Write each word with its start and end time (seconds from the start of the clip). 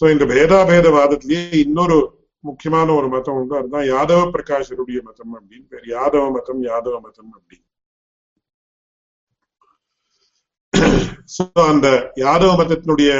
So 0.00 0.10
இந்த 0.10 0.24
பேதாபேதவாதத்திலேயே 0.34 1.54
இன்னொரு 1.54 1.98
முக்கியமான 2.44 2.92
ஒரு 2.92 3.08
மதம் 3.08 3.34
உண்டு. 3.34 3.56
அதுதான் 3.56 3.88
யாதவ 3.94 4.20
பிரகாஷருடைய 4.36 5.02
மதம் 5.02 5.34
அப்படின்னு 5.36 5.66
பேர். 5.66 5.88
யாதவ 5.96 6.32
மதம் 6.32 6.62
யாதவ 6.62 7.00
மதம் 7.00 7.32
அப்படின்னு. 7.38 7.66
சோ 11.34 11.44
அந்த 11.72 11.86
யாதவ 12.24 12.50
மதத்தினுடைய 12.60 13.10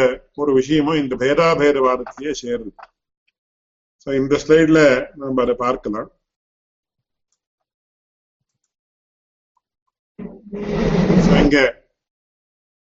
ஒரு 0.42 0.50
விஷயமும் 0.58 1.00
இந்த 1.02 1.14
பேதாபேதவாதத்திலேயே 1.22 2.32
சேருது. 2.42 2.70
சோ 4.02 4.08
இந்த 4.20 4.34
ஸ்லைட்ல 4.42 4.80
நம்ம 5.22 5.42
அதை 5.44 5.54
பார்க்கலாம். 5.64 6.08
இங்க 11.42 11.58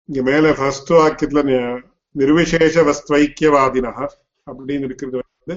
இங்க 0.09 0.21
மேல 0.31 0.53
ஃபர்ஸ்ட் 0.59 0.91
வாக்கியத்துல 0.99 1.43
நிர்விசேஷ 2.15 2.83
வஸ்துவைக்கியவாதினா 2.89 3.93
அப்படின்னு 4.47 4.87
இருக்கிறது 4.89 5.19
வந்து 5.21 5.55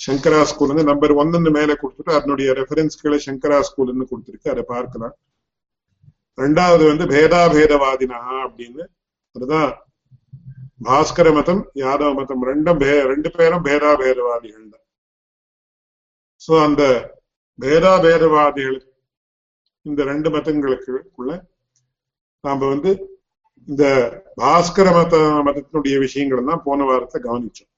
சங்கரா 0.00 0.40
ஸ்கூல் 0.50 0.70
வந்து 0.72 0.90
நம்பர் 0.90 1.12
ஒன்னு 1.22 1.50
மேல 1.56 1.72
கொடுத்துட்டு 1.80 2.12
அதனுடைய 2.18 2.50
ரெஃபரன்ஸ்களை 2.60 3.18
சங்கரா 3.26 3.58
ஸ்கூல்னு 3.68 4.10
கொடுத்துருக்கு 4.10 4.52
அதை 4.54 4.62
பார்க்கலாம். 4.74 5.14
ரெண்டாவது 6.38 6.82
வந்து 6.90 7.04
பேதாபேதவாதினா 7.12 8.20
அப்படின்னு 8.44 8.82
அதுதான் 9.34 9.70
பாஸ்கர 10.88 11.28
மதம் 11.38 11.62
யாதவ 11.82 12.10
மதம் 12.18 12.44
ரெண்டும் 12.50 12.82
ரெண்டு 13.12 13.30
பேரும் 13.38 13.66
பேதாபேதவாதிகள் 13.68 14.70
தான் 14.74 14.86
சோ 16.42 16.52
அந்த 16.66 16.82
பேதாபேதவாதிகள் 17.58 18.78
இந்த 19.86 20.00
ரெண்டு 20.10 20.28
மதங்களுக்குள்ள 20.36 21.32
நாம 22.44 22.60
வந்து 22.72 22.90
இந்த 23.68 23.84
பாஸ்கர 24.40 24.88
மத 24.96 25.16
மதத்தினுடைய 25.46 25.96
விஷயங்கள் 26.04 26.48
தான் 26.50 26.64
போன 26.66 26.84
வாரத்தை 26.88 27.18
கவனிச்சோம். 27.26 27.70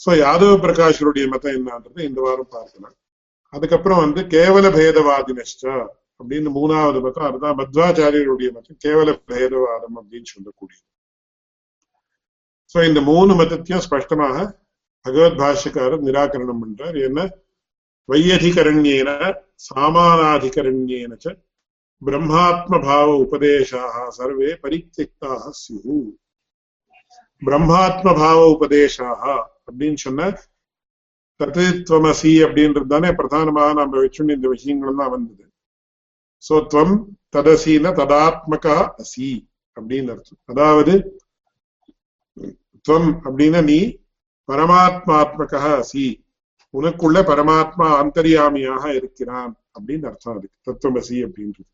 சோ 0.00 0.10
யாதவ 0.24 0.52
பிரகாஷருடைய 0.64 1.24
மதம் 1.34 1.56
என்னன்றது 1.58 2.00
இந்த 2.08 2.20
வாரம் 2.26 2.52
பார்க்கலாம். 2.56 2.96
அதுக்கப்புறம் 3.52 4.02
வந்து 4.04 4.20
கேவல 4.34 4.66
பேதவாதினஷ்டா 4.78 5.74
அப்படின்னு 6.22 6.50
மூணாவது 6.58 7.00
மதம் 7.06 7.28
அதுதான் 7.28 7.58
மத்வாச்சாரியருடைய 7.60 8.48
மதம் 8.56 8.80
கேவல 8.84 9.08
பேதவாதம் 9.30 9.96
அப்படின்னு 10.00 10.30
சொல்லக்கூடியது. 10.34 10.86
சோ 12.74 12.88
இந்த 12.88 13.00
மூணு 13.00 13.32
மதத்தையும் 13.34 13.84
ஸ்பஷ்டமாக 13.86 14.36
பகவத் 15.06 15.38
பாஷ்யக்காரர் 15.40 16.06
நிராகரணம் 16.08 16.60
பண்றார். 16.62 16.98
என்ன? 17.06 17.20
வையதிகரண்யேன 18.08 19.10
சாமானாதிகரண்யேன 19.66 21.34
பிரம்மாத்ம 22.02 22.78
பாவ 22.86 23.08
உபதேசாக 23.24 23.96
சர்வே 24.16 24.48
பரித்தியக்தாக 24.62 25.50
சியு 25.60 25.98
பிரம்மாத்ம 27.42 28.14
பாவ 28.20 28.38
உபதேசாக 28.54 29.22
அப்படின்னு 29.66 30.00
சொன்ன 30.04 30.30
தத்துவமசி 31.40 32.32
அப்படின்றது 32.46 32.88
தானே 32.94 33.10
பிரதானமாக 33.12 33.72
நம்ம 33.72 34.00
வச்சுன்னு 34.02 34.36
இந்த 34.38 34.48
விஷயங்கள்லாம் 34.54 35.12
வந்தது. 35.14 35.41
சோ 36.48 36.54
துவம் 36.72 36.94
ததசீன 37.36 37.92
ததாத்மகா 38.00 38.76
அசி 39.02 39.28
அப்படின்னு 39.76 40.10
அர்த்தம். 40.10 40.40
அதாவது 40.44 41.20
துவம் 42.88 43.10
அப்படின்னா 43.24 43.64
நீ 43.64 43.80
பரமாத்மாத்மகா 44.48 45.82
அசி. 45.82 46.06
உனக்குள்ள 46.74 47.18
பரமாத்மா 47.30 47.86
அந்தரியாமியாக 48.02 48.94
இருக்கிறான் 48.94 49.52
அப்படின்னு 49.78 50.06
அர்த்தம் 50.06 50.36
அதுக்கு. 50.36 50.56
தத்துவமசி 50.68 51.18
அப்படின்றது. 51.26 51.70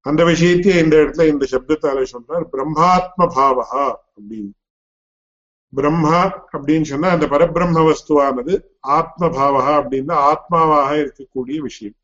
அந்த 0.00 0.24
விஷயத்தையே 0.24 0.76
இந்த 0.84 0.96
இடத்துல 0.96 1.26
இந்த 1.28 1.46
சப்தத்தால 1.50 2.04
சொல்றார் 2.12 2.44
பிரம்மாத்ம 2.52 3.28
பாவகா 3.36 3.86
அப்படின்னு. 4.16 4.52
பிரம்மா 5.72 6.18
அப்படின்னு 6.52 6.82
சொன்னா 6.82 7.08
அந்த 7.08 7.26
பரபிரம்ம 7.26 7.78
வஸ்துவானது 7.90 8.54
ஆத்மபாவகா 8.98 9.72
அப்படின்னா 9.80 10.16
ஆத்மாவாக 10.32 10.90
இருக்கக்கூடிய 11.04 11.58
விஷயம். 11.58 11.96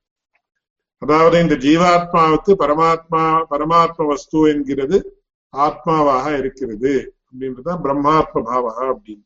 அதாவது 1.03 1.41
இந்த 1.41 1.55
ஜீவாத்மாவுக்கு 1.55 2.53
பரமாத்மா 2.59 3.45
பரமாத்ம 3.51 4.07
வஸ்து 4.07 4.49
என்கிறது 4.49 5.23
ஆத்மாவாக 5.57 6.39
இருக்கிறது 6.39 7.15
அப்படின்றதுதான் 7.15 7.81
பிரம்மாத்ம 7.85 8.35
பாவா 8.35 8.95
அப்படின்னு. 8.95 9.25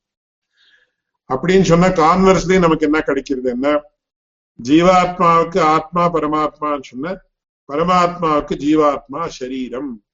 அப்படின்னு 1.29 1.63
சொன்னா 1.63 1.87
கான்வர்ஸ்லயே 1.87 2.59
நமக்கு 2.59 2.85
என்ன 2.85 3.01
கிடைக்கிறது 3.01 3.51
என்ன? 3.51 3.83
ஜீவாத்மாவுக்கு 4.63 5.61
ஆத்மா 5.61 6.13
பரமாத்மான்னு 6.13 6.83
சொன்ன 6.83 7.21
பரமாத்மாவுக்கு 7.69 8.55
ஜீவாத்மா 8.67 9.27
சரீரம் 9.27 10.05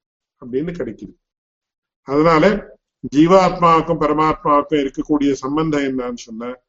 அப்படின்னு 0.45 0.73
கிடைக்குது. 0.81 1.15
அதனால 2.03 2.49
ஜீவாத்மாவுக்கும் 3.17 4.03
பரமாத்மாவுக்கும் 4.05 4.83
இருக்கக்கூடிய 4.85 5.33
சம்பந்தம் 5.33 5.83
என்னன்னு 5.83 6.17
சொன்ன 6.17 6.61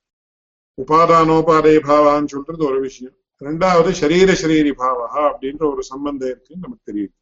உபாதானோபாதே 0.78 1.76
பாவான்னு 1.88 2.28
சொல்றது 2.28 2.66
ஒரு 2.66 2.80
விஷயம். 2.80 3.14
ரெண்டாவது 3.46 3.92
சரீர 4.02 4.32
சரீரி 4.42 4.72
பாவா 4.82 5.08
அப்படின்ற 5.30 5.64
ஒரு 5.72 5.84
சம்பந்தம் 5.92 6.30
இருக்குன்னு 6.30 6.66
நமக்கு 6.66 6.88
தெரியுது. 6.90 7.14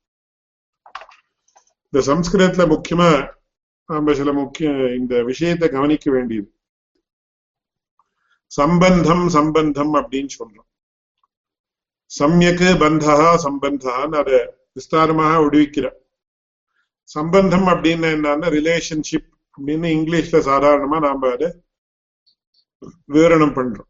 இந்த 1.85 1.99
சம்ஸ்கிருதத்துல 2.09 2.65
முக்கியமா 2.73 3.09
நம்ம 3.89 4.13
சில 4.19 4.31
முக்கிய 4.33 4.69
இந்த 4.99 5.13
விஷயத்தை 5.29 5.67
கவனிக்க 5.69 6.07
வேண்டியது. 6.11 6.49
சம்பந்தம் 8.51 9.25
சம்பந்தம் 9.37 9.93
அப்படின்னு 9.93 10.31
சொல்றோம். 10.39 10.69
சமயக்கு 12.11 12.69
பந்தா 12.79 13.15
சம்பந்தான்னு 13.45 14.17
அதை 14.21 14.39
விஸ்தாரமாக 14.77 15.35
விடுவிக்கிற 15.43 15.87
சம்பந்தம் 17.09 17.67
அப்படின்னு 17.73 18.07
என்னன்னா 18.15 18.47
ரிலேஷன்ஷிப் 18.57 19.29
அப்படின்னு 19.57 19.87
இங்கிலீஷ்ல 19.97 20.39
சாதாரணமா 20.49 20.97
நாம 21.05 21.29
அதை 21.35 21.49
விவரணம் 23.13 23.55
பண்றோம். 23.57 23.89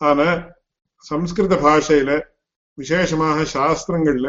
ஆனா 0.00 0.26
சம்ஸ்கிருத 1.04 1.56
பாஷையில 1.56 2.12
விசேஷமாக 2.78 3.44
சாஸ்திரங்கள்ல 3.52 4.28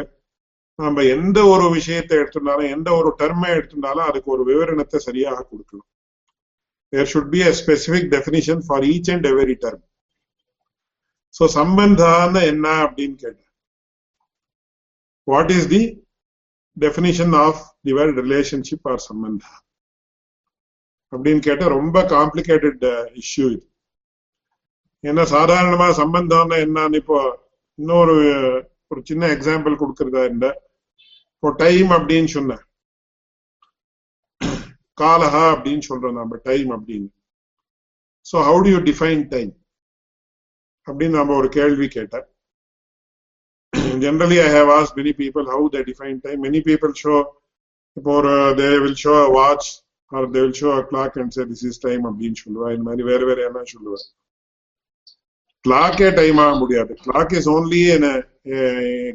நம்ம 0.78 1.02
எந்த 1.14 1.38
ஒரு 1.44 1.66
விஷயத்தை 1.70 2.14
எடுத்துட்டாலும் 2.18 2.72
எந்த 2.72 2.88
ஒரு 2.92 3.10
டெர்மை 3.18 3.48
எடுத்துட்டாலும் 3.56 4.08
அதுக்கு 4.08 4.28
ஒரு 4.30 4.42
விவரணத்தை 4.44 4.98
சரியாக 4.98 5.38
கொடுக்கணும் 5.42 5.88
there 6.92 7.10
should 7.12 7.30
be 7.30 7.40
a 7.42 7.52
specific 7.60 8.08
definition 8.10 8.62
for 8.66 8.84
each 8.84 9.10
and 9.10 9.26
every 9.26 9.56
term 9.62 9.84
so 11.34 11.44
சம்பந்தான 11.54 12.42
என்ன 12.44 12.66
அப்படின்னு 12.84 13.16
கேட்டேன் 13.16 13.50
what 15.28 15.52
is 15.56 15.68
the 15.68 15.82
definition 16.76 17.34
of 17.38 17.60
the 17.84 17.92
word 17.92 18.20
relationship 18.20 18.88
or 18.92 19.02
சம்பந்தா 19.08 19.52
அப்படின்னு 21.12 21.40
கேட்டால் 21.40 21.74
ரொம்ப 21.78 21.98
காம்ப்ளிகேட்டட் 22.12 22.84
இஷ்யூ 23.16 23.46
இது 23.50 23.66
ஏன்னா 25.04 25.22
சாதாரணமா 25.36 25.86
சம்பந்தம்னா 26.00 26.56
என்னன்னு 26.66 26.98
இப்போ 27.02 27.18
இன்னொரு 27.78 28.16
ஒரு 28.90 29.00
சின்ன 29.10 29.24
எக்ஸாம்பிள் 29.36 29.80
கொடுக்கறதா 29.80 30.22
இருந்த. 30.28 30.48
இப்போ 31.36 31.50
டைம் 31.62 31.90
அப்படின்னு 31.96 32.30
சொன்ன. 32.36 32.58
காலஹா 34.98 35.44
அப்படின்னு 35.54 35.84
சொல்றோம் 35.90 36.18
நம்ம 36.20 36.38
டைம் 36.48 36.70
அப்படின்னு. 36.76 37.08
So 38.26 38.36
how 38.48 38.60
do 38.66 38.72
you 38.74 38.80
define 38.90 39.22
time 39.34 39.52
அப்படின்னு 40.86 41.18
நம்ம 41.20 41.34
ஒரு 41.40 41.48
கேள்வி 41.58 41.88
கேட்டேன். 41.96 42.26
Generally 44.04 44.38
I 44.46 44.48
have 44.56 44.70
ask 44.78 44.92
many 44.98 45.12
people 45.22 45.46
how 45.52 45.64
they 45.74 45.82
define 45.90 46.18
time 46.24 46.40
many 46.46 46.60
people 46.68 46.92
so 47.02 47.16
இப்போ 47.96 48.10
ஒரு 48.20 48.34
they 48.60 48.68
will 48.84 49.00
show 49.04 49.14
watch 49.38 49.68
or 50.12 50.26
they 50.34 50.40
will 50.44 50.58
show 50.60 50.68
a 50.80 50.82
clock 50.90 51.16
and 51.22 51.34
say 51.36 51.44
this 51.50 51.64
is 51.70 51.80
time 51.86 52.04
அப்படின்னு 52.10 52.38
சொல்லுவா. 52.44 52.68
இந்த 52.74 52.84
மாதிரி 52.88 53.04
வேற 53.10 53.20
வேற 53.30 53.38
என்ன 53.48 53.64
சொல்லுவேன் 53.74 54.06
சொல்லுவா 55.64 55.88
கிளாக்கே 55.88 56.14
டைம் 56.14 56.36
ஆக 56.36 56.58
முடியாது. 56.58 56.96
Clock 57.04 57.32
is 57.38 57.48
only 57.50 57.82
an 57.94 58.06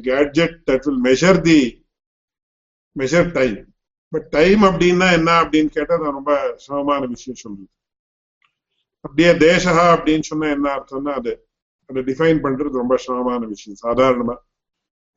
gadget 0.00 0.56
that 0.70 0.84
will 0.86 1.02
measure 1.08 1.40
the 1.40 1.86
measure 2.98 3.32
time 3.32 3.58
but 4.08 4.28
time 4.28 4.62
அப்படின்னா 4.62 5.12
என்ன 5.12 5.30
அப்படின்னு 5.42 5.70
கேட்டா 5.76 5.94
அது 5.94 6.04
ரொம்ப 6.04 6.52
சிரமமான 6.56 7.06
விஷயம் 7.06 7.40
சொல்லுது 7.42 7.66
அப்படியே 9.00 9.32
தேசகா 9.32 9.84
அப்படின்னு 9.96 10.20
சொன்னா 10.20 10.48
என்ன 10.48 10.68
அர்த்தம்னா 10.76 11.12
அது 11.20 11.32
அதை 11.86 12.02
டிஃபைன் 12.02 12.40
பண்றது 12.44 12.80
ரொம்ப 12.82 12.96
சிரமமான 12.96 13.46
விஷயம். 13.46 13.78
சாதாரணமா. 13.82 14.36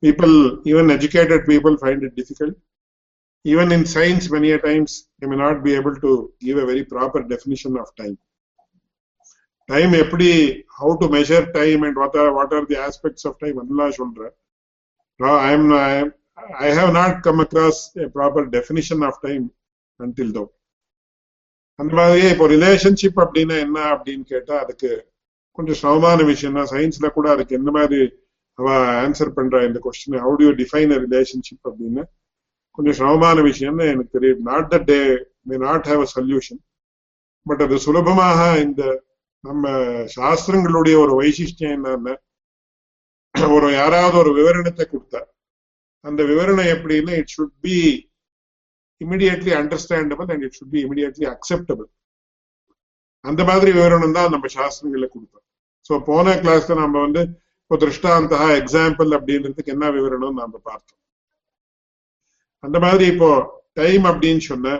People 0.04 0.34
even 0.64 0.86
educated 0.90 1.40
people 1.50 1.74
find 1.76 2.00
it 2.06 2.12
difficult. 2.20 2.54
Even 3.44 3.72
in 3.72 3.82
science 3.94 4.24
many 4.30 4.50
a 4.50 4.58
times 4.58 4.92
they 5.18 5.28
may 5.32 5.36
not 5.36 5.62
be 5.64 5.74
able 5.80 5.96
to 6.04 6.34
give 6.46 6.58
a 6.58 6.66
very 6.70 6.84
proper 6.84 7.20
definition 7.22 7.72
of 7.82 7.88
time 9.68 9.92
எப்படி 10.02 10.28
how 10.78 10.94
to 11.00 11.06
measure 11.16 11.46
time 11.58 11.82
and 11.86 11.98
what 12.02 12.18
are 12.22 12.32
what 12.38 12.54
are 12.58 12.66
the 12.72 12.78
aspects 12.86 13.26
of 13.28 13.38
time 13.42 13.58
அதெல்லாம் 13.62 13.96
சொல்றேன். 14.00 14.34
I 15.46 15.52
am 15.54 15.64
I 16.66 16.68
have 16.78 16.92
not 16.92 17.12
come 17.24 17.40
across 17.44 17.76
a 18.04 18.08
proper 18.16 18.42
definition 18.56 19.00
of 19.08 19.16
time 19.26 19.44
அந்த 21.78 21.92
மாதிரியே 21.98 22.28
இப்போ 22.32 22.46
relationship 22.54 23.20
அப்படின்னா 23.24 23.56
என்ன 23.66 23.78
அப்படின்னு 23.94 24.24
கேட்டா 24.32 24.54
அதுக்கு 24.62 24.90
கொஞ்சம் 25.58 25.78
சிரமமான 25.80 26.24
விஷயம் 26.30 26.56
தான். 26.58 26.68
சயின்ஸ்ல 26.72 27.06
கூட 27.16 27.26
அதுக்கு 27.34 27.56
எந்த 27.58 27.70
மாதிரி 27.76 28.00
அவ 28.58 28.66
ஆன்சர் 29.04 29.36
பண்றா 29.38 29.60
இந்த 29.68 29.78
question 29.86 30.18
how 30.24 30.34
do 30.40 30.44
you 30.46 30.52
define 30.62 30.92
relationship 31.04 31.68
அப்படின்னு 31.70 32.02
கொஞ்சம் 32.78 32.96
சிரமமான 32.98 33.40
விஷயம்னு 33.50 33.86
எனக்கு 33.92 34.16
தெரியும் 34.18 34.42
not 34.50 34.70
that 34.74 34.78
they 34.90 34.98
may 35.48 35.56
not 35.66 35.88
have 35.90 36.02
a 36.06 36.10
solution 36.16 36.60
but 37.46 37.62
அது 37.66 37.78
சுலபமாக 37.86 38.40
இந்த 38.66 38.82
நம்ம 39.44 39.68
சாஸ்திரங்களுடைய 40.16 40.96
ஒரு 41.04 41.12
வைசிஷ்டியம் 41.20 41.74
என்னன்னா 41.76 42.14
ஒரு 43.56 43.68
யாராவது 43.80 44.16
ஒரு 44.22 44.30
விவரணத்தை 44.38 44.84
கொடுத்தா 44.86 45.20
அந்த 46.04 46.20
விவரணம் 46.30 46.70
எப்படின்னா 46.74 47.14
it 47.20 47.34
should 47.36 47.56
be 47.66 47.76
immediately 49.00 49.52
understandable 49.60 50.30
and 50.32 50.44
it 50.46 50.58
should 50.58 50.72
be 50.74 50.80
immediately 50.86 51.26
acceptable 51.34 51.88
அந்த 53.24 53.42
மாதிரி 53.50 53.70
விவரணம் 53.78 54.16
தான் 54.18 54.32
நம்ம 54.34 54.46
சாஸ்திரங்கள்ல 54.56 55.08
கொடுத்தோம். 55.14 55.44
ஸோ 55.90 55.92
போன 56.08 56.34
கிளாஸ்ல 56.42 56.76
நம்ம 56.82 56.96
வந்து 57.06 57.22
இப்போ 57.62 57.76
திருஷ்டாந்தா 57.82 58.40
எக்ஸாம்பிள் 58.60 59.10
அப்படின்றதுக்கு 59.18 59.74
என்ன 59.74 59.86
விவரணம் 59.96 60.40
நாம 60.40 60.58
பார்த்தோம். 60.70 61.00
அந்த 62.64 62.76
மாதிரி 62.84 63.04
இப்போ 63.12 63.30
டைம் 63.80 64.04
அப்படின்னு 64.10 64.42
சொன்ன 64.50 64.74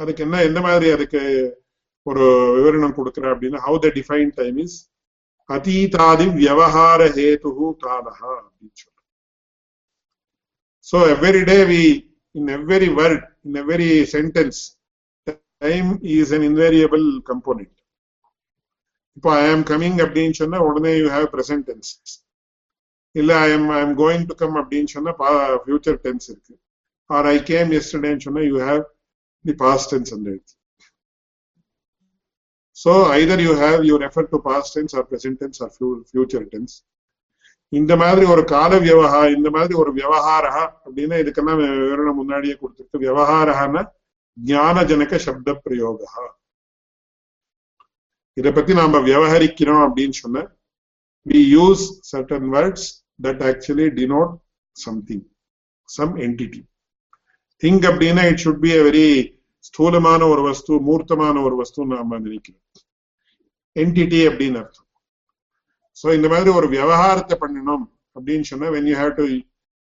அதுக்கு 0.00 0.22
என்ன 0.26 0.36
எந்த 0.48 0.60
மாதிரி 0.66 0.86
அதுக்கு 0.96 1.20
ஒரு 2.06 2.24
விவரணம் 2.56 2.96
கொடுக்குற 2.96 3.24
அப்படின்னா 3.32 3.60
how 3.64 3.76
to 3.84 3.90
define 3.98 4.32
time 4.38 4.56
is 4.64 4.78
அதீதாதி 5.50 6.26
வியவஹார 6.38 7.02
ஹேது 7.16 7.50
காலஹா 7.82 8.32
அப்படின்னு 8.38 8.74
சொல்ற 8.76 8.98
so 10.86 10.98
every 11.14 11.42
day 11.50 11.58
we 11.70 11.82
in 12.34 12.50
every 12.56 12.88
word 12.98 13.24
in 13.46 13.58
every 13.62 13.90
sentence 14.14 14.60
time 15.62 15.90
is 16.14 16.32
an 16.36 16.46
invariable 16.48 17.06
component 17.30 17.76
இப்போ 19.16 19.30
ஐ 19.36 19.46
ஆம் 19.48 19.64
கமிங் 19.70 19.98
அப்படின்னு 20.04 20.36
சொன்னா 20.38 20.58
உடனே 20.68 20.92
யூ 20.98 21.08
ஹாவ் 21.14 21.26
பிரசன்ட் 21.34 21.66
டென்ஸ் 21.68 21.90
இல்ல 23.14 23.32
I 23.40 23.48
am 23.52 23.68
I 23.72 23.80
am 23.82 23.96
going 23.98 24.24
to 24.28 24.34
come 24.40 24.56
அப்படின்னு 24.60 24.90
சொன்னா 24.94 25.12
ஃபியூச்சர் 25.64 25.98
டென்ஸ் 26.04 26.26
இருக்கு. 26.30 26.54
ஆர் 27.10 27.26
ஐ 27.28 27.38
கேம் 27.50 27.70
எஸ்டர்டேன்னு 27.78 28.24
சொன்னா 28.26 28.42
you 28.48 28.56
have 28.64 28.82
the 29.44 29.54
past 29.62 29.90
tense 29.92 30.12
அந்த 30.16 30.28
இருக்கு 30.30 30.54
So 32.82 32.92
either 33.16 33.38
you 33.46 33.52
have 33.54 33.80
you 33.88 33.96
refer 34.04 34.24
to 34.32 34.38
past 34.48 34.70
tense 34.76 34.94
or 34.98 35.02
present 35.10 35.36
tense 35.40 35.58
or 35.64 35.70
future 36.12 36.44
tense. 36.54 36.74
இந்த 37.72 37.92
மாதிரி 38.00 38.24
ஒரு 38.32 38.42
கால 38.52 38.70
வியவஹா 38.84 39.20
இந்த 39.34 39.48
மாதிரி 39.56 39.74
ஒரு 39.82 39.90
வியவஹாரா 39.98 40.50
அப்படின்னா 40.86 41.16
இதுக்கெல்லாம் 41.22 41.60
விவரணம் 41.60 42.18
முன்னாடியே 42.20 42.54
கொடுத்துருக்கு 42.62 43.02
வியவஹாரஹான 43.04 43.84
ஞானஜனக 44.36 45.20
சப்த 45.26 45.54
பிரயோகா 45.66 46.24
இதை 48.36 48.50
பத்தி 48.58 48.72
நாம 48.80 49.00
விவகரிக்கிறோம் 49.08 49.84
அப்படின்னு 49.86 50.16
சொன்ன 50.22 50.42
we 51.26 51.40
use 51.56 51.84
certain 52.10 52.48
words 52.56 52.88
that 53.26 53.42
actually 53.50 53.88
denote 54.00 54.34
something 54.76 55.24
some 55.88 56.14
entity 56.26 56.62
thing 57.62 57.86
அப்படின்னா 57.92 58.24
it 58.32 58.42
should 58.46 58.62
be 58.66 58.72
a 58.80 58.82
very 58.88 59.08
ஸ்தூலமான 59.64 60.20
ஒரு 60.34 60.42
வஸ்து 60.48 60.72
மூர்த்தமான 60.86 61.42
ஒரு 61.48 61.56
வஸ்து 61.60 61.84
நாம 61.90 62.18
நினைக்கிறோம். 62.26 62.62
என்டிட்டி 63.81 64.19
அப்படின்னு 64.29 64.59
அர்த்தம் 64.63 64.87
சோ 65.99 66.07
இந்த 66.17 66.27
மாதிரி 66.33 66.49
ஒரு 66.59 66.67
விவகாரத்தை 66.75 67.35
பண்ணணும் 67.43 67.85
அப்படின்னு 68.17 68.47
சொன்னா 68.51 68.67
when 68.75 68.85
you 68.89 68.97
have 69.01 69.13
to 69.19 69.25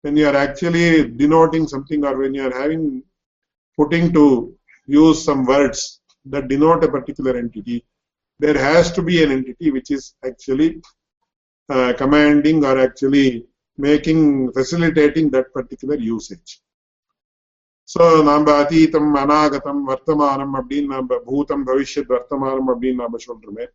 when 0.04 0.16
you 0.20 0.26
are 0.30 0.38
actually 0.46 0.86
denoting 1.22 1.66
something 1.74 2.02
or 2.10 2.14
when 2.22 2.34
you 2.38 2.44
are 2.48 2.56
having 2.62 2.84
putting 3.78 4.06
to 4.18 4.26
use 5.02 5.18
some 5.28 5.42
words 5.54 5.82
that 6.26 6.48
denote 6.54 6.84
a 6.88 6.92
particular 6.96 7.34
entity 7.42 7.78
there 8.40 8.60
has 8.68 8.86
to 8.98 9.02
be 9.10 9.16
an 9.24 9.32
entity 9.38 9.68
which 9.76 9.90
is 9.98 10.04
actually 10.30 10.70
uh, 11.70 11.92
commanding 12.02 12.60
or 12.70 12.76
actually 12.88 13.28
making 13.78 14.52
facilitating 14.58 15.30
that 15.36 15.48
particular 15.58 15.98
usage 16.16 16.52
So 17.89 18.03
நம்ம 18.29 18.47
அதீதம் 18.63 19.11
அநாகதம் 19.23 19.83
வர்த்தமானம் 19.91 20.55
அப்படின்னு 20.59 20.89
நம்ம 20.95 21.19
பூதம் 21.29 21.67
பவிஷ்யத் 21.67 22.13
வர்த்தமானம் 22.15 22.71
அப்படின்னு 22.73 23.03
நாம 23.03 23.19
சொல்றோமே. 23.27 23.67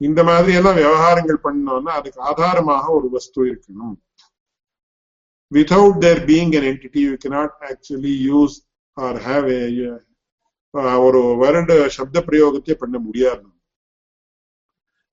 இந்த 0.00 0.20
மாதிரி 0.28 0.52
எல்லாம் 0.58 0.78
விவகாரங்கள் 0.82 1.44
பண்ணோம்னா 1.46 1.92
அதுக்கு 2.00 2.20
ஆதாரமாக 2.30 2.86
ஒரு 2.98 3.08
வஸ்து 3.16 3.40
இருக்கணும். 3.50 3.96
Without 5.50 5.94
there 6.02 6.20
being 6.30 6.50
an 6.58 6.64
entity 6.70 7.00
you 7.08 7.16
cannot 7.24 7.52
actually 7.70 8.14
use 8.36 8.54
or 8.96 9.12
have 9.26 9.46
a 9.58 9.64
uh, 10.74 10.96
ஒரு 11.06 11.20
வேர்டு 11.42 11.74
சப்த 11.96 12.22
பிரயோகத்தை 12.28 12.74
பண்ண 12.82 12.96
முடியாது. 12.98 13.44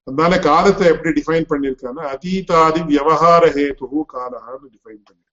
அதனால 0.08 0.40
காலத்தை 0.50 0.86
எப்படி 0.94 1.12
டிஃபைன் 1.18 1.50
பண்ணிருக்காங்கன்னா 1.52 2.06
அதீதாதி 2.14 2.82
விவகார 2.94 3.44
ஹேத்து 3.58 4.04
காலகான்னு 4.14 4.72
டிஃபைன் 4.76 5.04
பண்ணிருக்கு 5.08 5.31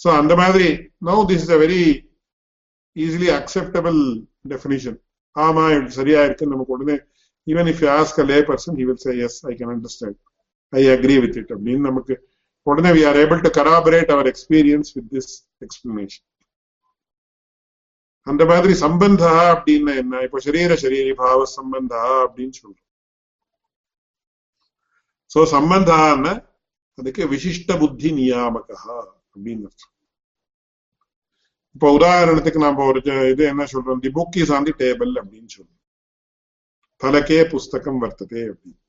சோ 0.00 0.08
அந்த 0.20 0.32
மாதிரி 0.40 0.68
no 1.08 1.16
this 1.30 1.44
is 1.46 1.54
a 1.56 1.60
very 1.64 1.82
easily 2.96 3.28
acceptable 3.38 4.00
definition 4.52 4.98
ஆமா 5.36 5.64
இது 5.76 5.90
சரியா 5.98 6.20
இருக்கு 6.28 6.52
நமக்கு 6.54 6.74
உடனே 6.76 6.96
even 7.46 7.68
if 7.72 7.82
you 7.84 7.88
ask 7.98 8.22
a 8.24 8.26
lay 8.32 8.38
person 8.50 8.78
he 8.80 8.86
will 8.88 9.02
say 9.06 9.14
yes 9.26 9.38
I 9.50 9.54
can 9.60 9.72
understand 9.74 10.18
I 10.72 10.82
agree 10.94 11.16
with 11.24 11.38
it 11.42 11.52
அப்படின்னு 11.56 11.88
நமக்கு 11.90 12.14
உடனே 12.66 12.90
we 12.96 13.02
are 13.10 13.18
able 13.24 13.44
to 13.46 13.50
corroborate 13.58 14.10
our 14.14 14.30
experience 14.32 14.90
with 14.96 15.10
this 15.16 15.32
explanation 15.66 16.24
அந்த 18.26 18.42
மாதிரி 18.50 18.72
சம்பந்தா 18.84 19.30
அப்படின்னா 19.52 19.92
என்ன? 20.02 20.14
இப்போ 20.26 20.38
சரீர 20.46 20.72
சரீரி 20.82 21.12
பாவ 21.20 21.44
சம்பந்தா 21.58 22.02
அப்படின்னு 22.24 22.54
சொல்றோம். 22.60 22.84
சோ 25.30 25.40
சம்பந்தான்னா 25.54 26.32
அதுக்கு 26.98 27.22
விசிஷ்ட 27.32 27.72
புத்தி 27.82 28.10
நியாமகா. 28.18 28.76
அப்படின்னு 29.38 29.68
அர்த்தம் 29.70 29.94
இப்போ 31.74 31.88
உதாரணத்துக்கு 31.98 32.60
நம்ம 32.66 32.84
ஒரு 32.90 33.00
இது 33.32 33.42
என்ன 33.52 33.64
சொல்றோம்? 33.72 34.00
The 34.04 34.10
book 34.18 34.36
is 34.42 34.52
on 34.56 34.66
the 34.68 34.72
table 34.84 35.10
அப்படின்னு 35.20 35.50
சொல்றோம். 35.56 35.80
பலக்கே 37.02 37.40
புஸ்தகம் 37.52 38.00
வர்த்ததே 38.02 38.42
அப்படின்னு. 38.52 38.80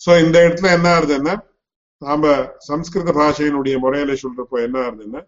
சோ 0.00 0.10
இந்த 0.24 0.36
இடத்துல 0.46 0.70
என்ன 0.76 0.88
ஆகுதுன்னா 0.96 1.34
நாம 2.02 2.32
சம்ஸ்கிருத 2.70 3.12
பாஷையினுடைய 3.18 3.76
முறையில 3.84 4.16
சொல்றப்போ 4.22 4.56
என்ன 4.66 4.76
ஆகுதுன்னா 4.86 5.20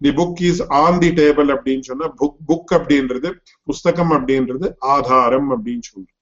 the 0.00 0.10
book 0.18 0.42
is 0.48 0.62
on 0.80 0.98
the 1.04 1.10
table 1.20 1.48
அப்படின்னு 1.54 1.84
சொன்னா 1.90 2.08
புக் 2.20 2.40
புக் 2.48 2.72
அப்படின்றது 2.78 3.30
புஸ்தகம் 3.68 4.12
அப்படின்றது 4.16 4.68
ஆதாரம் 4.94 5.48
அப்படின்னு 5.54 5.86
சொல்றோம். 5.90 6.18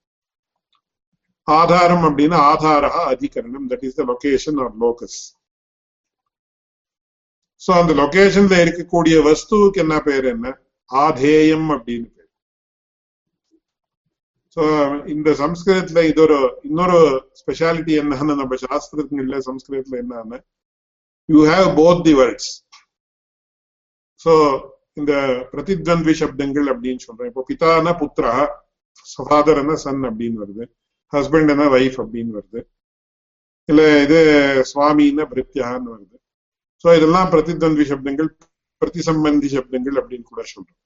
ஆதாரம் 1.47 2.05
அப்படின்னா 2.07 2.39
ஆதாரா 2.51 2.91
அதிகரணம் 3.13 3.67
that 3.71 3.85
is 3.87 3.99
the 3.99 4.03
location 4.11 4.59
or 4.63 4.73
locus 4.85 5.19
so 7.61 7.71
அந்த 7.81 7.93
லொகேஷன்ல 8.01 8.55
இருக்கக்கூடிய 8.63 9.15
வஸ்துவுக்கு 9.27 9.81
என்ன 9.85 10.01
பேர் 10.01 10.25
என்ன? 10.25 10.47
ஆதேயம் 10.89 11.67
அப்படின்னு 11.75 12.07
பேர். 12.15 12.29
சோ 14.57 14.63
இந்த 15.07 15.29
சம்ஸ்கிருதத்துல 15.31 16.03
இது 16.09 16.21
ஒரு 16.21 16.39
இன்னொரு 16.63 16.97
ஸ்பெஷாலிட்டி 17.41 17.93
என்னன்னு 18.01 18.35
நம்ம 18.41 18.57
சாஸ்திரத்துல 18.65 19.39
சம்ஸ்கிருதத்துல 19.49 20.01
என்னன்னு? 20.03 20.39
You 21.29 21.41
have 21.53 21.69
both 21.81 22.03
the 22.07 22.13
words 22.21 22.51
so 24.25 24.33
இந்த 24.93 25.13
பிரதித்வந்தி 25.51 26.13
சப்தங்கள் 26.21 26.67
அப்படின்னு 26.73 27.03
சொல்றேன் 27.05 27.29
இப்போ 27.31 27.43
பிதானா 27.49 27.91
புத்திரா 28.01 28.33
ஃபாதர் 29.27 29.59
என்ன 29.61 29.75
சன் 29.75 30.03
அப்படின்னு 30.09 30.41
வருது. 30.43 30.63
ஹஸ்பண்ட் 31.13 31.51
என்ன 31.53 31.65
ஒய்ஃப் 31.65 31.97
அப்படின்னு 32.03 32.33
வருது. 32.39 32.61
இல்ல 33.69 33.81
இது 34.03 34.19
சுவாமின்னா 34.71 35.25
பிரித்யான்னு 35.33 35.89
வருது. 35.93 36.15
ஸோ 36.83 36.87
இதெல்லாம் 36.97 37.31
பிரதித்வந்தி 37.33 37.85
சப்தங்கள் 37.91 38.29
பிரதிசம்பந்தி 38.81 39.49
சப்தங்கள் 39.55 39.97
அப்படின்னு 40.01 40.29
கூட 40.31 40.43
சொல்றோம். 40.51 40.79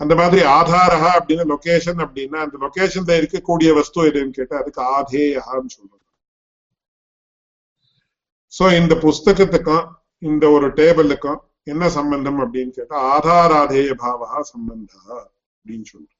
அந்த 0.00 0.12
மாதிரி 0.20 0.40
ஆதாரா 0.58 1.08
அப்படின்னு 1.18 1.44
லொகேஷன் 1.52 2.00
அப்படின்னா 2.04 2.38
அந்த 2.44 2.56
லொகேஷன்ல 2.64 3.12
இருக்கக்கூடிய 3.20 3.70
வஸ்து 3.78 4.04
எதுன்னு 4.10 4.36
கேட்டா 4.36 4.56
அதுக்கு 4.62 4.82
ஆதேயான்னு 4.96 5.74
சொல்றோம். 5.76 6.04
சோ 8.52 8.64
இந்த 8.80 8.94
புஸ்தகத்துக்கும் 9.06 9.86
இந்த 10.28 10.44
ஒரு 10.56 10.68
டேபிளுக்கும் 10.78 11.40
என்ன 11.72 11.88
சம்பந்தம் 11.96 12.38
அப்படின்னு 12.44 12.72
கேட்டா 12.78 12.96
ஆதாராதேய 13.14 13.90
பாவா 14.04 14.30
சம்பந்தா 14.52 15.02
அப்படின்னு 15.56 15.86
சொல்றோம். 15.92 16.14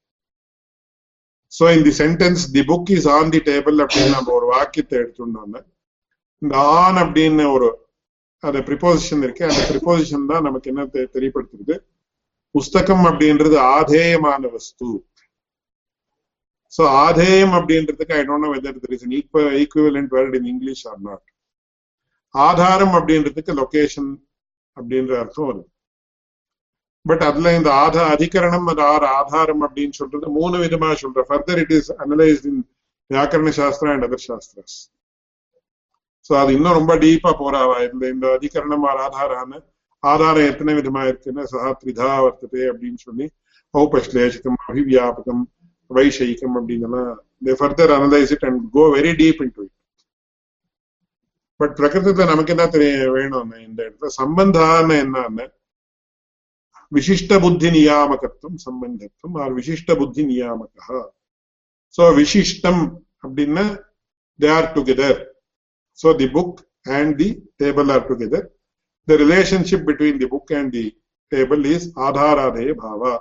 சோ 1.57 1.65
இந்த 1.77 1.89
sentence 2.01 2.43
the 2.55 2.63
book 2.71 2.91
is 2.95 3.07
on 3.17 3.31
the 3.35 3.41
table 3.51 3.77
அப்படின்னு 3.83 4.15
நம்ம 4.17 4.33
ஒரு 4.39 4.47
வாக்கியத்தை 4.55 4.95
எடுத்துட்டோம்னா 5.01 5.61
இந்த 6.41 6.55
ஆன் 6.81 6.99
அப்படின்னு 7.03 7.45
ஒரு 7.55 7.69
அந்த 8.43 8.59
ப்ரிப்போசிஷன் 8.67 9.23
இருக்கு. 9.25 9.43
அந்த 9.51 9.61
ப்ரிப்போசிஷன் 9.71 10.29
தான் 10.31 10.45
நமக்கு 10.47 10.69
என்ன 10.71 10.83
தெரியப்படுத்துறது 11.15 11.75
புஸ்தகம் 12.55 13.03
அப்படின்றது 13.09 13.57
ஆதேயமான 13.77 14.51
வஸ்து. 14.55 14.89
சோ 16.73 16.83
ஆதேயம் 17.05 17.53
அப்படின்றதுக்கு 17.57 18.15
I 18.19 18.23
don't 18.29 18.45
know 18.45 18.49
whether 18.55 18.81
there 18.83 18.93
is 18.95 19.05
an 19.07 19.13
equivalent 19.65 20.09
word 20.15 20.35
in 20.39 20.49
English 20.53 20.83
or 20.91 21.01
not 21.09 21.25
ஆதாரம் 22.35 22.95
அப்படின்றதுக்கு 22.99 23.53
லொகேஷன் 23.61 24.11
அப்படின்ற 24.77 25.13
அர்த்தம் 25.21 25.47
வருது. 25.49 25.69
பட் 27.05 27.23
அதுல 27.29 27.53
இந்த 27.57 27.69
ஆதா 27.83 28.01
அதிகரணம் 28.15 28.67
அது 28.71 28.81
ஆறு 28.93 29.07
ஆதாரம் 29.19 29.63
அப்படின்னு 29.65 29.95
சொல்றது 29.99 30.27
மூணு 30.37 30.57
விதமா 30.63 30.89
சொல்ற 31.03 31.23
further 31.29 31.61
it 31.63 31.73
is 31.77 31.89
analysed 32.03 32.47
in 32.51 32.61
vyakarana 33.09 33.51
shastra 33.59 33.91
and 33.95 34.05
other 34.07 34.25
shastras 34.29 34.77
so 36.29 36.35
அது 36.39 36.51
இன்னும் 36.57 36.77
ரொம்ப 36.77 36.93
டீப்பா 37.03 37.31
போறாவா 37.39 37.77
இந்த 37.87 38.03
இந்த 38.13 38.25
அதிகரணம் 38.35 38.85
ஆதாரான 39.05 39.59
ஆதாரம் 40.03 40.49
எத்தனை 40.49 40.73
விதமா 40.77 41.01
இருக்குன்னு 41.07 41.43
சஹா 41.51 41.71
த்ரிதா 41.79 42.11
வர்த்ததே 42.25 42.63
அப்படின்னு 42.71 42.99
சொல்லி 42.99 43.25
ஔபஸ்லேஷகம் 43.73 44.59
அபிவியாபகம் 44.67 45.41
வைஷயிகம் 45.91 46.55
அப்படின்னு 46.59 47.01
they 47.41 47.53
further 47.59 47.93
analyse 47.97 48.33
it 48.35 48.45
and 48.49 48.63
go 48.75 48.83
very 48.95 49.13
deep 49.21 49.41
into 49.55 49.61
it 49.61 49.75
but 51.59 51.73
பிரகிருதத்துல 51.79 52.27
நமக்கு 52.31 52.53
என்ன 52.55 52.65
தெரிய 52.69 52.91
வேணும்னு 53.15 53.57
இந்த 53.67 53.79
இடத்துல 53.83 54.11
சம்பந்தான்னு 54.19 54.97
என்னன்னு 55.03 55.45
விசிஷ்ட 56.91 57.33
புத்தி 57.41 57.69
நியாமகத்துவம் 57.75 58.59
சம்பந்தத்துவம் 58.65 59.35
ஆர் 59.41 59.53
விசிஷ்ட 59.57 59.95
புத்தி 59.97 60.21
நியாமகா. 60.29 60.95
சோ 61.95 62.03
விசிஷ்டம் 62.17 62.81
அப்படின்னா 63.23 63.65
they 64.39 64.49
are 64.55 64.69
together 64.75 65.19
so 65.98 66.12
the 66.14 66.28
book 66.28 66.52
and 66.86 67.18
the 67.18 67.28
table 67.58 67.90
are 67.90 68.04
together 68.10 68.42
the 69.08 69.16
relationship 69.18 69.80
between 69.90 70.16
the 70.18 70.26
book 70.26 70.48
and 70.50 70.68
the 70.72 70.86
table 71.32 71.62
is 71.74 71.82
ஆதாராதேய 72.06 72.72
பாவா 72.82 73.12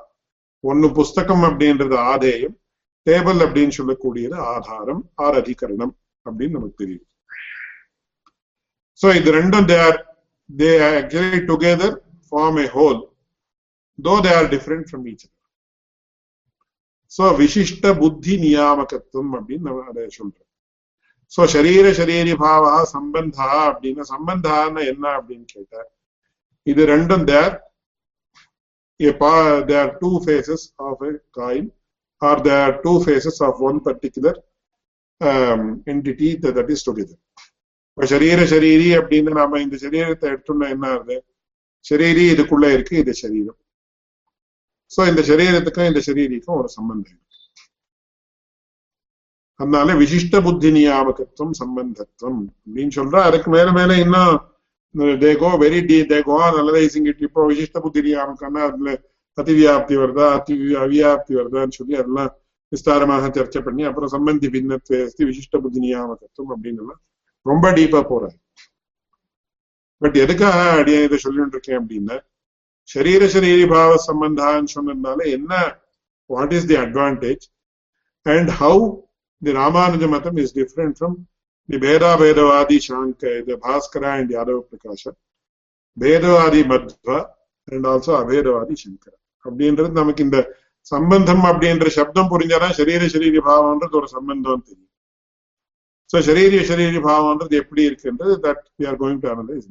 ஒன்னு 0.64 0.88
புஸ்தகம் 1.00 1.44
அப்படின்றது 1.50 1.98
ஆதேயம் 2.12 2.56
டேபிள் 3.08 3.40
அப்படின்னு 3.46 3.76
சொல்லக்கூடியது 3.80 4.38
ஆதாரம் 4.54 5.04
ஆர் 5.26 5.38
அதிகரணம் 5.42 5.94
அப்படின்னு 6.26 6.58
நமக்கு 6.58 6.82
தெரியும் 6.84 7.08
so 9.00 9.08
இது 9.20 9.30
ரெண்டும் 9.40 9.68
they 9.72 9.80
are 9.88 9.98
they 10.50 10.74
actually 10.92 11.42
together 11.52 11.90
form 12.32 12.58
a 12.66 12.68
whole 12.76 13.00
though 14.00 14.20
they 14.26 14.34
are 14.40 14.48
different 14.56 14.84
from 14.92 15.02
each 15.12 15.24
other 15.28 15.40
so 17.12 17.24
விசிஷ்ட 17.40 17.88
புத்தி 18.02 18.36
நியாமகத்துவம் 18.46 19.34
அப்படின்னு 19.38 19.68
நம்ம 19.70 19.84
அதை 19.92 20.06
சொல்றோம் 20.20 20.47
சோ 21.33 21.43
சரீர 21.53 21.87
சரீரி 21.93 22.35
பாவா 22.43 22.75
சம்பந்தா 22.93 23.49
அப்படின்னா 23.65 24.05
சம்பந்தான்னு 24.13 24.83
என்ன 24.93 25.05
அப்படின்னு 25.19 25.47
கேட்டா 25.55 25.83
இது 26.67 26.83
ரெண்டும் 26.87 27.25
they're 27.25 27.55
they're 29.69 29.93
two 29.99 30.11
faces 30.25 30.67
of 30.81 31.03
a 31.05 31.13
coin 31.37 31.69
or 32.23 32.41
they're 32.41 32.75
two 32.85 32.93
faces 33.05 33.41
of 33.43 33.61
one 33.69 33.79
particular 33.87 34.39
entity 35.87 36.31
that 36.47 36.71
is 36.71 36.87
together 36.89 37.21
இப்போ 37.99 38.07
சரீர 38.07 38.41
சரீரி 38.47 38.89
அப்படின்னு 38.99 39.31
நாம 39.33 39.61
இந்த 39.61 39.77
சரீரத்தை 39.77 40.27
எடுத்தோம்னா 40.31 40.67
என்ன 40.71 40.89
ஆகுது 40.89 41.17
சரீரி 41.85 42.25
இதுக்குள்ள 42.33 42.67
இருக்கு 42.73 42.95
இது 42.99 43.13
சரீரம் 43.23 43.59
சோ 44.91 45.01
இந்த 45.09 45.23
சரீரத்துக்கும் 45.31 45.89
இந்த 45.91 46.01
சரீரிக்கும் 46.07 46.59
ஒரு 46.59 46.69
சம்பந்தம் 46.77 47.11
இருக்கு 47.13 47.28
அதனால 49.61 49.95
விசிஷ்ட 50.03 50.41
புத்தி 50.47 50.69
நியாமகத்துவம் 50.77 51.55
சம்பந்தத்துவம் 51.63 52.41
அப்படின்னு 52.65 52.93
சொல்றா. 52.99 53.21
அதுக்கு 53.29 53.49
மேல 53.51 53.69
மேல 53.79 53.97
இன்னும் 54.05 54.37
they go 55.25 55.49
very 55.65 55.81
deep 55.89 55.97
they go 56.13 56.37
analysing 56.49 57.09
it 57.13 57.25
இப்போ 57.27 57.41
விசிஷ்ட 57.51 57.79
புத்தி 57.85 58.01
நியாமக்கம்னா 58.09 58.63
அதுல 58.69 58.93
அதிவியாப்தி 59.39 59.95
வருதா 60.03 60.27
அதி 60.37 60.55
அவியாப்தி 60.85 61.33
வருதான்னு 61.39 61.77
சொல்லி 61.79 61.97
அதெல்லாம் 62.01 62.31
விஸ்தாரமாக 62.73 63.29
சர்ச்சை 63.37 63.61
பண்ணி 63.67 63.83
அப்புறம் 63.89 64.13
சம்பந்தி 64.15 64.49
பின்னத்வே 64.55 64.99
விசிஷ்ட 65.31 65.59
புத்தி 65.65 65.81
நியாமகத்துவம் 65.87 66.53
அப்படின்னு 66.55 66.83
எல்லாம் 66.85 67.01
ரொம்ப 67.47 67.67
டீப்பா 67.71 68.01
போறாரு. 68.13 68.37
பட் 70.03 70.17
எதுக்காக 70.25 70.59
அடியே 70.81 70.99
இதை 71.05 71.19
சொல்லிட்டு 71.19 71.57
இருக்கேன் 71.57 71.79
அப்படின்னா 71.81 72.17
சரீர 72.89 73.23
சரீரி 73.35 73.65
பாவ 73.69 73.93
சம்பந்தான்னு 74.07 74.71
சொன்னதுனால 74.75 75.19
என்ன 75.37 75.53
what 76.31 76.55
is 76.59 76.67
the 76.67 76.77
advantage 76.85 77.45
and 78.27 78.51
how 78.61 78.83
the 79.43 79.53
Ramanuja 79.53 80.09
Matam 80.09 80.39
is 80.39 80.53
different 80.53 80.97
from 80.97 81.27
the 81.69 81.79
Veda 81.79 82.17
Vedavadi 82.17 82.79
Shanka, 82.79 83.47
the 83.47 83.57
Bhaskara 83.57 84.21
and 84.21 84.31
Yadava 84.31 84.65
Prakasha, 84.65 85.15
Vedavadi 85.97 86.65
Madhva 86.65 87.31
and 87.69 87.87
also 87.87 88.13
Avedavadi 88.15 88.77
Shankara. 88.77 89.15
அப்படின்றது 89.45 89.91
நமக்கு 89.99 90.23
இந்த 90.25 90.39
சம்பந்தம் 90.87 91.43
அப்படின்ற 91.49 91.89
சப்தம் 91.97 92.31
புரிஞ்சாதான் 92.33 92.75
சரீர 92.79 93.03
சரீரி 93.13 93.41
பாவம்ன்றது 93.47 93.95
ஒரு 94.01 94.09
சம்பந்தம் 94.15 94.65
தெரியும் 94.67 94.89
ஸோ 96.11 96.17
சரீரிய 96.29 96.63
சரீரி 96.71 97.01
பாவம்ன்றது 97.07 97.55
எப்படி 97.63 97.83
இருக்குன்றது 97.89 98.35
that 98.47 98.63
we 98.79 98.87
are 98.91 98.99
going 99.03 99.21
to 99.23 99.29
analyse 99.35 99.69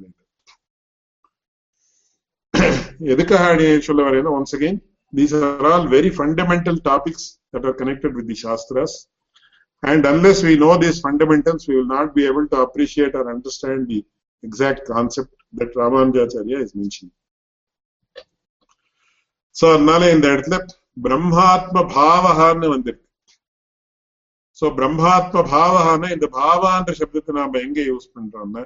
எதுக்காக 3.14 3.68
சொல்ல 3.88 4.06
வரேன்னா 4.08 4.34
once 4.38 4.56
again 4.58 4.80
these 5.14 5.36
are 5.42 5.68
all 5.72 5.88
very 5.96 6.12
fundamental 6.18 6.80
topics 6.90 7.28
that 7.56 7.68
are 7.70 7.78
connected 7.82 8.16
with 8.20 8.30
the 8.34 8.40
shastras 8.46 8.96
And 9.84 10.06
unless 10.06 10.44
we 10.44 10.58
know 10.58 10.78
these 10.78 11.00
fundamentals, 11.00 11.68
we 11.68 11.76
will 11.76 11.86
not 11.88 12.16
be 12.16 12.26
able 12.26 12.48
to 12.48 12.58
appreciate 12.58 13.14
or 13.16 13.30
understand 13.30 13.88
the 13.88 14.04
exact 14.44 14.88
concept 14.88 15.34
that 15.54 15.74
Ramanujacharya 15.76 16.64
is 16.64 16.74
mentioning. 16.76 17.14
So, 19.56 19.68
அதனால 19.68 20.10
இந்த 20.16 20.28
இடத்துல 20.34 20.58
பிரம்மாத்ம 20.98 21.84
பாவகான்னு 21.94 22.68
வந்திருக்கு 22.74 23.06
so 24.62 24.66
பிரம்மாத்ம 24.78 25.44
பாவகான 25.52 26.10
இந்த 26.16 26.28
பாவான்ற 26.36 26.94
சப்தத்தை 27.00 27.34
நாம 27.38 27.60
எங்க 27.60 27.80
use 27.92 28.08
பண்றோம்னா 28.16 28.64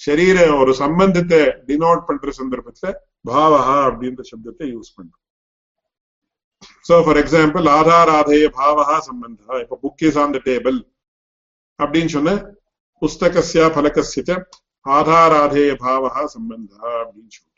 சரீர 0.00 0.38
ஒரு 0.60 0.72
சம்பந்தத்தை 0.82 1.40
டினோட் 1.68 2.02
பண்ற 2.08 2.30
சந்தர்ப்பத்துல 2.40 2.90
பாவகா 3.24 3.76
அப்படின்ற 3.88 4.22
சப்தத்தை 4.32 4.66
யூஸ் 4.74 4.94
பண்றோம் 4.96 5.23
So, 6.86 6.94
for 7.02 7.14
example, 7.18 7.64
ஆதாராதேய 7.76 8.46
பாவகா 8.56 8.96
சம்பந்தா 9.06 9.52
இப்ப 9.62 9.78
book 9.84 10.02
is 10.08 10.18
on 10.22 10.34
the 10.34 10.38
table 10.48 10.78
அப்படின்னு 11.78 12.10
சொன்ன 12.14 12.34
புஸ்தகசியா 13.02 13.66
பலகசிய 13.76 14.36
ஆதாராதேய 14.86 15.70
பாவகா 15.84 16.22
சம்பந்தா 16.34 16.82
அப்படின்னு 16.98 17.32
சொல்றோம் 17.36 17.50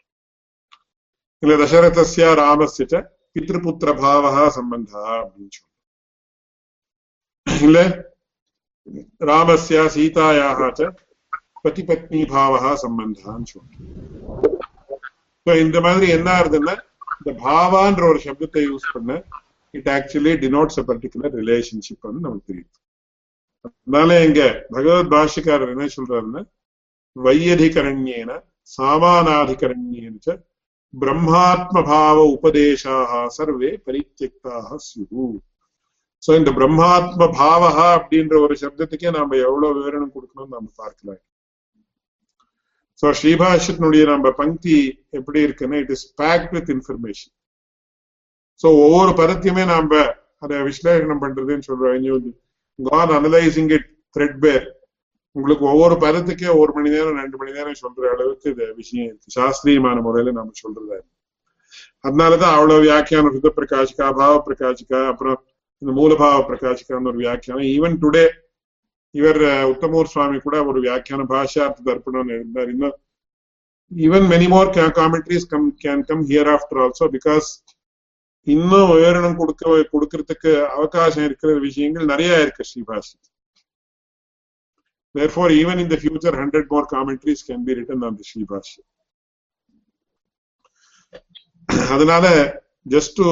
இல்ல 1.42 1.56
தசரதசியா 1.62 2.28
ராமசிய 2.42 3.00
பித்ருபுத்திர 3.37 3.90
பாவகா 4.02 4.45
சம்பந்தா 4.59 5.02
அப்படின்னு 5.16 5.52
சொல்றோம் 5.56 5.75
இல்ல 7.47 7.78
ராமஸ்யா 9.26 9.85
சீதாயாக 9.95 10.71
பதிபத்னி 11.64 12.21
பாவகா 12.35 12.73
சம்பந்தான்னு 12.85 13.49
சொல்றோம் 13.54 13.85
இந்த 15.47 15.78
மாதிரி 15.80 16.06
என்ன 16.14 16.28
ஆகுதுன்னா 16.38 16.75
இந்த 17.26 17.37
பாவான்ற 17.42 18.02
ஒரு 18.11 18.18
சப்தத்தை 18.25 18.62
யூஸ் 18.64 18.85
பண்ண 18.92 19.12
it 19.75 19.88
actually 19.95 20.33
denotes 20.42 20.78
a 20.80 20.85
particular 20.90 21.33
relationship 21.40 22.06
வந்து 22.09 22.21
நமக்கு 22.26 22.50
தெரியுது 22.50 22.75
அதனால 23.64 24.18
எங்க 24.26 24.42
பகவத் 24.75 25.11
பாஷிக்காரர் 25.14 25.73
என்ன 25.75 25.87
சொல்றாருன்னா 25.97 26.42
வையதிகரண்யேன 27.16 28.30
சாமானாதிகரண்யேன 28.71 30.37
பிரம்மாத்ம 30.95 31.83
பாவ 31.88 32.18
உபதேசாக 32.37 33.23
சர்வே 33.38 33.71
பரித்தியக்தாக 33.87 34.78
சிவு 34.87 35.26
சோ 36.23 36.30
இந்த 36.40 36.50
பிரம்மாத்ம 36.59 37.28
பாவகா 37.40 37.87
அப்படின்ற 37.99 38.37
ஒரு 38.45 38.54
சப்தத்துக்கே 38.62 39.11
நாம 39.18 39.37
எவ்வளவு 39.47 39.76
விவரணம் 39.78 40.14
கொடுக்கணும்னு 40.16 40.54
நாம 40.56 40.71
பார்க்கலாம். 40.83 41.23
ஸோ 43.02 43.06
ஸ்ரீபாஷத்தினுடைய 43.20 44.02
நம்ம 44.10 44.30
பங்கி 44.40 44.78
எப்படி 45.18 45.40
இருக்குன்னா 45.46 45.78
it 45.84 45.92
is 45.96 46.06
packed 46.22 46.54
with 46.56 46.70
information 46.76 47.32
so 48.60 48.68
ஒவ்வொரு 48.84 49.12
பதத்தையுமே 49.22 49.64
நாம 49.72 49.98
அதை 50.44 50.56
விஸ்லேஷனம் 50.68 51.22
பண்றதுன்னு 51.24 51.66
சொல்றோம். 51.68 52.24
கான் 52.78 53.12
அனலைசிங் 53.18 53.70
இட் 53.76 53.88
த்ரெட் 54.16 54.38
பேர் 54.44 54.64
உங்களுக்கு 55.36 55.64
ஒவ்வொரு 55.72 55.94
பதத்துக்கே 56.04 56.50
ஒரு 56.60 56.70
மணி 56.76 56.88
நேரம் 56.94 57.18
ரெண்டு 57.22 57.36
மணி 57.40 57.52
நேரம் 57.56 57.80
சொல்ற 57.82 58.08
அளவுக்கு 58.14 58.46
இது 58.52 58.66
விஷயம் 58.80 59.08
இருக்கு. 59.08 59.34
சாஸ்திரியமான 59.38 60.00
முறையில 60.06 60.34
நாம 60.38 60.54
சொல்றதா 60.62 60.98
அதனாலதான் 62.06 62.54
அவ்வளவு 62.56 62.84
வியாக்கியானம் 62.86 63.34
சுத்த 63.36 63.50
பிரகாஷிகா 63.58 64.06
பாவ 64.20 64.34
பிரகாஷிகா 64.48 65.00
அப்புறம் 65.12 65.38
இந்த 65.82 65.92
மூலபாவ 65.98 66.36
பிரகாஷிகான்னு 66.50 67.10
ஒரு 67.12 67.20
வியாக்கியானம். 67.24 67.68
ஈவன் 67.76 67.96
டுடே 68.04 68.24
இவர் 69.18 69.42
உத்தமூர் 69.73 70.12
சுவாமி 70.12 70.38
கூட 70.46 70.56
ஒரு 70.70 70.78
வியாக்கியான 70.87 71.25
பாஷார்த்த 71.32 71.87
தர்ப்பணம் 71.88 72.32
இருந்தார் 72.37 72.70
இன்னும் 72.75 72.96
even 73.92 74.26
many 74.32 74.49
more 74.54 74.70
commentaries 75.00 75.49
come 75.52 75.68
can 75.85 76.04
come 76.11 76.25
here 76.32 76.50
after 76.56 76.80
also 76.85 77.06
because 77.16 77.49
இன்னும் 78.46 78.90
விவரணம் 78.92 79.38
கொடுக்க 79.38 79.78
கொடுக்கறதுக்கு 79.94 80.52
அவகாசம் 80.76 81.26
இருக்கிற 81.28 81.52
விஷயங்கள் 81.68 82.11
நிறைய 82.12 82.42
இருக்கு 82.44 82.68
ஸ்ரீபாஷி 82.73 83.16
Therefore, 85.14 85.50
even 85.50 85.78
in 85.78 85.88
the 85.88 85.96
future, 85.96 86.30
100 86.30 86.70
more 86.70 86.87
commentaries 86.87 87.42
can 87.42 87.64
be 87.64 87.75
written 87.75 88.02
on 88.04 88.16
the 88.18 88.25
Shribhashya. 88.28 88.82
அதனால 91.94 92.26
just 92.87 93.12
to 93.20 93.28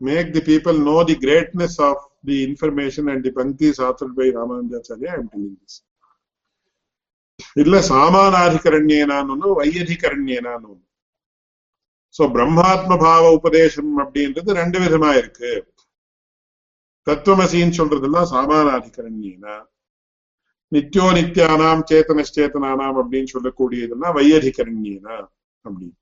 make 0.00 0.28
the 0.36 0.42
people 0.50 0.76
know 0.86 1.00
the 1.04 1.16
greatness 1.24 1.74
of 1.88 1.96
the 2.24 2.44
information 2.44 3.08
and 3.08 3.24
the 3.24 3.30
panktis 3.30 3.78
authored 3.78 4.14
by 4.14 4.24
Ramanujacharya, 4.30 5.08
I 5.08 5.14
am 5.14 5.28
telling 5.28 5.56
this. 5.60 5.76
இல்ல 7.56 7.76
சாமானாதிகரண்யேனான்னு 7.88 9.46
வையதிகரண்யேனான்னு 9.58 10.72
so 12.14 12.22
பிரம்மாத்ம 12.34 12.96
பாவ 13.02 13.30
உபதேசம் 13.36 13.92
அப்படின்றது 14.02 14.56
ரெண்டு 14.58 14.78
விதமா 14.82 15.10
இருக்கு 15.14 15.52
தத்துவமசின்னு 17.06 17.78
சொல்றதெல்லாம் 17.78 18.30
சாமானாதிகரண்யேனா 18.32 19.56
நித்தியோ 20.72 21.06
நித்தியானாம் 21.18 21.86
சேத்தனச்சேத்தனானாம் 21.90 22.98
அப்படின்னு 23.02 23.32
சொல்லக்கூடியதுன்னா 23.34 24.10
வையதிகரண்யேனா 24.18 25.16
அப்படின்னு 25.64 25.96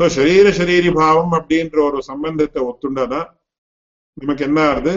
சோ 0.00 0.06
சரீர 0.18 0.50
சரீரி 0.58 0.92
பாவம் 1.00 1.32
அப்படின்ற 1.38 1.78
ஒரு 1.88 2.00
சம்பந்தத்தை 2.10 2.60
ஒத்துண்டாதான் 2.70 3.28
நமக்கு 4.14 4.44
என்ன 4.44 4.60
ஆறுது 4.70 4.92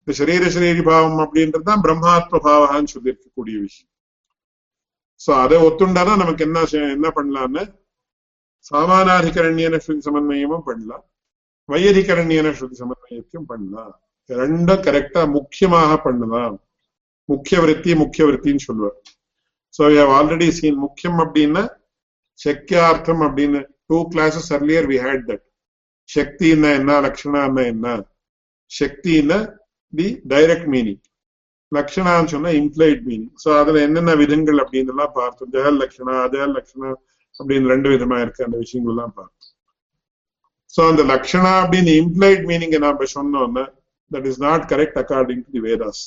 இந்த 0.00 0.12
சரீர 0.20 0.44
சரீரி 0.54 0.82
பாவம் 0.82 1.20
அப்படின்றதுதான் 1.24 1.84
பிரம்மாத்ம 1.86 2.40
பாவகான்னு 2.46 2.92
சொல்லியிருக்கக்கூடிய 2.94 3.56
விஷயம். 3.66 3.92
சோ 5.20 5.30
அதை 5.42 5.56
ஒத்துண்டாதான் 5.66 6.20
நமக்கு 6.22 6.44
என்ன 6.48 6.64
என்ன 6.96 7.08
பண்ணலாம்னு? 7.16 7.62
சாமானாதிகரண்யன 8.70 9.80
ஸ்ருதி 9.84 10.02
சமன்வயமும் 10.06 10.66
பண்ணலாம். 10.68 11.04
வையதிகரண்யன 11.68 12.52
ஸ்ருதி 12.58 12.76
சமன்வயத்தையும் 12.82 13.48
பண்ணலாம். 13.50 13.94
ரெண்டும் 14.30 14.84
கரெக்டா 14.86 15.22
முக்கியமாக 15.36 15.92
பண்ணலாம். 16.06 16.56
முக்கிய 17.28 17.56
விருத்தி 17.60 17.94
முக்கிய 17.94 18.22
விருத்தின்னு 18.26 18.66
சொல்லுவார் 18.68 18.98
சோ 19.74 19.82
ஹவ் 19.96 20.12
ஆல்ரெடி 20.18 20.48
சீன் 20.58 20.78
முக்கியம் 20.84 21.18
அப்படின்னா 21.24 21.64
சக்கியார்த்தம் 22.40 23.22
அப்படின்னு 23.26 23.60
two 23.86 23.98
classes 24.12 24.50
earlier 24.56 24.86
we 24.92 24.96
had 25.06 25.26
that 25.30 25.44
சக்தின்னா 26.08 26.70
என்ன 26.80 27.00
லட்சணான்னா 27.06 27.62
என்ன? 27.72 27.86
சக்தின்னா 28.70 29.38
தி 29.92 30.06
டைரக்ட் 30.28 30.68
மீனிங் 30.74 31.02
லட்சணான்னு 31.72 32.32
சொன்னா 32.34 32.50
இம்ப்ளைட் 32.62 33.02
மீனிங் 33.08 33.34
சோ 33.42 33.48
அதுல 33.60 33.80
என்னென்ன 33.86 34.12
விதங்கள் 34.22 34.60
அப்படின்னு 34.64 34.92
எல்லாம் 34.94 35.14
பார்த்தோம் 35.20 35.50
ஜெகல் 35.56 35.78
லட்சணா 35.82 36.14
அஜல் 36.26 36.54
லட்சணா 36.58 36.90
அப்படின்னு 37.34 37.72
ரெண்டு 37.74 37.88
விதமா 37.94 38.18
இருக்கு 38.20 38.46
அந்த 38.46 38.58
விஷயங்கள் 38.64 38.94
எல்லாம் 38.94 39.14
பார்த்தோம் 39.18 39.44
சோ 40.74 40.80
அந்த 40.90 41.02
லட்சணா 41.12 41.52
அப்படின்னு 41.62 41.92
இம்ப்ளைட் 42.04 42.44
மீனிங் 42.50 42.78
நாம 42.86 43.08
சொன்னோம்னா 43.16 43.66
that 44.10 44.28
is 44.32 44.42
not 44.48 44.64
correct 44.72 44.98
according 45.04 45.44
to 45.46 45.52
the 45.58 45.62
Vedas 45.68 46.02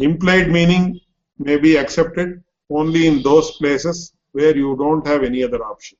implied 0.00 0.48
meaning 0.50 1.00
may 1.40 1.56
be 1.56 1.76
accepted 1.76 2.42
only 2.70 3.06
in 3.06 3.22
those 3.22 3.52
places 3.52 3.98
where 4.34 4.54
you 4.54 4.76
don't 4.76 5.06
have 5.06 5.22
any 5.22 5.42
other 5.42 5.64
option. 5.64 5.96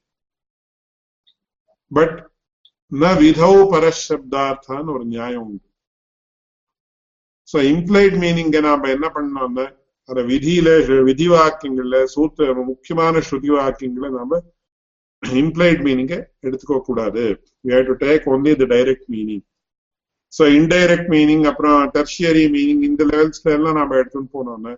But 1.90 2.26
ந 2.92 3.12
விதௌ 3.20 3.54
பரஷப்தார்த்தான்னு 3.72 4.92
ஒரு 4.92 5.04
நியாயம் 5.12 5.46
உண்டு 5.46 5.64
ஸோ 7.48 7.58
இம்ப்ளைட் 7.70 8.16
மீனிங்க 8.22 8.60
நாம 8.60 8.88
என்ன 8.88 9.06
பண்ணோம்னா 9.16 9.66
அந்த 10.08 10.20
விதியில 10.28 10.68
விதி 11.08 11.26
வாக்கியங்கள்ல 11.32 11.98
சூத்திர 12.12 12.54
முக்கியமான 12.68 13.20
ஸ்ருதி 13.20 13.50
வாக்கியங்களை 13.54 14.10
நாம 14.10 14.40
இம்ப்ளைட் 15.22 15.82
மீனிங்க 15.86 16.14
எடுத்துக்க 16.46 16.78
கூடாது 16.88 17.24
to 17.86 17.94
take 18.04 18.26
only 18.34 18.52
the 18.60 18.68
direct 18.74 19.08
meaning 19.14 19.44
so 20.32 20.44
indirect 20.58 21.10
meaning 21.14 21.44
அப்புறம் 21.50 21.80
டெர்ஷியரி 21.96 22.44
மீனிங் 22.56 22.82
இந்த 22.82 23.02
லெவல்ஸ்ல 23.12 23.54
எல்லாம் 23.58 23.78
நாம 23.80 23.96
எடுத்துட்டு 24.00 24.30
போனோம்னா 24.36 24.74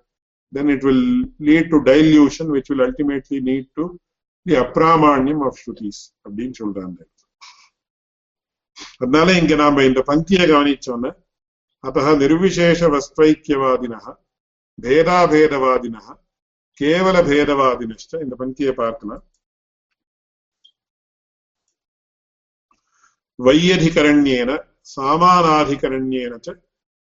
then 0.52 0.70
it 0.74 0.84
will 0.84 1.06
lead 1.48 1.70
to 1.70 1.80
dilution 1.84 2.50
which 2.56 2.70
will 2.72 2.84
ultimately 2.88 3.40
need 3.48 3.70
to 3.76 3.86
the 4.46 4.56
அப்ராமான்யம் 4.64 5.44
of 5.48 5.58
ஸ்ருதிஸ் 5.62 6.02
அப்படின்னு 6.24 6.56
சொல்றாங்க 6.62 6.98
அதனால 8.97 9.33
இங்க 9.33 9.53
நாம 9.55 9.83
இந்த 9.83 10.01
பங்கியை 10.07 10.45
கவனிச்சோன்னா 10.47 11.11
அத்த 11.83 12.15
நிர்விசேஷ 12.21 12.89
வஸ்தைக்கியவாதின 12.93 13.95
பேதாபேதவாதின 14.79 15.97
கேவல 16.81 17.17
பேதவாதினஷ்ட 17.23 18.21
இந்த 18.21 18.35
பங்கியை 18.35 18.73
பார்க்கலாம் 18.75 19.23
வையதிகரண்யேன 23.39 24.51
सामानाधिकरण्येन 24.85 26.33
च 26.39 26.47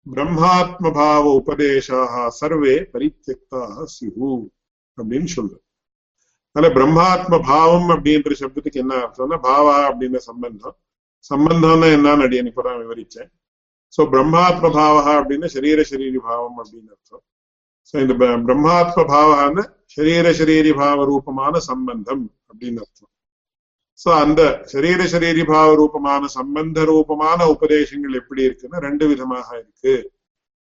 பிரம்மாத்மபாவ 0.07 1.23
உபதேசாக 1.39 2.13
சர்வே 2.37 2.75
பரித்தியக்தாக 2.93 3.85
சிஹு 3.93 4.29
அப்படின்னு 4.97 5.29
சொல்ற 5.33 5.53
அதனால 6.55 6.69
பிரம்மாத்ம 6.75 7.39
பாவம் 7.49 7.89
அப்படின்ற 7.95 8.37
சப்தத்துக்கு 8.41 8.81
என்ன 8.83 8.93
அர்த்தம்னா 8.99 9.37
பாவா 9.45 9.75
அப்படின்ற 9.89 10.19
சம்பந்தம் 10.27 10.75
சம்பந்தம்னா 11.30 11.88
என்னன்னு 11.96 12.24
அடியன் 12.26 12.50
நான் 12.68 12.82
விவரிச்சேன். 12.84 13.30
சோ 13.94 14.02
பிரம்மாத்ம 14.12 14.70
பாவகா 14.78 15.12
அப்படின்னா 15.20 15.48
சரீர 15.56 15.80
சரீரி 15.90 16.20
பாவம் 16.28 16.56
அப்படின்னு 16.62 16.90
அர்த்தம். 16.94 17.24
இந்த 17.94 18.14
பிரம்மாத்ம 18.46 19.04
பாவான்னு 19.12 19.62
சரீர 19.94 20.26
சரீரி 20.38 20.72
பாவ 20.80 21.04
ரூபமான 21.10 21.54
சம்பந்தம் 21.70 22.24
அப்படின்னு 22.50 22.80
அர்த்தம். 22.84 23.10
சோ 24.02 24.08
அந்த 24.22 24.40
சரீர 24.72 25.00
சரீரி 25.12 25.44
பாவ 25.52 25.68
ரூபமான 25.80 26.22
சம்பந்த 26.38 26.78
ரூபமான 26.90 27.40
உபதேசங்கள் 27.54 28.18
எப்படி 28.20 28.42
இருக்குன்னா 28.48 28.78
ரெண்டு 28.86 29.04
விதமாக 29.12 29.48
இருக்கு. 29.62 29.94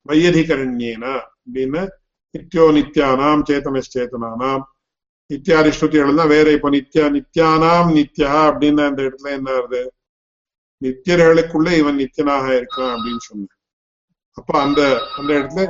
வையதிகரண்யேனா 0.10 1.14
அப்படின்னு 1.44 1.82
நித்தியோ 2.36 2.66
நித்யானாம் 2.78 3.46
சேத்தனச்சேத்தனானாம் 3.50 4.64
இத்தியாதி 5.30 5.72
ஸ்ருதிகள் 5.78 6.20
தான் 6.20 6.34
வேற 6.36 6.48
இப்போ 6.58 6.70
நித்யா 6.76 7.06
நித்யானாம் 7.16 7.90
நித்யா 7.98 8.34
அப்படின்னு 8.50 8.82
அந்த 8.90 9.00
இடத்துல 9.08 9.32
என்ன 9.38 9.50
ஆகுது? 9.60 9.82
நித்தியர்களுக்குள்ள 10.82 11.70
இவன் 11.82 12.00
நித்தியனாக 12.02 12.46
இருக்கான் 12.60 12.94
அப்படின்னு 12.96 13.24
சொன்ன 13.30 13.48
அப்ப 14.38 14.52
அந்த 14.66 14.82
அந்த 15.20 15.30
இடத்துல 15.38 15.64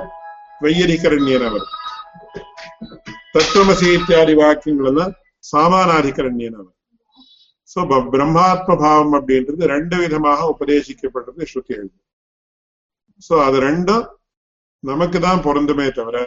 வையரிகரண்யன் 0.64 1.46
அவர் 1.50 1.68
தத்துவமசி 3.36 3.88
இத்தியாதி 3.98 4.34
வாக்கியங்கள் 4.42 4.90
எல்லாம் 4.92 5.14
சாமானாதிகரண்யன் 5.44 6.60
அவர் 6.60 6.76
சோ 7.72 7.80
பிரம்மாத்ம 8.14 8.76
பாவம் 8.84 9.16
அப்படின்றது 9.18 9.64
ரெண்டு 9.74 9.96
விதமாக 10.04 10.46
உபதேசிக்கப்பட்டது 10.54 11.48
ஸ்ருதிகள். 11.52 11.90
சோ 13.28 13.34
அது 13.48 13.58
ரெண்டும் 13.68 14.06
நமக்கு 14.84 15.18
தான் 15.26 15.44
பொருந்துமே 15.48 15.88
தவிர 15.98 16.18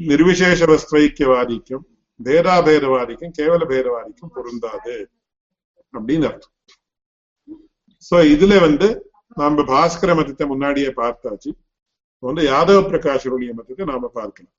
நிர்விசேஷ 0.00 0.60
வஸ்துவைக்கியவாதிக்கும் 0.70 1.84
பேதாபேதவாதிக்கும் 2.20 3.34
கேவல 3.38 3.62
பேதவாதிக்கும் 3.72 4.32
பொருந்தாது 4.36 4.94
அப்படின்னு 5.94 6.26
அர்த்தம். 6.30 6.54
சோ 8.08 8.16
இதுல 8.34 8.54
வந்து 8.66 8.88
நாம 9.40 9.64
பாஸ்கர 9.72 10.10
மதத்தை 10.18 10.44
முன்னாடியே 10.52 10.90
பார்த்தாச்சு. 11.00 11.50
வந்து 12.22 12.42
யாதவ 12.52 12.78
பிரகாஷருடைய 12.90 13.50
மதத்தை 13.58 13.84
நாம 13.92 14.10
பார்க்கலாம். 14.18 14.54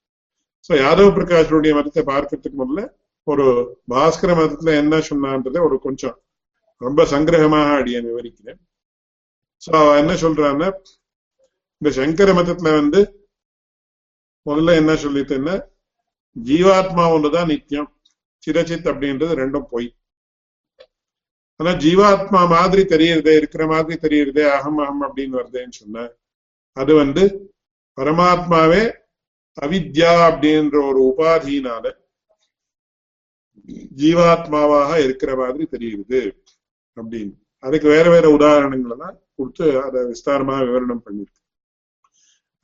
சோ 0.68 0.72
யாதவ 0.84 1.08
பிரகாஷருடைய 1.18 1.74
மதத்தை 1.78 2.04
பார்க்கறதுக்கு 2.12 2.58
முதல்ல 2.62 2.84
ஒரு 3.28 3.46
பாஸ்கர 3.94 4.32
மதத்துல 4.40 4.76
என்ன 4.82 4.96
சொன்னான்றத 5.10 5.58
ஒரு 5.68 5.76
கொஞ்சம் 5.88 6.18
ரொம்ப 6.82 7.02
சங்கிரகமாக 7.14 7.76
அடிய 7.80 7.98
விவரிக்கிறேன். 8.08 8.60
சோ 9.64 9.72
அவ 9.82 9.92
என்ன 10.02 10.14
சொல்றான்னா 10.24 10.70
இந்த 11.82 11.90
சங்கர 12.00 12.30
மதத்துல 12.40 12.72
வந்து 12.80 13.02
முதல்ல 14.46 14.76
என்ன 14.82 14.94
சொல்லிட்டுன்னா 15.04 15.56
ஜீவாத்மா 16.36 17.04
ஒண்ணுதான் 17.16 17.50
நித்தியம் 17.52 17.90
சிரச்சித் 18.44 18.90
அப்படின்றது 18.92 19.34
ரெண்டும் 19.42 19.68
பொய். 19.74 19.88
ஆனா 21.64 21.72
ஜீவாத்மா 21.80 22.42
மாதிரி 22.50 22.82
தெரியறதே 22.84 23.34
இருக்கிற 23.38 23.68
மாதிரி 23.68 23.96
தெரியறதே 24.06 24.44
அகம் 24.52 24.78
அகம் 24.78 25.04
அப்படின்னு 25.04 25.38
வருதேன்னு 25.40 25.76
சொன்ன 25.80 26.06
அது 26.78 26.94
வந்து 26.96 27.24
பரமாத்மாவே 27.98 28.84
அவித்யா 29.58 30.14
அப்படின்ற 30.28 30.76
ஒரு 30.90 31.00
உபாதியினால 31.10 31.86
ஜீவாத்மாவாக 33.98 35.04
இருக்கிற 35.04 35.32
மாதிரி 35.36 35.64
தெரியுது 35.72 36.22
அப்படின்னு. 36.98 37.34
அதுக்கு 37.64 37.88
வேற 37.88 38.10
வேற 38.10 38.30
உதாரணங்கள் 38.30 38.92
எல்லாம் 38.92 39.18
கொடுத்து 39.36 39.82
அதை 39.82 40.02
விஸ்தாரமா 40.04 40.56
விவரணம் 40.68 41.04
பண்ணிருக்கு 41.06 41.40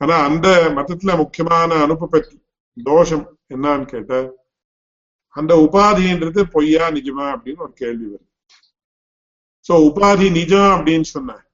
ஆனா 0.00 0.16
அந்த 0.24 0.48
மதத்துல 0.76 1.16
முக்கியமான 1.16 1.74
அனுபவத்தி 1.74 2.36
தோஷம் 2.76 3.24
என்னன்னு 3.54 3.88
கேட்ட 3.88 4.14
அந்த 5.36 5.54
உபாதின்றது 5.66 6.42
பொய்யா 6.50 6.90
நிஜமா 6.90 7.26
அப்படின்னு 7.34 7.64
ஒரு 7.66 7.72
கேள்வி 7.72 8.06
வருது. 8.06 8.29
சோ 9.66 9.74
உபாதி 9.88 10.26
நிஜம் 10.38 10.70
அப்படின்னு 10.76 11.08
சொன்னேன் 11.14 11.44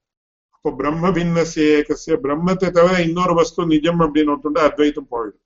அப்போ 0.54 0.70
பிரம்ம 0.78 1.10
பின்னசிய 1.16 1.66
ஏகசிய 1.78 2.14
பிரம்மத்தை 2.22 2.68
தவிர 2.76 2.94
இன்னொரு 3.08 3.34
வஸ்து 3.40 3.66
நிஜம் 3.74 4.00
அப்படின்னு 4.04 4.32
ஒட்டுண்டா 4.34 4.62
அத்வைத்தம் 4.68 5.12
போயிடும். 5.12 5.42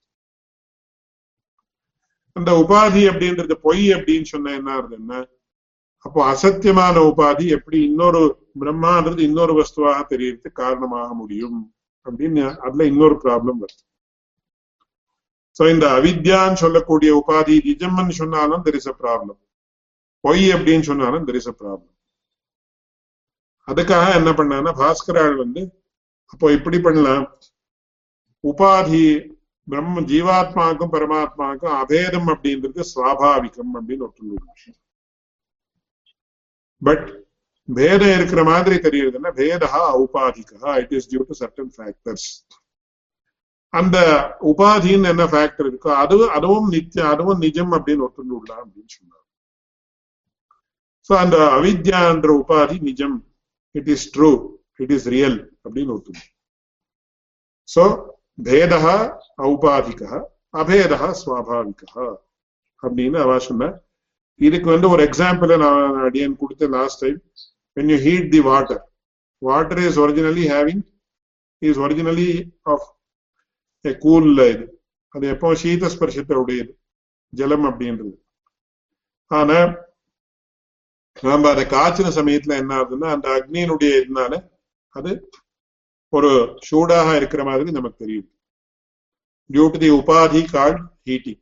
அந்த 2.35 2.51
உபாதி 2.61 3.01
அப்படின்றது 3.11 3.55
பொய் 3.67 3.85
அப்படின்னு 3.97 4.27
சொன்ன 4.33 4.53
என்ன 4.59 4.77
என்ன? 4.99 5.13
அப்போ 6.05 6.19
அசத்தியமான 6.33 6.97
உபாதி 7.11 7.45
எப்படி 7.57 7.77
இன்னொரு 7.89 8.21
பிரம்மான்றது 8.61 9.21
இன்னொரு 9.29 9.53
வஸ்துவாக 9.59 9.99
தெரியறதுக்கு 10.13 10.61
காரணமாக 10.63 11.09
முடியும் 11.21 11.59
அப்படின்னு 12.05 12.43
அதுல 12.65 12.87
இன்னொரு 12.91 13.15
ப்ராப்ளம் 13.25 13.61
வருது. 13.63 13.83
சோ 15.57 15.63
இந்த 15.73 15.85
அவித்யான்னு 15.99 16.61
சொல்லக்கூடிய 16.63 17.11
உபாதி 17.21 17.55
நிஜம்னு 17.69 18.19
சொன்னாலும் 18.21 18.63
தெர் 18.67 18.79
இஸ் 18.81 18.91
அ 18.93 18.97
ப்ராப்ளம் 19.03 19.39
பொய் 20.23 20.45
அப்படின்னு 20.57 20.87
சொன்னாலும் 20.91 21.25
தெர் 21.29 21.39
இஸ் 21.41 21.51
அ 21.53 21.55
ப்ராப்ளம் 21.61 21.91
அதுக்காக 23.71 24.13
என்ன 24.19 24.31
பண்ணான்னா 24.39 24.71
பாஸ்கரால் 24.81 25.35
வந்து 25.43 25.61
அப்போ 26.33 26.47
இப்படி 26.57 26.77
பண்ணலாம். 26.85 27.25
உபாதி 28.43 29.05
பிரம்ம 29.67 30.01
ஜீவாத்மாவுக்கும் 30.11 30.93
பரமாத்மாவுக்கும் 30.93 31.75
அபேதம் 31.81 32.29
அப்படின்றது 32.33 32.85
சுவாபாவிகம் 32.93 33.73
அப்படின்னு 33.77 34.05
ஒத்துள்ளது 34.07 34.71
பட் 36.81 37.05
பேதம் 37.67 38.15
இருக்கிற 38.17 38.41
மாதிரி 38.51 38.75
தெரியுதுன்னா 38.85 39.31
பேதா 39.39 39.81
ஔபாதிகா 39.99 40.71
it 40.83 40.93
is 40.97 41.09
due 41.11 41.21
to 41.29 41.35
certain 41.41 41.71
factors 41.75 42.27
அந்த 43.73 43.97
உபாதின்னு 44.51 45.11
என்ன 45.13 45.25
ஃபேக்டர் 45.33 45.67
இருக்கோ 45.71 45.91
அது 46.03 46.15
அதுவும் 46.37 46.69
நித்தியம் 46.75 47.11
அதுவும் 47.13 47.43
நிஜம் 47.45 47.73
அப்படின்னு 47.77 48.05
ஒத்துண்டு 48.07 48.33
விடலாம் 48.37 48.63
அப்படின்னு 48.63 48.91
சொன்னார். 48.95 49.25
சோ 51.09 51.13
அந்த 51.23 51.37
அவித்யான்ற 51.57 52.31
உபாதி 52.41 52.75
நிஜம். 52.89 53.15
It 53.75 53.89
is 53.95 54.05
true 54.15 54.29
it 54.79 54.93
is 54.97 55.07
real 55.15 55.37
அப்படின்னு 55.65 55.93
ஒத்துணும் 55.97 56.27
சோ 57.69 57.83
பேதா 58.43 58.95
ஔபாதிகா 59.47 60.11
அபேதா 60.61 61.09
சுவாபாவிகா 61.21 62.05
அப்படின்னு 62.83 63.17
அவ 63.23 63.37
சொன்ன 63.47 63.71
இதுக்கு 64.41 64.67
வந்து 64.71 64.87
ஒரு 64.93 65.01
எக்ஸாம்பிள் 65.09 65.51
நான் 65.63 65.97
அடியன் 66.07 66.39
கொடுத்தேன் 66.41 66.75
last 66.77 67.03
time 67.03 67.19
when 67.77 67.89
you 67.89 67.97
heat 67.97 68.23
the 68.31 68.41
water 68.43 68.77
water 69.41 69.77
is 69.79 69.97
originally 69.97 70.45
having 70.47 70.79
is 71.61 71.77
originally 71.77 72.31
of 72.65 72.81
a 73.85 73.93
cool 73.95 74.25
இது 74.47 74.65
அது 75.15 75.25
எப்போ 75.33 75.47
சீத 75.61 75.87
ஸ்பர்ஷத்தை 75.93 76.35
உடையது 76.41 76.71
ஜலம் 77.33 77.65
அப்படின்றது 77.69 78.11
ஆனா 79.31 79.57
நாம 81.17 81.49
அதை 81.49 81.63
காய்ச்சின 81.65 82.11
சமயத்துல 82.19 82.57
என்ன 82.61 82.71
ஆகுதுன்னா 82.79 83.07
அந்த 83.15 83.27
அக்னியினுடைய 83.37 83.91
இதனால 84.01 84.33
அது 84.95 85.11
ஒரு 86.13 86.31
சூடாக 86.69 87.15
இருக்கிற 87.15 87.43
மாதிரி 87.43 87.71
நமக்கு 87.71 88.03
தெரியும். 88.03 88.29
டியூ 89.49 89.65
டு 89.73 89.79
தி 89.85 89.91
உபாதி 89.99 90.43
call 90.55 90.77
heating 91.09 91.39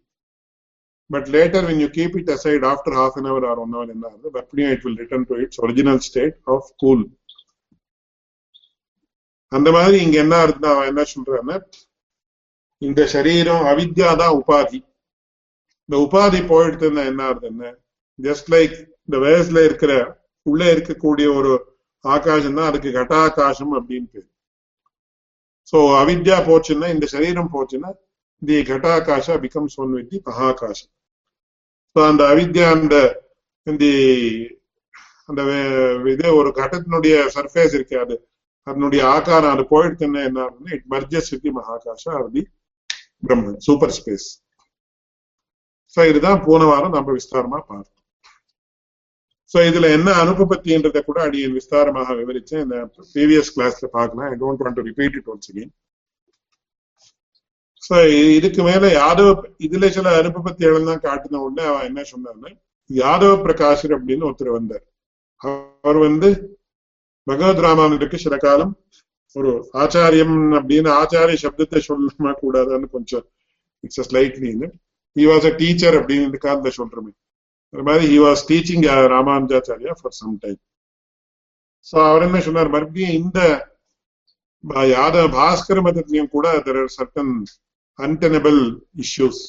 but 1.10 1.28
later 1.28 1.60
when 1.68 1.80
you 1.80 1.90
keep 1.90 2.16
it 2.20 2.28
aside 2.34 2.64
after 2.72 2.92
half 2.94 3.14
an 3.20 3.26
hour 3.26 3.42
or 3.52 3.56
one 3.62 3.72
hour 3.76 3.88
in 3.94 4.00
the 4.02 4.30
vapnium 4.36 4.70
it 4.74 4.84
will 4.86 5.00
return 5.04 5.26
to 5.30 5.36
its 5.44 5.62
original 5.64 6.02
state 6.08 6.36
of 6.56 6.68
cool 6.78 7.02
அந்த 9.52 9.72
மாதிரி 9.72 9.98
இங்க 10.06 10.18
என்ன 10.24 10.36
ஆகுதுன்னா 10.42 10.72
அவன் 10.74 10.90
என்ன 10.92 11.06
சொல்றான்னா 11.14 11.56
இந்த 12.82 13.02
சரீரம் 13.16 13.64
அவித்யா 13.72 14.10
தான் 14.22 14.36
உபாதி. 14.42 14.80
இந்த 15.86 15.96
உபாதி 16.06 16.42
போயிடுதுன்னா 16.52 17.06
என்ன 17.12 17.24
ஆகுதுன்னு 17.30 17.72
ஜஸ்ட் 18.20 18.48
லைக் 18.56 18.76
இந்த 19.10 19.18
வயசுல 19.24 19.60
இருக்கிற 19.68 19.92
உள்ள 20.46 20.64
இருக்கக்கூடிய 20.74 21.28
ஒரு 21.38 21.52
ஆகாசம் 22.06 22.58
தான் 22.58 22.68
அதுக்கு 22.70 22.90
கட்டாகாசம் 22.98 23.74
அப்படின்னு 23.78 24.08
பேர். 24.14 24.28
சோ 25.74 25.78
அவித்யா 26.02 26.38
போச்சுன்னா 26.48 26.88
இந்த 26.96 27.06
சரீரம் 27.14 27.50
போச்சுன்னா 27.56 27.90
தி 28.42 28.58
கட்டாகாஷா 28.70 29.34
பிகம்ஸ் 29.44 29.78
ஒன் 29.82 29.92
வித் 29.96 30.10
தி 30.12 30.20
மகாகாசம் 30.28 30.92
ஸோ 31.96 32.00
அந்த 32.10 32.24
அவித்யா 32.34 32.68
அந்த 32.76 32.96
தி 33.68 33.92
அந்த 35.30 35.42
இது 36.14 36.28
ஒரு 36.40 36.52
கட்டத்தினுடைய 36.60 37.16
சர்ஃபேஸ் 37.36 37.76
இருக்கு 37.78 37.98
அது 38.04 38.16
அதனுடைய 38.68 39.02
ஆகாரம் 39.16 39.54
அது 39.56 39.66
போயிடுச்சுன்னா 39.74 40.22
என்ன 40.30 40.40
ஆகுதுன்னா 40.46 40.74
it 40.78 40.88
merges 40.94 41.32
with 41.34 41.46
the 41.48 41.54
மகாகாஷா 41.60 42.12
or 42.20 42.32
the 42.38 42.44
Brahman 43.24 43.62
super 43.68 43.96
space 43.98 44.28
so 45.98 46.02
இதுதான் 46.12 46.44
போன 46.48 46.64
வாரம் 46.72 46.96
நம்ம 46.98 47.14
விஸ்தாரமா 47.18 47.60
பார்த்தோம். 47.70 47.99
சோ 49.52 49.60
இதுல 49.70 49.88
என்ன 49.98 50.10
அனுபவத்தின்றதை 50.24 51.02
கூட 51.06 51.20
அடியன் 51.28 51.56
விஸ்தாரமாக 51.58 52.16
விவரிச்சேன். 52.20 52.64
இந்த 52.66 52.78
ப்ரீவியஸ் 53.14 53.54
கிளாஸ்ல 53.56 53.88
பார்க்கலாம். 53.98 54.28
I 54.32 54.38
don't 54.44 54.62
want 54.64 54.78
to 54.80 54.86
repeat 54.90 55.16
it 55.20 55.30
once 55.34 55.50
again 55.52 55.72
so 57.84 57.98
இதுக்கு 58.38 58.62
மேல 58.70 58.88
யாதவ 59.02 59.30
இதுல 59.66 59.86
சில 59.98 60.10
அனுபவத்திகள் 60.22 60.90
தான் 60.90 61.04
காட்டின 61.08 61.42
உடனே 61.46 61.64
அவன் 61.70 61.88
என்ன 61.90 62.02
சொன்னான்னா 62.14 62.50
யாதவ 62.90 63.32
பிரகாஷர் 63.46 63.96
அப்படின்னு 63.98 64.28
ஒருத்தர் 64.28 64.58
வந்தார். 64.58 64.86
அவர் 65.42 66.00
வந்து 66.08 66.30
பகவத் 67.28 67.64
ராமானுக்கு 67.66 68.18
சில 68.26 68.36
காலம் 68.44 68.74
ஒரு 69.36 69.52
ஆச்சாரியம் 69.82 70.38
அப்படின்னு 70.60 70.90
ஆச்சாரிய 71.02 71.40
சப்தத்தை 71.44 71.80
சொல்லமா 71.88 72.32
கூடாதுன்னு 72.44 72.88
கொஞ்சம் 72.96 73.26
இட்ஸ் 73.84 74.06
ஸ்லைட்லின்னு 74.08 74.68
ஹி 75.16 75.26
வாஸ் 75.32 75.48
அ 75.50 75.54
டீச்சர் 75.62 75.98
அப்படின்னு 76.00 76.28
இந்த 76.30 76.40
காலத்துல 76.46 76.72
சொல்றமே. 76.80 77.12
மாதிரி 77.74 78.06
he 78.12 78.18
was 78.24 78.44
teaching 78.50 78.86
Ramanujacharya 79.14 79.94
for 80.00 80.18
some 80.20 80.36
time 80.44 80.60
so 81.88 81.96
அவர் 82.08 82.26
என்ன 82.28 82.40
சொன்னார் 82.48 82.74
மறுபடியும் 82.74 83.18
இந்த 83.20 83.40
யாதவ 84.92 85.26
பாஸ்கர 85.36 85.80
மதத்திலையும் 85.86 86.34
கூட 86.34 86.48
there 86.66 86.80
are 86.82 86.94
certain 86.98 87.34
untenable 88.00 88.60
issues 89.06 89.42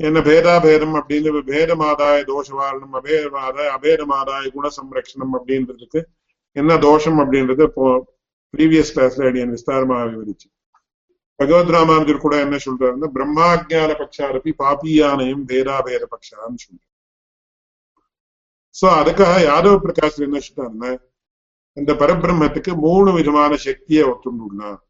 என்ன 0.00 0.20
பேதாபேதம் 0.26 0.94
அப்படின்னு 1.00 1.42
பேதமாதாய 1.50 2.18
தோஷவாரணம் 2.30 2.94
அபேதமாதாய 3.00 3.68
அபேதமாதாய 3.76 4.50
குண 4.56 4.66
சம்ரக்ஷணம் 4.78 5.34
அப்படின்றதுக்கு 5.38 6.00
என்ன 6.56 6.76
தோஷம் 6.86 7.20
அப்படின்றது 7.22 7.64
இப்போ 7.70 7.86
ப்ரீவியஸ் 8.54 8.92
கிளாஸ்ல 8.94 9.28
அடியன் 9.28 9.54
விஸ்தாரமாக 9.54 10.08
விவரிச்சு. 10.10 10.48
பகவத் 11.42 11.74
ராமானுஜர் 11.74 12.24
கூட 12.24 12.34
என்ன 12.44 12.56
சொல்றாருன்னா 12.64 13.08
பிரம்மாஜான 13.14 13.90
பட்சாரப்பி 14.00 14.52
பாப்பியானயம் 14.58 15.44
பேதாபேத 15.48 16.04
பட்சான்னு 16.10 16.62
சொல்றாரு 16.64 16.88
சோ 18.74 18.86
அதுக்காக 18.98 19.34
யாதவ 19.42 19.74
பிரகாஷ் 19.82 20.22
என்ன 20.26 20.40
சொல்றாருன்னா 20.44 20.90
அந்த 21.76 21.90
பரபிரம்மத்துக்கு 22.00 22.72
மூணு 22.84 23.10
விதமான 23.12 23.52
சக்தியை 23.64 24.04
ஒத்துண்டுள்ளார் 24.08 24.80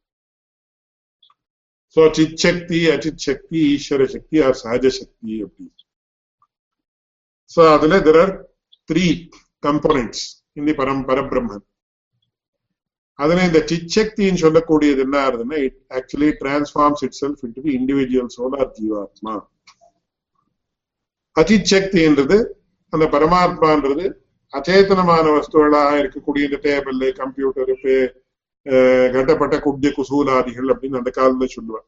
சோ 1.96 2.02
சித் 2.10 2.38
சக்தி 2.44 2.78
அச்சித் 2.92 3.24
சக்தி 3.26 3.58
ஈஸ்வர 3.72 4.04
சக்தி 4.14 4.36
ஆர் 4.44 4.56
சகஜ 4.60 4.92
சக்தி 4.98 5.34
அப்படி 5.42 5.66
சோ 7.50 7.62
அதுல 7.74 7.98
தெர் 8.06 8.20
ஆர் 8.20 8.32
த்ரீ 8.88 9.04
கம்போனன்ட்ஸ் 9.62 10.24
இந்த 10.52 10.70
பரம் 10.78 11.04
பரபிரம்மன் 11.08 11.66
அதுல 13.22 13.44
இந்த 13.44 13.60
சிச்சக்தின்னு 13.70 14.42
சொல்லக்கூடியது 14.44 15.02
என்ன 15.04 15.16
ஆகுதுன்னா 15.24 15.58
it 15.66 15.78
actually 15.98 16.30
transforms 16.40 17.02
itself 17.20 17.42
into 17.46 17.64
the 17.66 17.72
individual 17.72 18.32
soul 18.36 18.72
ஜீவாத்மா 18.78 19.34
அதிச்சக்தின்றது 21.36 22.38
அந்த 22.92 23.04
பரமாத்மான்றது 23.12 24.06
அச்சேதனமான 24.52 25.26
வஸ்துகளாக 25.32 25.92
இருக்கக்கூடிய 25.98 26.48
இந்த 26.48 26.58
டேபிள் 26.64 26.98
கம்ப்யூட்டர் 27.14 27.72
கட்டப்பட்ட 29.14 29.56
குட்டிய 29.58 29.90
குசூலாதிகள் 29.90 30.68
அப்படின்னு 30.72 31.00
அந்த 31.00 31.10
காலத்துல 31.10 31.48
சொல்லுவார் 31.54 31.86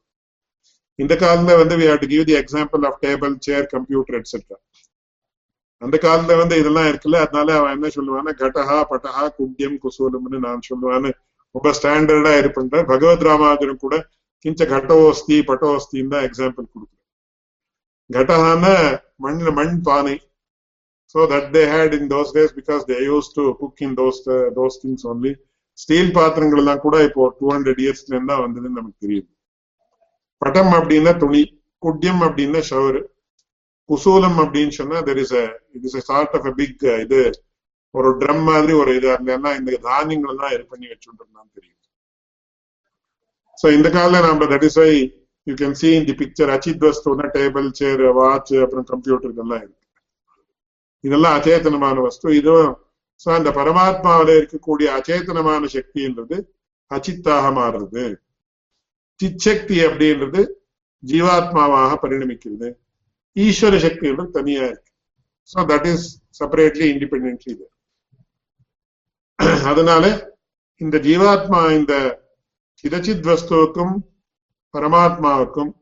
இந்த 0.99 1.15
காலத்துல 1.15 1.57
வந்து 1.59 1.75
we 1.77 1.87
have 1.87 2.01
to 2.01 2.09
give 2.09 2.25
the 2.25 2.37
example 2.41 2.83
of 2.87 2.99
table 3.05 3.35
chair 3.47 3.67
computer 3.73 4.17
etcetera 4.19 4.59
அந்த 5.85 5.97
காலத்துல 6.05 6.37
வந்து 6.41 6.57
இதெல்லாம் 6.61 6.89
இருக்குல்ல 6.91 7.21
அதனால 7.25 7.49
அவன் 7.59 7.75
என்ன 7.77 7.89
சொல்லுவான்னா 7.97 8.33
கடஹா 8.43 8.79
பட்டஹா 8.91 9.25
குட்டியம் 9.39 9.79
குசூலம்னு 9.85 10.39
நான் 10.47 10.67
சொல்லுவான்னு 10.69 11.11
ரொம்ப 11.55 11.71
ஸ்டாண்டர்டா 11.79 12.33
இருப்பேன் 12.41 12.71
பகவத் 12.93 13.27
ராமானுஜரும் 13.29 13.83
கூட 13.85 13.97
கிஞ்ச 14.45 14.63
கட்டோஸ்தி 14.73 15.37
பட்டோஸ்தின்னு 15.51 16.13
தான் 16.15 16.27
எக்ஸாம்பிள் 16.29 16.67
கொடுக்குறேன் 16.73 17.03
கடஹான 18.11 18.65
மண் 19.25 19.43
மண் 19.59 19.77
பானை. 19.87 20.17
So 21.15 21.21
that 21.33 21.49
they 21.55 21.63
had 21.73 21.95
in 21.99 22.09
those 22.13 22.33
days 22.37 22.55
because 22.59 22.83
they 22.91 22.97
used 23.11 23.29
to 23.37 23.43
cook 23.61 23.83
in 23.87 23.95
those 24.01 24.19
those 24.59 24.77
things 24.83 25.05
only 25.11 25.33
steel 25.79 26.13
பாத்திரங்கள் 26.19 26.61
எல்லாம் 26.63 26.83
கூட 26.87 26.97
இப்போ 27.09 27.23
டூ 27.39 27.47
ஹண்ட்ரட் 27.55 27.81
இயர்ஸ்ல 27.85 28.13
இருந்தா 28.15 28.37
வந்ததுன்னு 28.45 28.79
நமக்கு 28.81 28.99
தெரியுது. 29.05 29.29
பட்டம் 30.43 30.73
அப்படின்னா 30.79 31.13
துணி 31.23 31.43
குட்டியம் 31.83 32.23
அப்படின்னா 32.27 32.61
ஷவரு 32.71 33.01
குசூலம் 33.89 34.39
அப்படின்னு 34.45 34.75
சொன்னா 34.81 35.01
there 35.09 35.21
is 35.25 35.35
it 35.77 35.87
is 35.89 35.99
sort 36.11 36.35
of 36.39 36.49
a 36.51 36.55
big 36.61 36.85
இது 37.05 37.21
ஒரு 37.95 38.11
ட்ரம் 38.21 38.45
மாதிரி 38.49 38.73
ஒரு 38.83 38.93
இது 38.99 39.09
இருந்தேன்னா 39.15 39.51
இந்த 39.59 39.79
தானியங்கள் 39.89 40.41
தான் 40.43 40.55
இது 40.55 40.65
பண்ணி 40.73 40.87
வச்சுட்டு 40.93 41.25
தெரியும். 41.57 41.81
ஸோ 43.59 43.67
இந்த 43.77 43.89
காலில் 43.97 44.27
நம்ம 44.29 44.47
that 44.53 44.67
is 44.69 44.79
why 44.83 44.91
you 45.47 45.55
can 45.61 45.77
see 45.83 45.89
in 45.99 46.09
the 46.09 46.15
picture 46.23 46.53
அச்சித் 46.55 46.87
வஸ்துனா 46.89 47.27
டேபிள் 47.37 47.69
சேர் 47.81 48.03
வாட்ச் 48.21 48.55
அப்புறம் 48.65 48.87
கம்ப்யூட்டர் 48.93 49.33
இதெல்லாம் 49.35 49.63
இருக்கு. 49.65 49.81
இதெல்லாம் 51.05 51.37
அச்சேதனமான 51.39 51.97
வஸ்து. 52.07 52.27
இதுவும் 52.41 52.73
ஸோ 53.21 53.29
அந்த 53.39 53.51
பரமாத்மாவில 53.59 54.37
இருக்கக்கூடிய 54.39 54.89
அச்சேதனமான 54.99 55.69
சக்தின்றது 55.77 56.37
அச்சித்தாக 56.91 57.45
மாறுறது. 57.59 58.05
சிச்சக்தி 59.21 59.77
அப்படின்றது 59.89 60.41
ஜீவாத்மாவாக 61.03 61.93
பரிணமிக்கிறது. 62.05 62.69
ஈஸ்வர 63.37 63.77
சக்தின்றது 63.87 64.31
தனியா 64.31 64.63
இருக்கு. 64.65 64.91
So 65.55 65.61
that 65.71 65.87
is 65.93 66.23
separately 66.39 66.87
independently 66.95 67.55
அதனால 69.65 70.05
இந்த 70.77 70.99
ஜீவாத்மா 70.99 71.79
இந்த 71.79 71.95
சிதச்சித் 72.85 73.27
வஸ்துவுக்கும் 73.31 73.97
பரமாத்மாவுக்கும் 74.75 75.73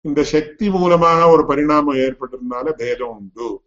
இந்த 0.00 0.24
சக்தி 0.24 0.70
மூலமாக 0.70 1.28
ஒரு 1.28 1.46
பரிணாமம் 1.46 1.94
ஏற்பட்டிருந்தால 1.94 2.72
பேதம் 2.72 3.16
உண்டு. 3.16 3.64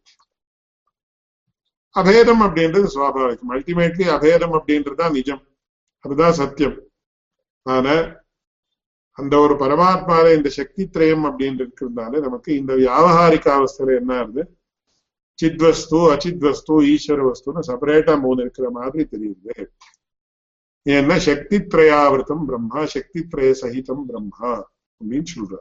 அபேதம் 1.95 2.43
அப்படின்றது 2.45 2.87
சுவாபாவிகம். 2.95 3.51
அல்டிமேட்லி 3.51 4.05
அபேதம் 4.07 4.55
அப்படின்றதுதான் 4.57 5.11
நிஜம். 5.11 5.43
அதுதான் 5.99 6.31
சத்தியம். 6.31 6.77
ஆனா 7.61 8.22
அந்த 9.17 9.33
ஒரு 9.37 9.53
பரமாத்மால 9.53 10.35
இந்த 10.35 10.49
சக்தி 10.49 10.83
திரயம் 10.85 11.25
அப்படின்னு 11.29 11.61
இருக்கிறதுனால 11.61 12.19
நமக்கு 12.19 12.51
இந்த 12.55 12.73
வியாபகாரிக 12.73 13.47
அவஸ்தையில 13.57 13.95
என்ன 13.95 14.13
ஆகுது? 14.17 14.43
சித்வஸ்து 15.39 15.99
அச்சித்வஸ்து 16.13 16.73
ஈஸ்வர 16.93 17.21
வஸ்துன்னு 17.29 17.67
செப்பரேட்டா 17.69 18.13
மூணு 18.19 18.41
இருக்கிற 18.41 18.67
மாதிரி 18.69 19.03
தெரியுது. 19.13 19.55
ஏன்னா 20.85 21.17
சக்தி 21.27 21.57
திரயாவிரதம் 21.57 22.45
பிரம்மா 22.45 22.85
சக்தி 22.85 23.19
திரய 23.31 23.51
சகிதம் 23.51 24.03
பிரம்மா 24.05 24.51
அப்படின்னு 25.01 25.29
சொல்ற 25.35 25.53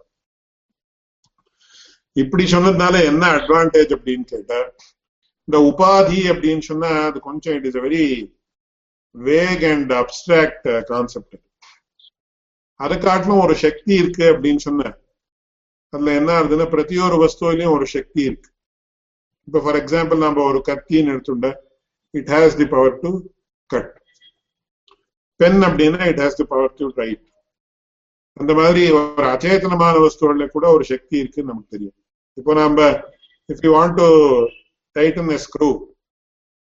இப்படி 2.16 2.44
சொன்னதுனால 2.44 2.94
என்ன 3.04 3.24
அட்வான்டேஜ் 3.36 3.92
அப்படின்னு 3.96 4.24
கேட்டா 4.24 4.58
இந்த 5.48 5.58
உபாதி 5.70 6.20
அப்படின்னு 6.32 6.64
சொன்னா 6.70 6.90
அது 7.04 7.20
கொஞ்சம் 7.20 7.54
it 7.54 7.66
is 7.66 7.76
a 7.76 7.80
very 7.80 8.04
vague 9.14 9.64
and 9.72 9.92
abstract 9.92 10.68
concept 10.84 11.36
அதுக்காட்டிலும் 12.84 13.42
ஒரு 13.44 13.54
சக்தி 13.64 13.92
இருக்கு 14.02 14.24
அப்படின்னு 14.32 14.62
சொன்ன 14.66 14.92
அதுல 15.92 16.14
என்ன 16.20 16.30
ஆகுதுன்னா 16.38 16.66
பிரதி 16.74 16.96
ஒரு 17.06 17.16
வஸ்துவிலையும் 17.22 17.74
ஒரு 17.76 17.86
சக்தி 17.96 18.20
இருக்கு. 18.28 18.48
இப்ப 19.48 19.60
ஃபார் 19.64 19.78
எக்ஸாம்பிள் 19.82 20.24
நம்ம 20.26 20.42
ஒரு 20.50 20.60
கத்தின்னு 20.68 21.12
எடுத்துட்ட 21.14 21.48
it 22.14 22.30
has 22.34 22.56
the 22.60 22.66
power 22.74 22.96
to 23.04 23.10
cut 23.70 23.92
pen 25.40 25.60
அப்படின்னா 25.68 26.02
it 26.12 26.22
has 26.24 26.40
the 26.40 26.46
power 26.54 26.74
to 26.80 26.88
write 27.02 27.24
அந்த 28.40 28.52
மாதிரி 28.60 28.82
ஒரு 28.98 29.26
அச்சேதனமான 29.34 29.94
வஸ்துகள்ல 30.04 30.44
கூட 30.54 30.66
ஒரு 30.76 30.84
சக்தி 30.90 31.16
இருக்குன்னு 31.22 31.50
நமக்கு 31.52 31.74
தெரியும். 31.74 31.96
இப்போ 32.38 32.52
நம்ம 32.60 32.86
if 33.48 33.64
you 33.66 33.72
want 33.78 33.96
to 34.00 34.08
tighten 34.96 35.32
a 35.36 35.38
screw 35.46 35.68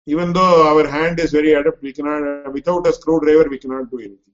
even 0.06 0.32
though 0.38 0.44
our 0.70 0.88
hand 0.96 1.18
is 1.24 1.34
very 1.38 1.52
adept 1.60 1.84
we 1.86 1.92
cannot 1.98 2.26
without 2.56 2.88
a 2.90 2.94
screwdriver 3.24 3.50
we 3.54 3.58
cannot 3.64 3.90
do 3.92 3.98
anything. 4.06 4.27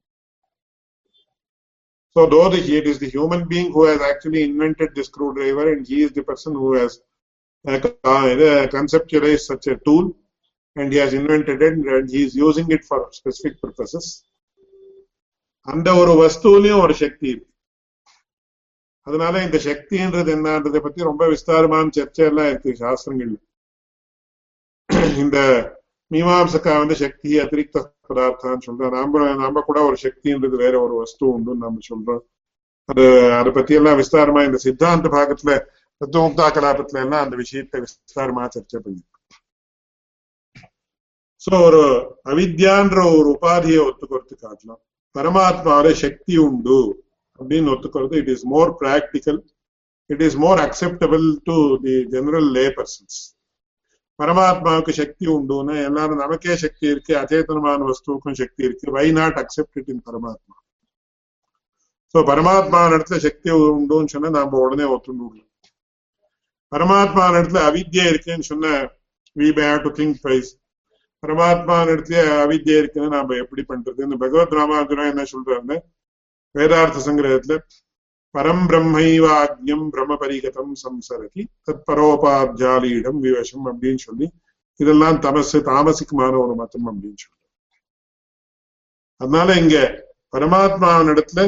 so 2.15 2.25
though 2.25 2.47
the, 2.49 2.59
it 2.77 2.87
is 2.87 2.97
the 2.99 3.09
human 3.09 3.47
being 3.47 3.71
who 3.71 3.83
has 3.85 4.01
actually 4.01 4.43
invented 4.43 4.89
the 4.95 5.03
screwdriver 5.03 5.65
and 5.73 5.87
he 5.87 5.97
is 6.03 6.11
the 6.11 6.23
person 6.23 6.53
who 6.53 6.73
has 6.73 7.01
uh, 7.65 7.77
conceptualized 8.77 9.45
such 9.51 9.67
a 9.67 9.77
tool 9.85 10.05
and 10.75 10.91
he 10.93 10.99
has 10.99 11.13
invented 11.13 11.61
it 11.61 11.73
and 11.73 12.09
he 12.09 12.23
is 12.23 12.33
using 12.47 12.67
it 12.71 12.83
for 12.85 12.99
specific 13.11 13.55
purposes 13.61 14.07
அந்த 15.67 15.89
ஒரு 16.01 16.11
வஸ்துவிலையும் 16.19 16.81
ஒரு 16.83 16.93
சக்தி 17.01 17.27
இருக்கு 17.31 17.47
அதனால 19.07 19.41
இந்த 19.45 19.57
சக்தின்றது 19.65 20.29
என்னன்றதை 20.35 20.79
பத்தி 20.85 21.09
ரொம்ப 21.09 21.23
விஸ்தாரமான 21.33 21.91
சர்ச்சை 21.97 22.25
எல்லாம் 22.29 22.49
இருக்கு 22.51 22.71
சாஸ்திரங்கள்ல 22.81 23.37
இந்த 25.23 25.37
மீமாம்சக்கா 26.10 26.72
வந்து 26.80 26.96
சக்தி 27.02 27.30
அதிரிக்த 27.44 27.78
பதார்த்தான்னு 28.08 28.64
சொல்றோம் 28.66 28.94
நாம 28.96 29.34
நாம 29.42 29.62
கூட 29.68 29.78
ஒரு 29.88 29.96
சக்தின்றது 30.02 30.56
வேற 30.64 30.74
ஒரு 30.86 30.94
வஸ்து 31.02 31.24
உண்டுன்னு 31.34 31.64
நம்ம 31.66 31.84
சொல்றோம். 31.90 32.22
அது 32.88 33.04
அதை 33.38 33.50
பத்தி 33.52 33.74
எல்லாம் 33.78 33.98
விஸ்தாரமா 34.00 34.40
இந்த 34.46 34.58
சித்தாந்த 34.64 35.08
பாகத்துல 35.16 35.52
தத்துவமுக்தா 36.00 36.46
கலாபத்துல 36.56 37.02
எல்லாம் 37.04 37.24
அந்த 37.24 37.36
விஷயத்தை 37.42 37.78
விஸ்தாரமா 37.84 38.42
சர்ச்சை 38.54 38.78
பண்ணிருக்கோம். 38.84 39.10
சோ 41.42 41.52
ஒரு 41.68 41.82
அவித்யான்ற 42.32 42.98
ஒரு 43.16 43.28
உபாதியை 43.36 43.80
ஒத்துக்கிறது 43.88 44.34
காட்டலாம். 44.44 44.82
பரமாத்மாவில 45.14 45.94
சக்தி 46.04 46.34
உண்டு 46.46 46.78
அப்படின்னு 47.38 47.72
ஒத்துக்கிறது 47.74 48.14
it 48.22 48.32
is 48.34 48.46
more 48.54 48.70
practical 48.82 49.40
it 50.10 50.24
is 50.28 50.38
more 50.44 50.60
acceptable 50.66 51.26
to 51.48 51.56
the 51.84 51.94
general 52.14 52.48
lay 52.56 52.64
persons 52.78 53.18
பரமாத்மாவுக்கு 54.22 54.90
சக்தி 54.90 55.26
உண்டுன்னு 55.26 55.84
எல்லாரும் 55.84 56.18
நமக்கே 56.18 56.56
சக்தி 56.56 56.86
இருக்கு 56.86 57.16
அச்சேதனமான 57.16 57.90
வஸ்துவுக்கும் 57.90 58.32
சக்தி 58.32 58.64
இருக்கு. 58.64 58.90
Why 58.90 59.12
not 59.12 59.38
accept 59.38 59.74
it 59.74 59.88
in 59.88 60.02
பரமாத்மா? 60.06 60.54
சோ 62.14 62.20
பரமாத்மா 62.22 62.80
இடத்துல 62.90 63.16
சக்தி 63.16 63.50
உண்டுன்னு 63.50 64.04
சொன்னா 64.04 64.28
நாம 64.28 64.58
உடனே 64.58 64.84
ஒத்துண்டு 64.84 65.42
பரமாத்மா 66.72 67.24
இடத்துல 67.30 67.60
அவித்யா 67.70 68.04
இருக்குன்னு 68.08 68.42
சொன்ன 68.42 68.92
வி 69.36 69.48
பேவ் 69.52 69.82
டு 69.82 69.90
திங்க் 69.90 70.48
பரமாத்மா 71.22 71.76
இடத்துல 71.82 72.16
அவித்யா 72.44 72.76
இருக்குன்னு 72.78 73.08
நாம 73.08 73.34
எப்படி 73.34 73.62
பண்றது 73.68 74.16
பகவத் 74.16 74.54
ராமானுஜரம் 74.54 75.10
என்ன 75.10 75.24
சொல்றாருன்னு 75.32 75.76
வேதார்த்த 76.54 77.04
சங்கிரகத்துல 77.06 77.58
பரம் 78.34 78.64
பிரம்மைவாக்யம் 78.68 79.84
பிரம்ம 79.88 80.16
பரிகதம் 80.20 80.72
சம்சரதி 80.82 81.42
தத் 81.66 81.84
பரோபாத்யாலீடம் 81.90 83.18
விவசம் 83.18 83.66
அப்படின்னு 83.66 83.96
சொல்லி 83.96 84.26
இதெல்லாம் 84.80 85.18
தமசு 85.20 85.58
தாமசிக்குமான 85.70 86.34
ஒரு 86.44 86.54
மதம் 86.54 86.86
அப்படின்னு 86.88 87.20
சொல்லி. 87.24 87.48
அதனால 89.16 89.58
இங்க 89.60 89.76
பரமாத்மாவின் 90.36 91.12
இடத்துல 91.12 91.42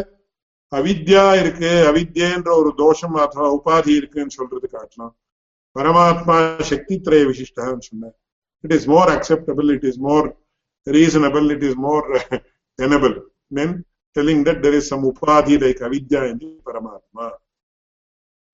அவித்யா 0.73 1.41
இருக்கு 1.41 1.71
அவித்யன்ற 1.91 2.49
ஒரு 2.61 2.73
தோஷம் 2.77 3.17
அथवा 3.17 3.49
உபாதி 3.59 3.89
இருக்குன்னு 3.97 4.31
சொல்றது 4.31 4.69
காட்டலாம். 4.73 5.15
பரமாத்மா 5.77 6.63
சக்தி 6.63 7.01
திரய 7.05 7.25
விசிஷ்டான்னு 7.31 7.79
சொன்ன 7.79 8.13
it 8.61 8.73
is 8.73 8.87
more 8.87 9.09
acceptable 9.09 9.71
it 9.71 9.85
is 9.85 9.99
more 9.99 10.29
reasonable 10.87 11.49
it 11.51 11.63
is 11.63 11.81
more 11.87 12.07
tenable 12.79 13.15
then 13.57 13.71
telling 14.17 14.41
that 14.47 14.59
there 14.65 14.77
is 14.81 14.87
some 14.93 15.05
upadhi 15.11 15.57
like 15.65 15.83
avidya 15.89 16.23
in 16.33 16.39
the 16.43 16.51
paramatma. 16.69 17.27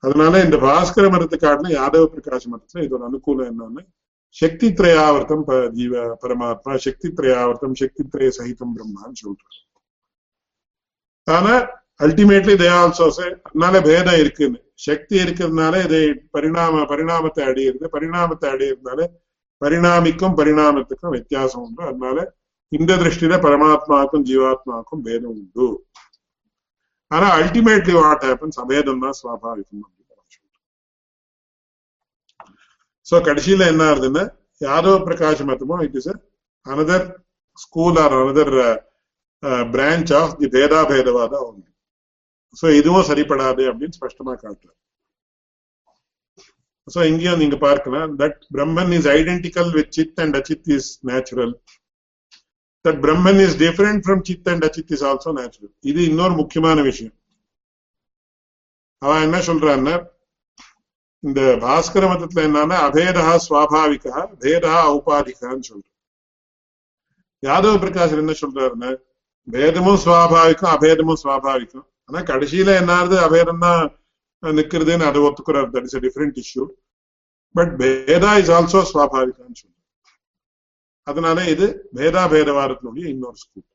அதனால 0.02 0.38
இந்த 0.44 0.56
பாஸ்கர 0.64 1.04
மரத்தை 1.14 1.36
காட்டின 1.42 1.72
யாதவ 1.74 2.04
பிரகாஷ் 2.14 2.46
மரத்துல 2.52 2.84
இது 2.84 2.94
ஒரு 2.96 3.04
அனுகூலம் 3.08 3.50
என்னன்னு 3.50 3.82
சக்தி 4.36 4.68
திரையாவர்த்தம் 4.78 5.44
ஜீவ 5.76 6.02
பரமாத்மா 6.22 6.72
சக்தி 6.86 7.08
திரையாவர்த்தம் 7.18 7.76
சக்தி 7.80 8.02
திரைய 8.12 8.30
சகிதம் 8.38 8.72
பிரம்மான்னு 8.76 9.20
சொல்றாரு. 9.24 9.60
ஆனா 11.26 11.54
அல்டிமேட்லி 12.04 12.54
தே 12.62 12.68
ஆல்சோ 12.78 13.06
அதனால 13.48 13.74
பேதம் 13.88 14.20
இருக்குன்னு. 14.22 14.58
சக்தி 14.86 15.16
இருக்கிறதுனால 15.24 15.74
இதை 15.86 16.02
பரிணாம 16.36 16.84
பரிணாமத்தை 16.92 17.42
அடையிறது 17.50 17.92
பரிணாமத்தை 17.96 18.48
அடையிறதுனால 18.54 19.00
பரிணாமிக்கும் 19.62 20.36
பரிணாமத்துக்கும் 20.40 21.16
வித்தியாசம் 21.18 21.64
உண்டு. 21.66 21.82
அதனால 21.90 22.18
இந்த 22.72 22.92
திருஷ்டியில 23.00 23.36
பரமாத்மாவுக்கும் 23.46 24.26
ஜீவாத்மாவுக்கும் 24.28 25.02
பேதம் 25.06 25.32
உண்டு. 25.38 25.66
ஆனா 27.10 27.26
அல்டிமேட்லி 27.38 27.94
வாட் 27.98 28.24
ஹேப்பன்ஸ் 28.28 28.60
அபேதம் 28.62 29.02
தான் 29.04 29.18
சுவாபாவிகம் 29.20 29.82
அப்படின்னு 29.86 30.00
சோ 33.06 33.16
கடைசியில 33.26 33.66
என்ன 33.72 33.82
ஆகுதுன்னா 33.90 34.22
Yadava 34.60 34.94
Prakash 35.06 35.42
மத்தமோ 35.50 35.76
it 35.86 35.96
is 36.00 36.12
another 36.66 37.06
school 37.64 37.98
or 38.02 38.14
another 38.20 38.54
branch 39.72 40.12
of 40.20 40.36
the 40.40 40.48
பேதா 40.54 40.80
பேதவாதா 40.90 41.40
உண்டு 41.48 41.68
சோ 42.60 42.66
இதுவும் 42.78 43.08
சரிப்படாது 43.10 43.62
அப்படின்னு 43.70 43.96
ஸ்பஷ்டமா 43.98 44.32
காட்டுறாரு. 44.44 44.78
சோ 46.88 47.00
இங்கேயும் 47.10 47.40
நீங்க 47.42 47.56
பார்க்கலாம் 47.66 48.12
that 48.22 48.40
Brahman 48.54 48.92
is 48.98 49.08
identical 49.18 49.70
with 49.76 49.92
chit 49.98 50.20
and 50.24 50.36
achit 50.40 50.70
is 50.76 50.90
natural 51.10 51.54
that 52.84 53.00
Brahman 53.02 53.40
is 53.44 53.56
different 53.58 54.02
from 54.04 54.22
chit 54.28 54.48
and 54.52 54.64
achit 54.66 54.92
is 54.94 55.04
also 55.08 55.32
natural 55.36 55.72
இது 55.90 56.00
இன்னொரு 56.10 56.34
முக்கியமான 56.40 56.78
விஷயம் 56.82 57.16
அவன் 59.02 59.24
என்ன 59.26 59.38
சொல்றான்னா 59.46 59.94
இந்த 61.24 61.40
பாஸ்கர 61.62 62.04
மதத்துல 62.10 62.44
என்னன்னா 62.48 62.76
அபேதா 62.86 63.26
சுவாபாவிகா 63.44 64.14
பேதா 64.42 64.74
ஔபாதிகான்னு 64.92 65.66
சொல்றான் 65.68 65.88
யாதவ 67.42 67.74
பிரகாஷர் 67.82 68.22
என்ன 68.22 68.34
சொல்றாருன்னா 68.40 68.90
பேதமும் 69.48 70.00
சுவாபாவிகம் 70.02 70.72
அபேதமும் 70.74 71.20
சுவாபாவிகம் 71.22 71.86
ஆனா 72.08 72.20
கடைசியில 72.28 72.74
என்ன 72.80 72.92
ஆகுது 72.94 73.16
அபேதம் 73.26 73.64
தான் 73.64 73.82
நிக்கிறதுன்னு 74.42 75.08
அதை 75.08 75.20
ஒத்துக்கிறார் 75.22 75.72
that 75.74 75.86
is 75.88 76.02
different 76.06 76.38
issue 76.42 76.64
but 77.54 77.72
bheda 77.80 78.32
is 78.42 78.52
also 78.56 78.82
சுவாபாவிகான்னு 78.92 79.58
சொல்றோம் 79.60 79.71
அதனால 81.06 81.38
இது 81.54 81.66
பேதா 81.96 82.24
வாரத்தினுடைய 82.58 83.06
இன்னொரு 83.14 83.38
ஸ்கூல் 83.44 83.68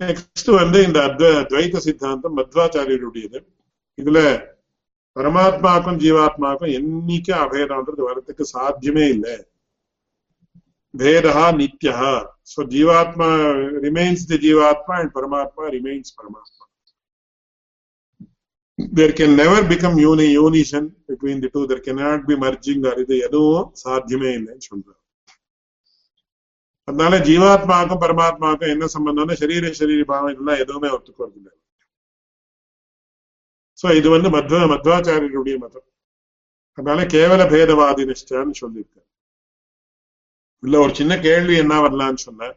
நெக்ஸ்ட் 0.00 0.50
வந்து 0.60 0.78
இந்த 0.86 1.00
துவைத்த 1.50 1.80
சித்தாந்தம் 1.86 2.36
மத்வாச்சாரியருடையது 2.38 3.38
இதுல 3.98 4.20
பரமாத்மாக்கும் 5.16 5.98
ஜீவாத்மாக்கும் 6.04 6.74
என்னைக்கும் 6.78 7.42
அபேதம்ன்றது 7.44 8.02
வரத்துக்கு 8.08 8.44
சாத்தியமே 8.54 9.04
இல்லை. 9.14 9.34
பேதா 10.94 11.44
Nithya 11.60 11.98
so 12.52 12.60
jivatma 12.74 13.28
remains 13.86 14.26
the 14.30 14.38
jivatma 14.46 14.94
and 15.00 15.14
paramatma 15.18 15.64
remains 15.76 16.16
பரமாத்மா. 16.18 16.64
There 18.78 19.12
can 19.12 19.36
never 19.36 19.66
become 19.68 19.98
uni 19.98 20.32
unison 20.32 20.94
between 21.08 21.40
the 21.40 21.48
two. 21.48 21.66
There 21.66 21.80
cannot 21.80 22.26
be 22.26 22.36
merging 22.36 22.84
or 22.90 22.94
இது 23.02 23.14
எதுவும் 23.26 23.68
சாத்தியமே 23.84 24.30
இல்லைன்னு 24.38 24.66
சொல்றாரு. 24.70 25.00
அதனால 26.88 27.18
ஜீவாத்மாவுக்கும் 27.28 28.02
பரமாத்மாவுக்கும் 28.04 28.72
என்ன 28.74 28.88
சம்பந்தம்னா 28.94 29.34
சரீர 29.42 29.70
சரீர 29.80 30.00
பாவம் 30.10 30.32
இதெல்லாம் 30.34 30.60
எதுவுமே 30.64 30.88
ஒத்துக்கிறது 30.96 31.36
இல்லை. 31.40 31.52
சோ 33.80 33.86
இது 34.00 34.08
வந்து 34.16 34.28
மத்வ 34.36 34.60
மத்வாச்சாரியருடைய 34.74 35.56
மதம். 35.64 35.88
அதனால 36.78 37.00
கேவல 37.14 37.42
பேதவாதி 37.54 38.04
நிஷ்டான்னு 38.10 38.54
சொல்லியிருக்காரு. 38.62 39.08
இல்ல 40.62 40.76
ஒரு 40.84 40.92
சின்ன 40.98 41.12
கேள்வி 41.28 41.54
என்ன 41.62 41.74
வரலான்னு 41.86 42.20
சொன்ன 42.26 42.50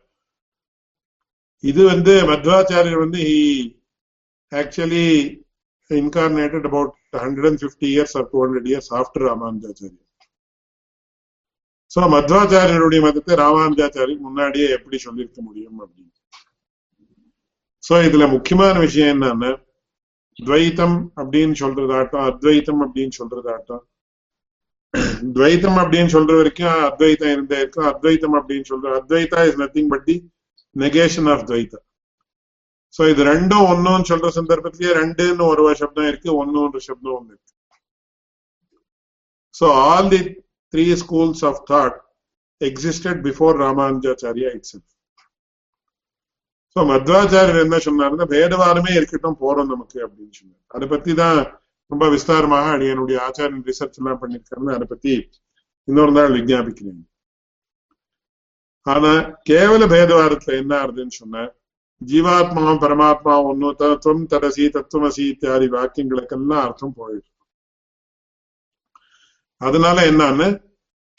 இது 1.64 1.82
வந்து 1.94 2.14
மத்வாச்சாரியர் 2.32 3.04
வந்து 3.06 3.22
actually 4.52 5.06
incarnated 5.89 6.65
about 6.65 6.93
150 7.13 7.88
years 7.88 8.15
or 8.15 8.23
200 8.26 8.67
years 8.67 8.89
after 8.93 9.21
Ramanujacharya. 9.21 10.04
So 11.91 12.00
மத்வாச்சாரியருடைய 12.13 13.02
மதத்தை 13.02 13.34
ராமானுஜாச்சாரியர் 13.41 14.23
முன்னாடியே 14.26 14.65
எப்படி 14.69 14.97
சொல்லியிருக்க 14.97 15.39
முடியும் 15.41 15.78
அப்படின்னு 15.84 16.12
சோ 17.84 17.95
இதுல 18.08 18.26
முக்கியமான 18.34 18.73
விஷயம் 18.80 19.12
என்னன்னா 19.13 19.52
துவைத்தம் 20.38 20.97
அப்படின்னு 21.21 21.56
சொல்றதாட்டம் 21.62 22.26
அத்வைத்தம் 22.30 22.82
அப்படின்னு 22.86 23.15
சொல்றதாட்டம் 23.19 23.84
துவைத்தம் 25.36 25.80
அப்படின்னு 25.84 26.12
சொல்ற 26.15 26.36
வரைக்கும் 26.39 26.84
அத்வைத்தம் 26.89 27.34
இருந்தே 27.36 27.60
இருக்கும் 27.60 27.89
அத்வைத்தம் 27.93 28.38
அப்படின்னு 28.39 28.67
சொல்ற 28.71 28.91
Advaita 29.00 29.45
is 29.50 29.60
nothing 29.63 29.89
but 29.93 30.06
the 30.06 30.17
negation 30.76 31.30
of 31.36 31.47
துவைத்தம் 31.50 31.86
சோ 32.98 33.10
இது 33.12 33.22
ரெண்டும் 33.34 33.66
ஒன்னும் 33.72 34.08
சொல்ற 34.10 34.28
சந்தர்ப்பத்திலேயே 34.40 34.94
ரெண்டுன்னு 35.02 35.44
ஒரு 35.52 35.64
சப்தம் 35.82 36.10
இருக்கு 36.12 36.30
ஒன்னு 36.42 36.82
சப்தம் 36.88 37.16
ஒண்ணு 37.18 37.32
இருக்கு. 37.34 37.54
So 39.60 39.66
all 39.88 40.12
the 40.14 40.22
three 40.74 40.86
schools 41.02 41.44
of 41.50 41.62
thought 41.72 41.98
existed 42.62 43.20
before 43.28 43.56
Ramanujacharya 43.66 44.52
it 44.58 44.70
so 46.76 46.82
Madhvacharyar 46.94 47.64
என்ன 47.66 47.78
சொன்னாருன்னா 47.86 48.26
பேதவாதமே 48.34 48.92
இருக்கட்டும் 48.98 49.38
போறோம் 49.44 49.72
நமக்கு 49.74 49.98
அப்படின்னு 50.06 50.36
சொன்னார். 50.40 50.66
அதை 50.76 50.86
பத்தி 50.94 51.12
தான் 51.22 51.40
ரொம்ப 51.92 52.06
விஸ்தாரமாக 52.16 52.90
என்னுடைய 52.94 53.18
ஆச்சாரியன் 53.28 53.68
ரிசர்ச் 53.70 54.00
எல்லாம் 54.00 54.20
பண்ணிருக்காருன்னு 54.22 54.76
அதை 54.78 54.88
பத்தி 54.94 55.14
இன்னொரு 55.88 56.12
நாள் 56.18 56.36
விஜாபிக்கிறேன். 56.40 57.04
ஆனா 58.86 59.12
கேவல 59.50 59.84
பேதவாதத்துல 59.94 60.58
என்ன 60.62 60.74
ஆறுதுன்னு 60.82 61.16
சொன்ன 61.22 61.46
ஜீவாத்மா 62.06 62.64
பரமாத்மா 62.82 63.44
ஒன்னு 63.44 63.76
தத்துவம் 63.78 64.28
தரசி 64.28 64.66
தத்துவமசி 64.68 65.28
இத்தியாதி 65.28 65.66
வாக்கியங்களுக்கெல்லாம் 65.66 66.62
அர்த்தம் 66.62 66.94
போயிடும். 66.98 67.34
அதனால 69.58 70.12
என்னன்னு? 70.12 70.66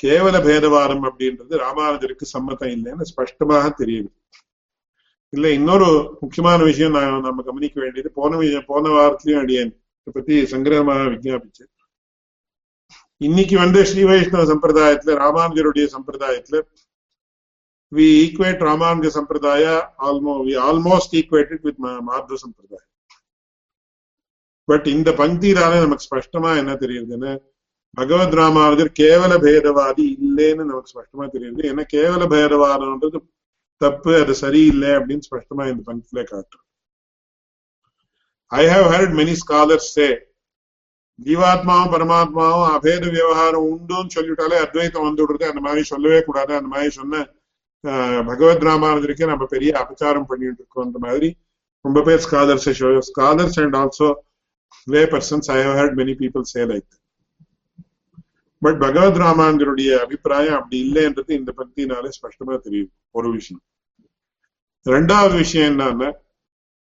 கேவல 0.02 0.36
பேதவாதம் 0.42 1.04
அப்படின்றது 1.04 1.54
ராமானுஜருக்கு 1.56 2.22
சம்மதம் 2.22 2.68
இல்லைன்னு 2.68 3.02
ஸ்பஷ்டமாக 3.02 3.74
தெரியுது. 3.78 4.10
இல்ல 5.28 5.52
இன்னொரு 5.52 6.18
முக்கியமான 6.20 6.62
விஷயம் 6.62 6.92
நான் 6.92 7.20
நம்ம 7.20 7.42
கவனிக்க 7.42 7.80
வேண்டியது 7.80 8.10
போன 8.10 8.36
விஷயம் 8.36 8.64
போன 8.66 8.88
வாரத்திலையும் 8.88 9.40
அடியேன். 9.40 9.72
இதை 10.04 10.12
பத்தி 10.12 10.42
சங்கிரகமாக 10.42 11.08
விஜாபிச்சேன் 11.14 11.72
இன்னைக்கு 13.16 13.58
வந்து 13.58 13.84
ஸ்ரீ 13.84 14.02
வைஷ்ணவ 14.04 14.44
சம்பிரதாயத்துல 14.44 15.14
ராமானுஜருடைய 15.24 15.86
சம்பிரதாயத்துல 15.94 16.60
we 17.92 18.26
equate 18.26 18.60
Ramanuja 18.60 19.10
Sampradaya 19.10 19.74
almost 19.98 20.44
we 20.44 20.56
almost 20.58 21.12
equate 21.14 21.50
it 21.50 21.62
with 21.62 21.78
Madhva 21.78 22.38
Sampradaya. 22.38 22.84
But 24.68 24.86
இந்த 24.86 25.10
பங்கிரால 25.18 25.76
நமக்கு 25.82 26.06
ஸ்பஷ்டமா 26.06 26.50
என்ன 26.60 26.72
தெரியுதுன்னு 26.80 27.30
பகவத் 27.96 28.34
ராமானுஜர் 28.38 28.90
கேவல 28.98 29.32
பேதவாதி 29.44 30.06
இல்லைன்னு 30.18 30.64
நமக்கு 30.70 30.92
ஸ்பஷ்டமா 30.92 31.26
தெரியுது 31.34 31.62
ஏன்னா 31.68 31.84
கேவல 31.92 32.24
பேதவாதம்ன்றது 32.32 33.18
தப்பு 33.80 34.12
அது 34.22 34.34
சரியில்லை 34.42 34.90
அப்படின்னு 34.98 35.26
ஸ்பஷ்டமா 35.28 35.66
இந்த 35.70 35.82
பங்கில 35.88 36.24
காட்டுறோம் 36.32 36.66
I 38.50 38.64
have 38.74 38.86
heard 38.92 39.16
many 39.20 39.36
scholars 39.42 39.88
say 39.96 40.08
ஜீவாத்மாவும் 41.18 41.92
பரமாத்மாவும் 41.94 42.68
அபேத 42.74 43.04
விவகாரம் 43.16 43.66
உண்டுன்னு 43.72 44.14
சொல்லிவிட்டாலே 44.16 44.58
அத்வைத்தம் 44.66 45.06
வந்து 45.08 45.22
விடுறது 45.24 45.50
அந்த 45.52 45.62
மாதிரி 45.66 45.84
சொல்லவே 45.92 46.20
கூடாது 46.28 46.54
அந்த 46.58 46.70
மாதிரி 46.74 46.92
சொன்ன 47.00 47.24
பகவத் 48.28 48.64
ராமானுஜருக்கு 48.68 49.26
நம்ம 49.26 49.44
பெரிய 49.46 49.70
அபச்சாரம் 49.82 50.28
பண்ணிட்டு 50.30 50.60
இருக்கோம் 50.62 50.86
அந்த 50.86 50.98
மாதிரி. 50.98 51.28
ரொம்ப 51.84 52.02
பேர் 52.02 52.22
scholars 52.26 52.68
scholars 53.10 53.58
and 53.64 53.76
also 53.76 54.08
lay 54.86 55.02
persons 55.04 55.48
I 55.56 55.58
heard 55.78 55.96
many 56.00 56.14
people 56.22 56.46
say 56.52 56.62
like 56.64 56.88
but 58.62 58.78
Bhagavad 58.78 59.20
ராமானுஜருடைய 59.22 59.90
அபிப்பிராயம் 60.04 60.56
அப்படி 60.56 60.76
இல்லைன்றது 60.86 61.32
இந்த 61.40 61.50
பத்தினாலே 61.58 62.10
ஸ்பஷ்டமா 62.16 62.54
தெரியுது 62.66 62.90
ஒரு 63.10 63.28
விஷயம். 63.30 63.62
ரெண்டாவது 64.86 65.34
விஷயம் 65.36 65.68
என்னன்னா 65.70 66.08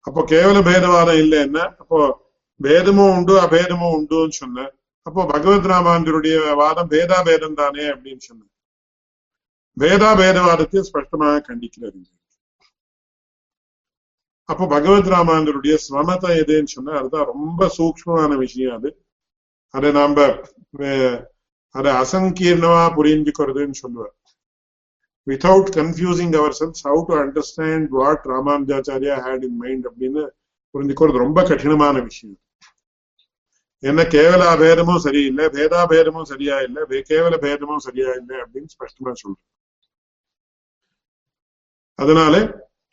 அப்போ 0.05 0.21
கேவல 0.33 0.59
பேதவாதம் 0.69 1.21
இல்லைன்னா 1.25 1.65
அப்போ 1.83 1.99
பேதமும் 2.61 3.13
உண்டு 3.17 3.35
அபேதமும் 3.41 3.95
உண்டுன்னு 3.97 4.41
சொன்ன 4.41 4.67
அப்போ 5.07 5.21
பகவத் 5.27 5.71
ராமானுஜருடைய 5.73 6.37
வாதம் 6.55 6.91
பேதா 6.91 7.19
பேதம் 7.25 7.55
தானே 7.55 7.85
அப்படின்னு 7.95 8.23
சொன்ன. 8.29 8.43
வேதா 9.77 10.11
பேதவாதத்தை 10.19 10.81
ஸ்பஷ்டமாக 10.89 11.39
கண்டிக்கிறார். 11.49 11.97
அப்போ 14.49 14.65
பகவத் 14.67 15.11
ராமாந்தருடைய 15.13 15.75
ஸ்வமதம் 15.85 16.37
எதுன்னு 16.43 16.75
சொன்னா 16.75 16.93
அதுதான் 16.99 17.31
ரொம்ப 17.33 17.69
சூக்மமான 17.79 18.37
விஷயம் 18.37 18.77
அது. 18.77 18.91
அதை 19.75 19.91
நாம 19.93 20.27
அதை 21.75 21.91
அசங்கீர்ணமா 22.03 22.83
புரிஞ்சுக்கிறதுன்னு 22.99 23.77
சொல்லுவார் 23.83 24.15
without 25.27 25.71
confusing 25.79 26.35
ourselves 26.61 26.83
how 26.87 27.03
to 27.09 27.15
understand 27.23 27.87
what 27.99 28.25
Ramanujacharya 28.33 29.17
had 29.27 29.45
in 29.49 29.57
mind 29.57 29.87
அப்படின்னு 29.87 30.23
புரிஞ்சுக்கிறது 30.75 31.25
ரொம்ப 31.25 31.43
கடினமான 31.43 31.97
விஷயம். 32.01 32.39
என்ன 33.83 34.03
கேவல 34.15 34.43
பேதமும் 34.59 35.03
சரியில்லை 35.07 35.47
வேதா 35.59 35.81
பேதமும் 35.87 36.31
சரியா 36.33 36.57
இல்லை 36.67 36.83
கேவல 37.11 37.35
பேதமும் 37.47 37.85
சரியா 37.87 38.11
இல்லை 38.21 38.37
அப்படின்னு 38.43 38.71
ஸ்பஷ்டமா 38.77 39.13
சொல்றேன் 39.23 39.51
அதனால 41.99 42.35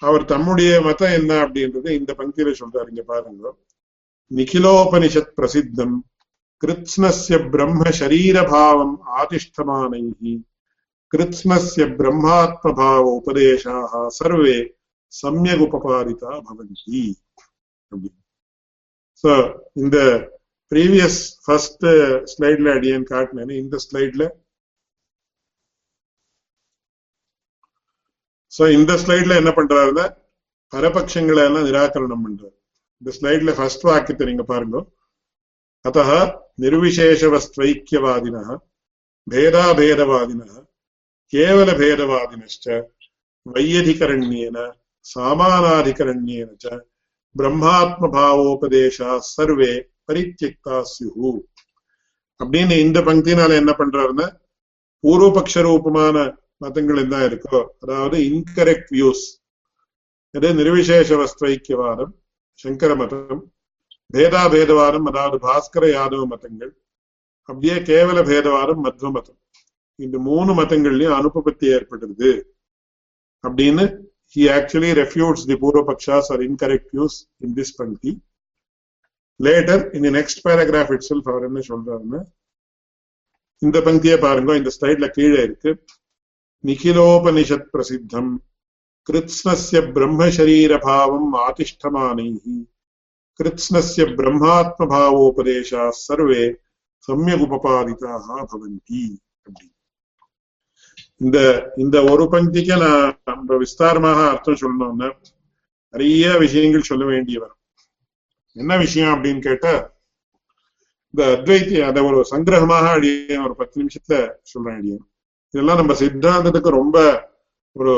அவர் 0.02 0.24
தம்முடைய 0.26 0.72
மதம் 0.82 1.16
என்ன 1.20 1.32
அப்படின்றது 1.46 1.90
இந்த 2.00 2.12
பங்கியில 2.18 2.54
சொல்றாரு 2.62 2.90
இங்க 2.90 3.04
பாருங்க. 3.04 3.54
நிகிலோபனிஷத் 4.32 5.36
பிரசித்தம் 5.38 5.96
கிருத்ஸ்னஸ்ய 6.64 7.38
பிரம்ம 7.50 7.84
சரீரபாவம் 8.00 8.96
ஆதிஷ்டமானைः 9.22 10.40
கிருத்ஸ்னஸ்ய 11.14 11.86
பிரம்மாத்மபாவ 12.00 13.06
உபதேசாக 13.20 14.10
சர்வே 14.20 14.58
சமயக் 15.14 15.64
உபபாதிதா 15.66 16.34
பவந்தி. 16.48 17.02
இந்த 19.74 19.98
ப்ரீவியஸ் 20.72 21.22
ஃபர்ஸ்ட் 21.46 21.86
ஸ்லைட்ல 22.34 22.70
அடியன் 22.78 23.10
காட்டினேன்னு 23.10 23.58
இந்த 23.64 23.78
ஸ்லைட்ல 23.86 24.24
சோ 28.54 28.64
இந்த 28.78 28.92
ஸ்லைட்ல 29.02 29.34
என்ன 29.42 29.52
பண்றாருன்னா 29.58 30.06
பரபட்சங்களை 30.74 31.42
எல்லாம் 31.50 31.68
நிராகரணம் 31.70 32.24
பண்றாரு. 32.26 32.56
இந்த 33.02 33.12
ஸ்லைட்ல 33.18 33.52
ஃபர்ஸ்ட் 33.58 33.86
வாக்கியத்தை 33.90 34.26
நீங்க 34.30 34.44
பாருங்க. 34.52 34.78
அத்த 35.86 36.00
நிர்விசேஷவஸ்வைக்கியவாதின 36.64 38.38
பேதாபேதவாதின 39.28 40.42
கேவலபேதவாதினச்ச 41.34 42.66
வையதிகரண்யேன 43.46 44.58
சாமானாதிகரண்யேன 45.06 46.50
ச 46.64 46.78
பிரம்மாத்மபாவோபதேசா 47.36 49.12
சர்வே 49.34 49.72
பரித்தியக்தா 50.06 50.78
சியு 50.94 51.32
அப்படின்னு 52.40 52.76
இந்த 52.86 53.00
பங்கினால 53.08 53.56
என்ன 53.62 53.72
பண்றாருன்னா 53.80 54.28
பூர்வபக்ஷ 55.04 55.64
ரூபமான 55.68 56.18
மதங்கள் 56.62 57.02
என்ன 57.04 57.18
இருக்கோ? 57.30 57.60
அதாவது 57.84 58.18
இன்கரெக்ட் 58.30 58.92
வியூஸ் 58.96 59.24
அது 60.36 60.50
நிர்விசேஷ 60.60 61.10
வஸ்துவைக்கியவாதம் 61.22 62.14
சங்கர 62.60 62.92
மதம் 63.02 63.42
பேதா 64.14 64.44
பேதவாதம் 64.54 65.08
அதாவது 65.12 65.38
பாஸ்கர 65.48 65.86
யாதவ 65.98 66.24
மதங்கள் 66.34 66.72
அப்படியே 67.50 67.76
கேவல 67.90 68.20
பேதவாதம் 68.30 68.84
மத்வ 68.86 69.12
மதம் 69.18 69.40
இந்த 70.00 70.18
மூணு 70.30 70.52
மதங்கள்லயும் 70.60 71.18
அனுபபத்தி 71.20 71.66
ஏற்படுறது 71.78 72.32
அப்படின்னு 73.44 73.86
he 74.36 74.44
actually 74.50 74.92
refutes 74.94 75.42
the 75.46 75.56
Purva 75.56 75.94
or 76.18 76.28
or 76.34 76.38
incorrect 76.42 76.86
views 76.92 77.16
in 77.42 77.50
this 77.58 77.70
Pankti. 77.78 78.12
Later, 79.40 79.78
in 79.92 80.02
the 80.04 80.12
next 80.12 80.38
paragraph 80.44 80.90
itself, 80.98 81.24
அவர் 81.28 81.48
என்ன 81.48 81.62
சொல்றாருன்னு 81.70 82.20
இந்த 83.62 83.80
பங்கியை 83.80 84.18
பாருங்க 84.20 84.52
இந்த 84.58 84.72
ஸ்லைட்ல 84.78 85.08
கீழே 85.08 85.40
இருக்கு. 85.44 85.72
निखिलोपनिषत् 86.64 87.72
प्रसिद्धम् 87.74 88.32
कृत्स्नस्य 89.08 89.80
ब्रह्मशरीरभावम् 89.96 91.38
आतिष्ठमानैः। 91.46 92.46
कृत्स्नस्य 93.40 94.06
ब्रह्मात्मभावोपदेशाः 94.20 95.90
सर्वे 96.08 96.44
सम्यगुपपादिताः 97.08 98.28
भवन्ति 98.52 99.04
இந்த 101.22 101.38
இந்த 101.78 101.98
ஒரு 102.12 102.24
பங்கிக்கு 102.34 102.76
நான் 102.84 103.12
ரொம்ப 103.32 103.58
விஸ்தாரமாக 103.64 104.20
அர்த்தம் 104.30 104.62
சொல்லணும்னா 104.62 105.10
நிறைய 105.94 106.24
விஷயங்கள் 106.44 106.88
சொல்ல 106.90 107.04
வேண்டிய 107.06 107.36
வரும். 107.40 107.60
என்ன 108.56 108.78
விஷயம் 108.78 109.14
அப்படின்னு 109.16 109.42
கேட்டா 109.48 109.74
இந்த 111.14 111.22
அத்வைத்திய 111.36 111.82
அதை 111.90 112.02
ஒரு 112.10 112.20
சங்கிரகமாக 112.32 112.86
அடிய 112.96 113.38
ஒரு 113.46 113.56
பத்து 113.62 113.76
நிமிஷத்துல 113.82 114.18
சொல்றேன் 114.52 114.78
அடியேன் 114.80 115.06
இதெல்லாம் 115.54 115.80
நம்ம 115.80 115.94
சித்தாந்தத்துக்கு 116.02 116.70
ரொம்ப 116.80 116.98
ஒரு 117.76 117.94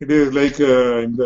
இட் 0.00 0.14
இஸ் 0.16 0.32
லைக் 0.38 0.60
இந்த 1.06 1.22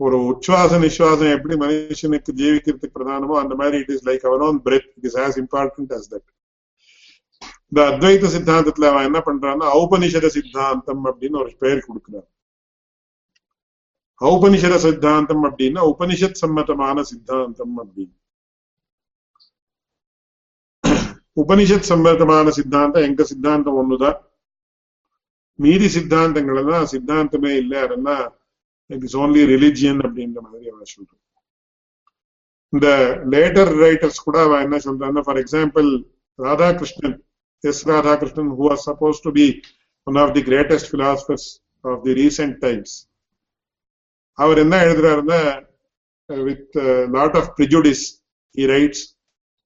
ஒரு 0.00 0.16
உச்சுவாச 0.30 0.78
நிஸ்வாசம் 0.84 1.34
எப்படி 1.36 1.54
மனுஷனுக்கு 1.56 2.30
ஜீவிக்கிறதுக்கு 2.40 2.96
பிரதானமோ 2.96 3.34
அந்த 3.42 3.54
மாதிரி 3.54 3.76
it 3.78 3.92
is 3.96 4.06
like 4.08 4.24
our 4.28 4.44
own 4.48 4.60
breath 4.66 4.88
it 4.96 5.08
is 5.10 5.18
as 5.24 5.38
important 5.42 5.92
as 5.98 6.08
that 6.12 6.26
இந்த 7.72 7.80
அத்வைத 7.90 8.30
சித்தாந்தத்துல 8.34 8.88
அவன் 8.90 9.08
என்ன 9.08 9.20
பண்றான்னா 9.28 9.68
ஔபனிஷத 9.80 10.26
சித்தாந்தம் 10.36 11.04
அப்படின்னு 11.10 11.38
ஒரு 11.42 11.52
பெயர் 11.62 11.86
கொடுக்குறான் 11.86 12.28
ஔபனிஷத 14.20 14.76
சித்தாந்தம் 14.84 15.44
அப்படின்னா 15.48 15.80
உபனிஷத் 15.92 16.42
சம்மதமான 16.42 17.02
சித்தாந்தம் 17.10 17.74
அப்படின்னு. 17.82 18.14
உபனிஷத் 21.36 21.90
சம்மதமான 21.90 22.48
சித்தாந்தம் 22.50 23.06
எங்க 23.08 23.22
சித்தாந்தம் 23.24 23.78
ஒண்ணுதான் 23.80 24.18
மீதி 25.58 25.88
சித்தாந்தங்கள் 25.88 26.60
எல்லாம் 26.62 26.86
சித்தாந்தமே 26.92 27.52
இல்லை 27.62 27.78
அதெல்லாம் 27.78 28.24
இட் 28.90 29.04
இஸ் 29.04 29.16
ஓன்லி 29.16 29.42
ரிலிஜியன் 29.52 30.00
அப்படின்ற 30.06 30.38
மாதிரி 30.40 30.66
அவன் 30.70 30.92
சொல்றான் 30.94 31.20
இந்த 32.72 32.88
லேட்டர் 33.32 33.70
ரைட்டர்ஸ் 33.82 34.24
கூட 34.24 34.36
அவன் 34.42 34.62
என்ன 34.62 34.76
சொல்றான்னா 34.86 35.22
for 35.26 35.40
example 35.42 35.88
Radhakrishnan 36.38 37.16
S 37.64 37.82
Radhakrishnan 37.88 38.50
who 38.56 38.64
was 38.70 38.80
supposed 38.84 39.22
to 39.22 39.32
be 39.32 39.46
one 40.06 40.16
of 40.16 40.30
the 40.34 40.42
greatest 40.42 40.86
philosophers 40.88 41.44
of 41.84 41.98
the 42.04 42.14
recent 42.14 42.54
times. 42.60 42.90
அவர் 44.38 44.58
என்ன 44.58 44.76
எழுதுறாருன்னா 44.84 45.40
with 46.28 46.76
lot 47.10 47.36
of 47.36 47.50
prejudice 47.58 48.04
he 48.54 48.64
writes 48.66 49.04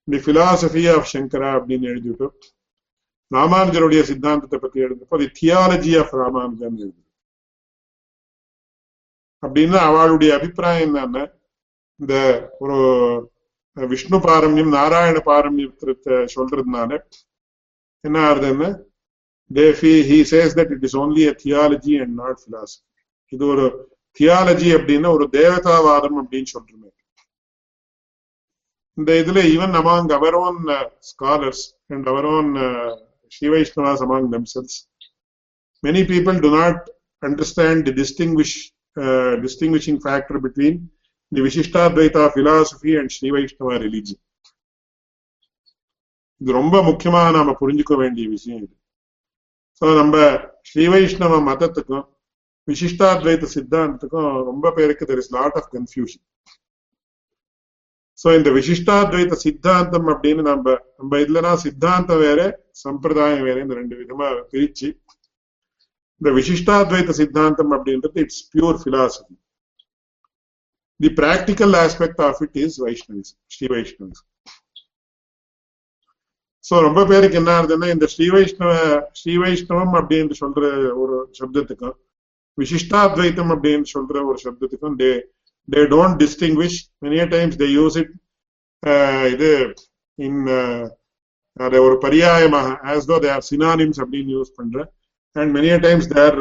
the 0.08 0.18
philosophy 0.26 0.82
of 0.92 1.10
Shankara 1.12 1.50
அப்படின்னு 1.58 1.90
எழுதிட்டு 1.90 2.26
ராமானுஜருடைய 3.30 4.02
சித்தாந்தத்தை 4.02 4.58
பத்தி 4.58 4.78
எழுதுறப்போ 4.80 5.18
தி 5.18 5.28
தியாலஜி 5.40 5.92
ஆஃப் 6.00 6.14
ராமானுஜன் 6.14 6.78
எழுது 6.78 7.00
அப்படின்னா 9.42 9.80
அவளுடைய 9.88 10.30
அபிப்பிராயம் 10.34 10.86
என்னன்னா 10.88 11.24
இந்த 12.00 12.14
ஒரு 12.58 12.76
விஷ்ணு 13.76 14.18
பாரம்யம் 14.18 14.72
நாராயண 14.72 15.18
பாரம்யத்தை 15.26 16.16
சொல்றதுனால 16.34 16.90
என்ன 18.04 18.18
ஆகுதுன்னு 18.28 18.68
தேஃபி 19.50 19.92
he 20.08 20.18
says 20.32 20.56
that 20.58 20.72
it 20.76 20.86
is 20.88 20.96
only 20.96 21.24
a 21.28 21.34
theology 21.44 21.94
and 22.00 22.14
not 22.22 22.40
philosophy 22.44 22.82
இது 23.32 23.44
ஒரு 23.46 23.66
தியாலஜி 24.20 24.68
அப்படின்னா 24.76 25.10
ஒரு 25.16 25.26
தேவதாவாதம் 25.32 26.18
அப்படின்னு 26.22 26.50
சொல்றேன் 26.54 26.87
இந்த 28.97 29.11
இதுல 29.21 29.39
even 29.53 29.75
among 29.79 30.09
our 30.17 30.35
own 30.41 30.59
scholars 31.11 31.63
and 31.93 32.07
our 32.07 32.27
own 32.35 32.49
Sri 33.31 33.47
Vaishnavas 33.53 34.03
among 34.05 34.27
themselves 34.35 34.75
many 35.83 36.01
people 36.05 36.35
do 36.39 36.49
not 36.51 36.77
understand 37.23 37.77
the 37.87 37.93
distinguish 37.93 38.51
uh, 38.97 39.33
distinguishing 39.37 39.97
factor 39.99 40.37
between 40.39 40.75
the 41.31 41.41
Vishishtadvaita 41.41 42.23
philosophy 42.33 42.91
and 42.95 43.11
Sri 43.11 43.31
Vaishnava 43.31 43.75
religion. 43.79 44.19
இது 46.41 46.53
ரொம்ப 46.53 46.77
முக்கியமா 46.83 47.19
நாம 47.35 47.53
புரிஞ்சுக்க 47.59 47.93
வேண்டிய 47.95 48.25
விஷயம் 48.29 48.57
இது 48.59 48.73
ஸோ 49.81 49.85
நம்ம 49.99 50.15
ஸ்ரீ 50.69 50.85
வைஷ்ணவ 50.93 51.37
மதத்துக்கும் 51.49 52.05
விசிஷ்டாத்வைத 52.67 53.47
சித்தாந்தத்துக்கும் 53.53 54.31
ரொம்ப 54.49 54.71
பேருக்கு 54.77 55.07
there 55.09 55.21
is 55.23 55.31
lot 55.37 55.57
of 55.59 55.69
confusion 55.75 56.23
so 58.18 58.28
இந்த 58.34 58.50
விசிஷ்டாத்வைத 58.50 59.36
சித்தாந்தம் 59.42 60.08
அப்படின்னு 60.12 60.42
நம்ம 60.44 60.76
நம்ம 60.98 61.18
இதுலனா 61.18 61.52
சித்தாந்தம் 61.56 62.22
வேற 62.22 62.40
சம்பிரதாயம் 62.82 63.44
வேற 63.44 63.56
இந்த 63.60 63.74
ரெண்டு 63.74 63.96
விதமா 63.96 64.28
பிரிச்சு 64.52 64.88
இந்த 66.20 66.30
விசிஷ்டாத்வைத 66.30 67.12
சித்தாந்தம் 67.12 67.74
அப்படின்றது 67.76 68.18
it's 68.20 68.42
pure 68.52 68.80
philosophy 68.84 69.36
the 71.00 71.10
practical 71.20 71.76
aspect 71.76 72.20
of 72.20 72.40
it 72.46 72.58
is 72.64 72.78
Vaishnavism 72.78 73.40
Sri 73.48 73.66
Vaishnavism 73.74 74.28
so 76.64 76.76
ரொம்ப 76.80 77.00
பேருக்கு 77.06 77.38
என்ன 77.40 77.50
ஆகுதுன்னா 77.52 77.88
இந்த 77.92 78.06
ஸ்ரீ 78.06 78.26
வைஷ்ணவ 78.28 78.72
ஸ்ரீ 79.12 79.34
வைஷ்ணவம் 79.36 79.94
அப்படின்னு 80.00 80.34
சொல்ற 80.40 80.62
ஒரு 81.02 81.16
சப்தத்துக்கும் 81.38 81.96
விசிஷ்டாத்வைத்தம் 82.58 83.52
அப்படின்னு 83.54 83.86
சொல்ற 83.92 84.24
ஒரு 84.26 84.38
சப்தத்துக்கும் 84.42 84.96
they 85.68 85.76
they 85.76 85.88
don't 85.94 86.18
distinguish 86.22 86.78
many a 87.04 87.24
times 87.34 87.58
they 87.62 87.68
use 87.74 87.96
it 88.02 88.12
இது 89.34 89.50
இன் 90.18 90.40
அதை 91.60 91.78
ஒரு 91.86 91.96
பரியாயமாக 92.04 92.68
as 92.90 93.08
though 93.10 93.18
they 93.24 93.30
are 93.36 93.46
synonyms 93.50 94.00
அப்படின்னு 94.02 94.34
யூஸ் 94.36 94.52
பண்ற. 94.58 94.76
And 95.36 95.52
many a 95.56 95.74
times 95.86 96.08
they 96.12 96.20
are 96.26 96.38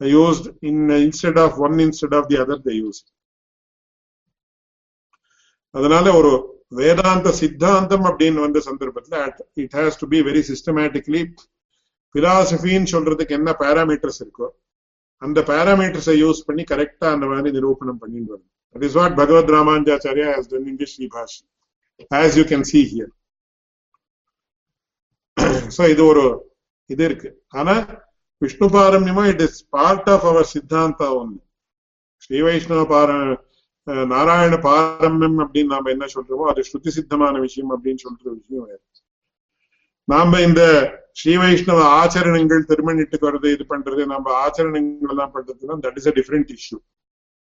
used 0.00 0.48
in 0.70 0.82
instead 1.00 1.40
of 1.44 1.58
one 1.66 1.76
instead 1.86 2.16
of 2.18 2.28
the 2.30 2.38
other 2.44 2.64
they 2.66 2.74
use 2.80 3.00
அதனால 5.74 6.06
ஒரு 6.14 6.32
வேதாந்த 6.72 7.28
சித்தாந்தம் 7.38 8.06
அப்படின்னு 8.10 8.44
வந்த 8.44 8.58
சந்தர்ப்பத்துல 8.68 9.16
it 9.62 9.74
has 9.78 9.98
to 10.02 10.06
be 10.12 10.18
very 10.28 10.42
systematically 10.50 11.22
பிலாசபின்னு 12.14 12.92
சொல்றதுக்கு 12.92 13.36
என்ன 13.38 13.50
பேராமீட்டர்ஸ் 13.60 14.20
இருக்கோ 14.24 14.46
அந்த 15.24 15.40
பேராமீட்டர்ஸை 15.50 16.14
யூஸ் 16.22 16.46
பண்ணி 16.48 16.64
கரெக்டா 16.72 17.06
அந்த 17.14 17.26
மாதிரி 17.30 17.50
நிரூபணம் 17.58 18.00
பண்ணிட்டு 18.02 18.32
வரும் 18.34 18.50
that 18.76 18.86
is 18.88 18.96
what 19.00 19.18
Bhagavad 19.20 19.52
Ramanujacharya 19.56 20.30
has 20.36 20.50
done 20.52 20.68
in 20.72 20.80
the 20.82 20.88
Sribhash 20.94 21.36
as 22.18 22.38
you 22.40 22.44
can 22.52 22.66
see 22.72 22.80
here 22.92 23.12
so 25.76 25.82
இது 25.92 26.02
ஒரு 26.10 26.24
இது 26.90 27.02
இருக்கு. 27.08 27.28
ஆனா 27.58 27.74
Vishnu 28.42 28.66
பாரம்யமா 28.74 29.24
it 29.32 29.42
is 29.46 29.60
part 29.76 30.08
of 30.14 30.26
our 30.30 30.48
siddhanta 30.52 31.08
ஒன்று 31.20 31.40
ஸ்ரீ 32.24 32.38
வைஷ்ணவ 32.46 32.82
பார 32.92 33.10
நாராயண 34.12 34.54
பாரம்யம் 34.66 35.38
அப்படின்னு 35.44 35.72
நாம 35.74 35.90
என்ன 35.94 36.06
சொல்றோமோ 36.14 36.44
அது 36.52 36.60
ஸ்ருதி 36.68 36.90
சித்தமான 36.98 37.40
விஷயம் 37.46 37.72
அப்படின்னு 37.74 38.02
சொல்ற 38.04 38.24
விஷயம் 38.38 38.66
வேறு. 38.68 38.82
நாம 40.08 40.40
இந்த 40.48 40.62
ஸ்ரீ 41.20 41.34
வைஷ்ணவ 41.42 41.82
ஆச்சரணங்கள் 42.00 42.66
திருமணிட்டுக்கு 42.70 43.26
வர்றது 43.28 43.50
இது 43.56 43.64
பண்றது 43.74 44.02
நம்ம 44.14 44.32
ஆச்சரணங்கள் 44.44 45.12
எல்லாம் 45.14 45.34
பண்றதுன்னா 45.36 45.76
that 45.84 45.98
is 46.00 46.10
a 46.12 46.14
different 46.18 46.50
issue 46.56 46.78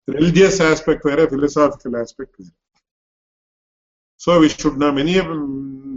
religious 0.09 0.61
aspect 0.71 1.09
வேற 1.11 1.23
பிலசாபிக்கல் 1.35 1.97
ஆஸ்பெக்ட் 2.03 2.37
வேற 2.41 2.51
So 4.21 4.41
we 4.41 4.49
should 4.49 4.79
know 4.79 4.91
many 4.91 5.15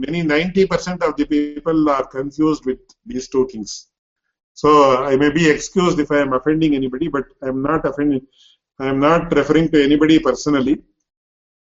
many 0.06 0.22
90% 0.22 1.02
of 1.02 1.16
the 1.16 1.26
people 1.26 1.90
are 1.90 2.06
confused 2.08 2.66
with 2.66 2.80
these 3.06 3.28
two 3.28 3.48
things. 3.48 3.88
So 4.58 4.70
I 5.04 5.16
may 5.16 5.30
be 5.32 5.50
excused 5.50 6.00
if 6.00 6.12
I 6.12 6.20
am 6.20 6.34
offending 6.34 6.76
anybody, 6.76 7.08
but 7.08 7.26
I 7.42 7.48
am 7.48 7.62
not 7.62 7.86
offending. 7.86 8.24
I 8.80 8.90
am 8.90 9.00
not 9.00 9.34
referring 9.34 9.70
to 9.72 9.84
anybody 9.84 10.18
personally. 10.20 10.76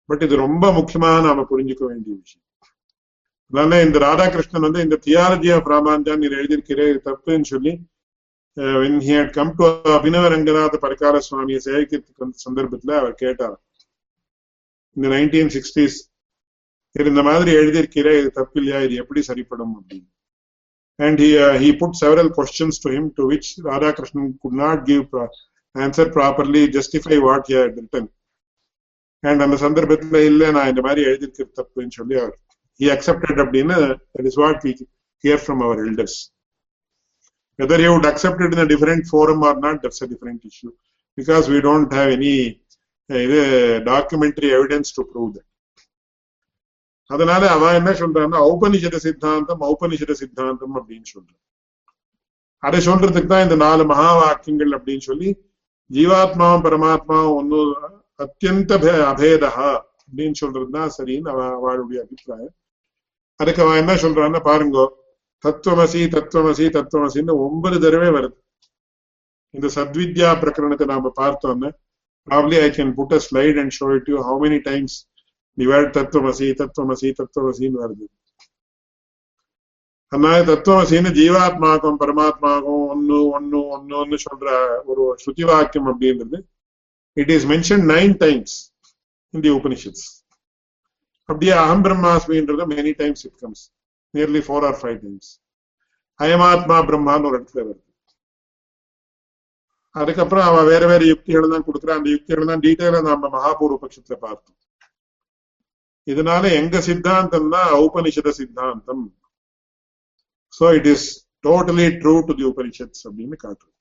But 0.09 0.23
இது 0.23 0.35
ரொம்ப 0.37 0.65
முக்கியமா 0.71 1.11
நாம 1.21 1.43
புரிஞ்சுக்க 1.51 1.83
வேண்டிய 1.85 2.13
விஷயம் 2.15 2.44
அதனால 3.51 3.81
இந்த 3.87 3.97
ராதாகிருஷ்ணன் 4.07 4.65
வந்து 4.67 4.81
இந்த 4.85 4.97
தியாலஜி 5.07 5.49
ஆஃப் 5.57 5.69
ராமானுஜா 5.73 6.15
நீர் 6.21 6.39
எழுதியிருக்கிறேன் 6.39 7.03
தப்புன்னு 7.09 7.51
சொல்லி 7.53 7.73
when 8.57 8.93
he 9.05 9.13
அபினவ 9.95 10.25
ரங்கநாத 10.33 10.75
பரிகார 10.83 11.15
சுவாமியை 11.27 11.59
சேவிக்கிறதுக்கு 11.65 12.45
சந்தர்ப்பத்துல 12.47 12.91
அவர் 12.99 13.15
கேட்டார். 13.23 13.57
இந்த 14.97 15.07
நைன்டீன் 15.15 15.51
சிக்ஸ்டீஸ் 15.55 15.97
இந்த 17.13 17.23
மாதிரி 17.27 17.51
எழுதியிருக்கிற 17.61 18.07
இது 18.19 18.29
தப்பு 18.31 18.59
இல்லையா 18.61 18.81
இது 18.85 18.95
எப்படி 19.01 19.21
சரிப்படும் 19.29 19.73
அப்படின்னு. 19.79 20.07
And 20.99 21.19
he 21.19 21.29
uh, 21.37 21.55
he 21.61 21.69
put 21.79 21.93
several 22.03 22.29
questions 22.29 22.79
to 22.83 22.89
him 22.89 23.05
to 23.17 23.23
which 23.31 23.47
Radhakrishnan 23.69 24.27
could 24.41 24.53
not 24.53 24.85
give 24.89 25.11
pro 25.11 25.27
answer 25.75 26.05
properly 26.09 26.61
justify 26.69 27.17
what 27.27 27.43
he 27.47 27.55
had 27.61 27.73
written. 27.77 28.05
And 29.23 29.41
அந்த 29.45 29.55
சந்தர்ப்பத்துல 29.65 30.17
இல்ல 30.29 30.51
நான் 30.51 30.69
இந்த 30.71 30.81
மாதிரி 30.81 31.01
எழுதியிருக்கிற 31.09 31.47
தப்புன்னு 31.59 31.97
சொல்லி 31.99 32.15
அவர் 32.23 32.35
he 32.79 32.85
accepted 32.95 33.35
அப்படின்னு 33.43 33.77
that 34.13 34.25
is 34.29 34.35
what 34.43 34.57
we 34.65 34.71
hear 35.23 35.37
from 35.45 35.59
our 35.65 35.77
elders. 35.85 36.15
Whether 37.59 37.77
he 37.83 37.87
would 37.93 38.07
accept 38.11 38.39
it 38.45 38.53
in 38.55 38.59
a 38.65 38.69
different 38.73 39.03
forum 39.11 39.41
or 39.49 39.55
not 39.65 39.77
that's 39.83 40.01
a 40.05 40.07
different 40.13 40.41
issue. 40.51 40.73
Because 41.17 41.45
we 41.53 41.59
don't 41.67 41.91
have 41.99 42.09
any 42.17 42.35
uh, 43.09 43.19
இது 43.25 43.39
documentary 43.89 44.47
evidence 44.57 44.95
to 44.97 45.03
prove 45.11 45.29
that 45.35 45.49
அதனால 47.09 47.41
அவன் 47.55 47.77
என்ன 47.79 47.91
சொல்றான்னா 48.01 48.37
ஔபனிஷத 48.51 48.99
சித்தாந்தம் 49.05 49.63
ஔபனிஷத 49.71 50.13
சித்தாந்தம் 50.21 50.75
அப்படின்னு 50.79 51.07
சொல்றான். 51.15 51.41
அதை 52.67 52.79
சொல்றதுக்கு 52.89 53.31
தான் 53.33 53.45
இந்த 53.45 53.57
நாலு 53.65 53.83
மகா 53.91 54.09
வாக்கியங்கள் 54.19 54.71
அப்படின்னு 54.77 55.05
சொல்லி 55.09 55.29
ஜீவாத்மாவும் 55.89 56.63
பரமாத்மாவும் 56.67 57.35
ஒன்னும் 57.39 57.73
அத்தியந்த 58.25 58.73
அபேதா 59.11 59.51
அப்படின்னு 60.05 60.37
சொல்றதுதான் 60.43 60.93
சரின்னு 60.97 61.31
அவ 61.33 61.41
அவளுடைய 61.57 61.99
அபிப்பிராயம். 62.05 62.55
அதுக்கு 63.39 63.61
அவன் 63.63 63.79
என்ன 63.81 63.93
சொல்றான்னு 64.03 64.39
பாருங்கோ 64.49 64.85
தத்துவமசி 65.43 66.01
தத்துவமசி 66.15 66.65
தத்துவமசின்னு 66.69 67.33
ஒன்பது 67.45 67.77
தடவை 67.79 68.09
வருது 68.17 68.37
இந்த 69.53 69.67
சத்வித்யா 69.77 70.29
பிரகரணத்தை 70.43 70.87
நாம 70.93 71.11
பார்த்தோம்னா 71.21 71.71
probably 72.27 72.57
I 72.59 72.69
can 72.69 72.89
put 72.93 73.11
a 73.11 73.19
slide 73.25 73.57
and 73.61 73.73
show 73.77 73.87
it 73.95 74.07
how 74.27 74.37
many 74.43 74.59
times 74.67 74.95
many 75.57 75.67
times 75.67 75.91
தத்துவமசி 75.97 76.47
தத்துவமசி 76.61 77.09
தத்துவமசின்னு 77.19 77.81
வருது 77.83 78.05
அதனால 80.11 80.39
தத்துவமசின்னு 80.43 81.11
ஜீவாத்மாக்கும் 81.19 81.99
பரமாத்மாக்கும் 82.01 82.83
ஒன்னு 82.87 83.17
ஒன்னு 83.29 83.59
ஒன்னு 84.01 84.17
சொல்ற 84.25 84.47
ஒரு 84.85 85.05
ஸ்ருதி 85.23 85.45
வாக்கியம் 85.51 85.89
அப்படின்றது 85.91 86.39
it 87.17 87.33
is 87.37 87.47
mention 87.53 87.85
nine 87.93 88.15
times 88.17 88.55
in 89.33 89.41
the 89.41 89.49
Upanishads. 89.49 90.01
அப்படியே 91.29 91.53
அகம் 91.61 91.83
பிரம்மாஸ்மின்றது 91.85 92.65
many 92.75 92.91
times 93.01 93.25
it 93.27 93.39
comes 93.43 93.63
nearly 94.13 94.41
four 94.47 94.65
or 94.69 94.77
five 94.81 94.99
times 95.05 95.31
அயமாத்மா 96.19 96.77
பிரம்மான்னு 96.89 97.27
ஒரு 97.29 97.37
இடத்துல 97.39 97.61
வருது. 97.67 97.81
அதுக்கப்புறம் 99.95 100.47
அவன் 100.49 100.69
வேற 100.71 100.83
வேற 100.91 101.01
யுக்திகளை 101.11 101.47
தான் 101.53 101.65
கொடுக்குறான் 101.67 101.99
அந்த 101.99 102.09
யுக்திகளை 102.15 102.45
தான் 102.51 102.63
டீட்டெயிலா 102.65 102.99
நம்ம 103.09 103.29
மகாபூர்வ 103.35 103.77
பட்சத்துல 103.83 104.15
பார்த்தோம். 104.25 104.57
இதனால 106.07 106.43
எங்க 106.59 106.75
சித்தாந்தம் 106.87 107.51
தான் 107.55 107.69
ஔபனிஷத 107.83 108.31
சித்தாந்தம். 108.39 109.05
So 110.57 110.65
it 110.79 110.89
is 110.93 111.07
totally 111.47 111.87
true 112.01 112.15
to 112.27 112.35
the 112.39 112.45
Upanishads 112.51 113.03
அப்படின்னு 113.07 113.37
காட்டுறது 113.45 113.74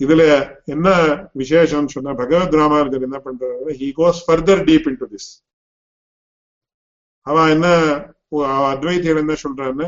இதுல 0.00 0.22
என்ன 0.64 0.88
விசேஷம் 1.32 1.88
சொன்னா 1.88 2.12
பகவத் 2.14 2.54
ராமானுஜர் 2.54 3.02
என்ன 3.02 3.18
பண்றாரு 3.24 3.74
he 3.80 3.88
goes 3.96 4.22
further 4.26 4.62
deep 4.64 4.88
into 5.00 5.06
this 5.12 5.28
அவன் 7.26 7.50
என்ன 7.50 7.66
அத்வைத்திகள் 8.70 9.22
என்ன 9.24 9.34
சொல்றான்னு 9.42 9.86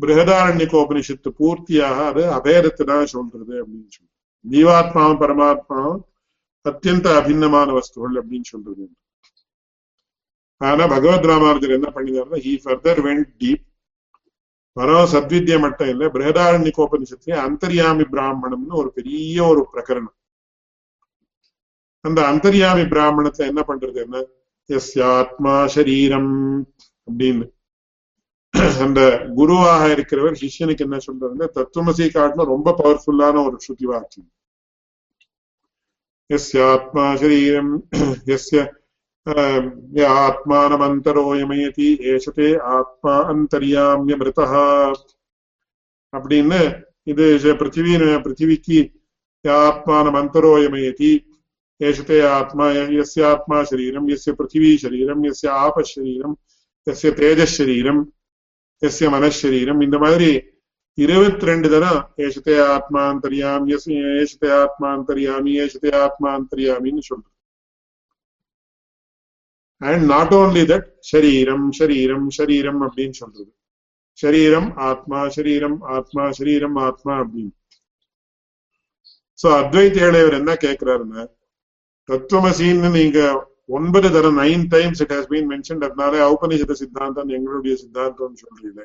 பிருகதாரண்யகோபனிஷத்து 0.00 1.30
பூர்த்தியாக 1.38 2.04
அது 2.06 2.22
அபேதத்தை 2.32 2.84
தான் 2.84 3.06
சொல்றது 3.06 3.54
அப்படின்னு 3.62 3.90
சொல்றேன் 3.90 4.16
ஜீவாத்மாவும் 4.44 5.20
பரமாத்மாவும் 5.22 6.00
அத்தியந்த 6.64 7.08
அபிநமான 7.16 7.68
வஸ்துகள் 7.72 8.16
அப்படின்னு 8.20 8.44
சொல்றது. 8.44 8.84
ஆனா 10.60 10.86
பகவத் 10.86 11.28
ராமானுஜர் 11.30 11.76
என்ன 11.78 11.88
பண்ணினாருன்னா 11.94 12.40
ஹி 12.46 12.52
ஃபர்தர் 12.64 13.00
வெண்ட் 13.06 13.28
டீப் 13.40 13.64
பரம் 14.76 15.10
சத்வித்ய 15.12 15.60
மட்டும் 15.60 15.88
இல்ல 15.88 16.06
பிரகதாரண்யகோபனிஷத்துல 16.06 17.38
அந்தர்யாமி 17.46 18.04
பிராமணம்னு 18.12 18.80
ஒரு 18.82 18.90
பெரிய 18.92 19.44
ஒரு 19.44 19.62
பிரகரணம். 19.72 20.16
அந்த 22.04 22.20
அந்தர்யாமி 22.32 22.84
பிராமணத்தை 22.88 23.46
என்ன 23.46 23.62
பண்றது 23.66 23.94
என்ன? 23.94 24.24
எஸ் 24.66 25.00
ஆத்மா 25.00 25.66
சரீரம் 25.66 26.34
அப்படின்னு. 27.06 27.46
அந்த 28.80 29.00
குருவாக 29.34 29.82
இருக்கிறவர் 29.88 30.40
சிஷ்யனுக்கு 30.42 30.86
என்ன 30.86 30.98
சொல்றதுன்னா 31.06 31.46
தத்துவமசி 31.56 32.06
காட்டிலும் 32.10 32.52
ரொம்ப 32.54 32.74
பவர்ஃபுல்லான 32.78 33.42
ஒரு 33.46 33.56
ஸ்ருதி 33.64 33.86
வாக்கியம். 33.92 34.30
எஸ் 36.26 36.56
ஆத்மா 36.72 37.04
சரீரம் 37.16 37.72
எஸ்ய 38.26 38.60
ஆத்மானமந்தரோயமயதி 40.16 41.88
ஏசதே 42.12 42.50
ஆத்மா 42.70 43.14
அந்தரியாமிய 43.30 44.14
மிருதா 44.16 44.46
அப்படின்னு 46.12 46.60
இது 47.06 47.26
பிருத்திவி 47.54 47.92
பிருத்திவிக்கு 48.24 48.78
ஆத்மானமந்தரோயமயதி 49.44 51.12
ஏஷதே 51.80 52.18
ஆத்மா 52.28 52.64
எஸ்ய 52.96 53.26
ஆத்மா 53.26 53.58
சரீரம் 53.62 54.06
எஸ்ய 54.08 54.32
பிருத்திவி 54.34 54.70
சரீரம் 54.76 55.22
எஸ்ய 55.22 55.50
ஆப 55.58 55.84
சரீரம் 55.84 56.34
எஸ்ய 56.86 57.10
தேஜஸ் 57.10 57.56
சரீரம் 57.56 58.00
எஸ்ய 58.82 59.08
மனசரீரம் 59.10 59.80
இந்த 59.80 59.96
மாதிரி 59.98 60.30
இருபத்தி 60.98 61.46
ரெண்டு 61.46 61.68
தரம் 61.68 62.00
ஏஷதே 62.18 62.56
ஆத்மாந்தரியாமி 62.66 63.72
ஏஷதே 64.16 64.50
ஆத்மாந்தரியாமி 64.56 65.52
ஏஷதே 65.64 65.92
ஆத்மாந்தரியாமின்னு 65.96 67.02
சொல்றது 67.02 67.39
அண்ட் 69.80 70.04
நாட் 70.12 70.34
ஓன்லி 70.40 70.62
தட் 70.72 70.88
சரீரம் 71.12 71.66
சரீரம் 71.78 72.26
சரீரம் 72.38 72.80
அப்படின்னு 72.86 73.16
சொல்றது. 73.22 73.50
சரீரம் 74.18 74.68
ஆத்மா 74.88 75.20
சரீரம் 75.36 75.78
ஆத்மா 75.96 76.24
சரீரம் 76.38 76.76
ஆத்மா 76.86 77.14
அப்படின்னு. 77.22 77.52
சோ 79.38 79.48
அத்வைத் 79.60 80.00
ஏழையவர் 80.06 80.38
என்ன 80.40 80.52
கேட்கிறாருன்னா 80.64 81.22
தத்துவமசின்னு 82.08 82.88
நீங்க 82.98 83.18
ஒன்பது 83.78 84.08
தரம் 84.10 84.38
nine 84.38 84.64
times 84.68 85.00
it 85.04 85.12
has 85.16 85.28
been 85.32 85.48
mention 85.52 85.84
அதனால 85.86 86.14
ஔபனிஷத 86.32 86.74
சித்தாந்தம் 86.80 87.30
எங்களுடைய 87.36 87.74
சித்தாந்தம் 87.82 88.40
சொல்றீங்க 88.42 88.82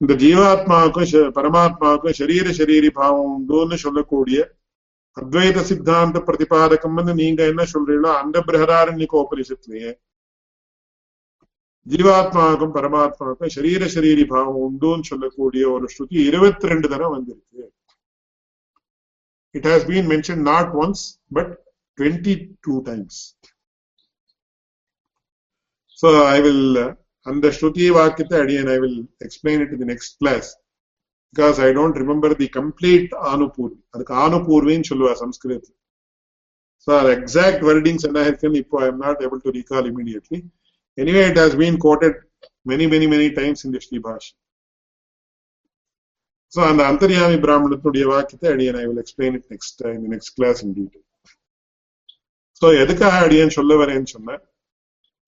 இந்த 0.00 0.14
ஜீவாத்மாவுக்கும் 0.24 1.32
பரமாத்மாவுக்கும் 1.38 2.18
சரீர 2.20 2.48
சரீரி 2.58 2.90
பாவம் 3.00 3.30
உண்டுன்னு 3.34 3.78
சொல்லக்கூடிய 3.84 4.38
அத்வைத 5.16 5.62
சித்தாந்த 5.68 6.18
பிரதிபாதகம்னு 6.26 7.14
நீங்க 7.20 7.40
என்ன 7.52 7.62
சொல்றீங்களோ 7.72 8.10
அந்த 8.20 8.36
பிரகதாரண்யක 8.48 9.14
உபனிஷத்துலயே 9.22 9.90
ஜீவாத்மாவுக்கும் 11.86 12.74
பரமாத்மாவுக்கும் 12.74 13.54
சரீர 13.54 13.82
சரீரி 13.92 14.24
பாவம் 14.32 14.60
உண்டுன்னு 14.64 15.08
சொல்லக்கூடிய 15.10 15.64
ஒரு 15.74 15.86
ஸ்ருதி 15.94 16.18
இருபத்தி 16.30 16.70
ரெண்டு 16.72 16.88
தரம் 16.88 17.14
வந்திருக்கு 17.14 17.64
it 19.54 19.68
has 19.70 19.86
been 19.90 20.08
mention 20.12 20.42
not 20.50 20.72
once 20.82 21.04
but 21.36 21.52
twenty 21.98 22.34
two 22.66 22.74
times 22.88 23.20
so 25.98 26.08
I 26.28 26.38
will 26.40 26.66
அந்த 27.26 27.46
ஸ்ருதி 27.56 27.86
வாக்கியத்தை 27.96 28.36
அடியன். 28.42 28.68
I 28.68 28.78
will 28.78 28.98
explain 29.26 29.62
it 29.64 29.72
in 29.76 29.90
next 29.92 30.16
class 30.20 30.50
because 31.36 31.58
I 31.60 31.68
don't 31.72 31.98
remember 32.02 32.34
the 32.38 32.48
complete 32.58 33.10
ஆனுபூர்வி 33.32 33.78
அதுக்கு 33.94 34.14
ஆனுபூர்வின்னு 34.24 34.88
சொல்லுவா 34.90 35.12
சம்ஸ்கிருதத்தில் 35.22 35.76
ஸோ 36.88 36.90
அது 36.98 37.10
எக்ஸாக்ட் 37.16 37.64
வெர்டிங்ஸ் 37.68 38.06
என்ன 38.08 38.24
இருக்குன்னு 38.26 38.60
இப்போ 38.64 38.76
I 38.82 38.86
am 38.86 39.02
not 39.04 39.22
able 39.26 39.42
to 39.44 39.52
recall 39.56 39.88
immediately 39.90 40.38
anyway 40.98 41.22
it 41.30 41.40
has 41.42 41.56
been 41.60 41.78
quoted 41.86 42.18
many 42.66 42.86
many 42.92 43.08
many 43.14 43.28
times 43.38 43.62
in 43.66 43.74
the 43.76 43.82
Sribhash 43.86 44.28
so 46.52 46.60
அந்த 46.68 46.82
அந்தர்யாமி 46.90 47.36
பிராமணத்தினுடைய 47.42 48.04
வாக்கியத்தை 48.10 48.48
அடியன் 48.52 48.78
I 48.80 48.84
will 48.86 49.02
explain 49.02 49.34
it 49.38 49.48
next 49.50 49.82
in 49.90 50.06
next 50.12 50.34
class 50.38 50.60
in 50.64 50.74
detail 50.78 51.04
so 52.62 52.68
எதுக்காக 52.82 53.18
அடியன் 53.24 53.56
சொல்ல 53.56 53.72
வரேன்னு 53.76 54.10
சொன்னேன் 54.14 54.42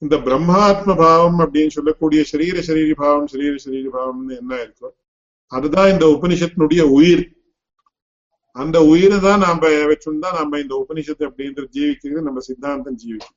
இந்த 0.03 0.17
பிரம்மாத்ம 0.27 0.95
பாவம் 1.01 1.39
அப்படின்னு 1.45 1.73
சொல்லக்கூடிய 1.75 2.21
சரீர 2.31 2.63
சரீரி 2.69 2.95
பாவம் 3.01 3.29
சரீர 3.33 3.55
சரீரி 3.65 3.91
பாவம்னு 3.97 4.39
என்ன 4.41 4.53
இருக்கோ 4.65 4.89
அதுதான் 5.53 5.91
இந்த 5.93 6.05
உபனிஷத்தினுடைய 6.17 6.83
உயிர். 6.97 7.25
அந்த 8.57 8.77
உயிரை 8.93 9.19
தான் 9.27 9.43
நாம 9.45 9.69
வச்சுருந்தா 9.91 10.31
நம்ம 10.39 10.59
இந்த 10.65 10.75
உபனிஷத்து 10.83 11.29
அப்படின்ற 11.29 11.63
ஜீவிக்கிறது 11.77 12.27
நம்ம 12.29 12.41
சித்தாந்தம் 12.49 12.99
ஜீவிக்கும். 13.03 13.37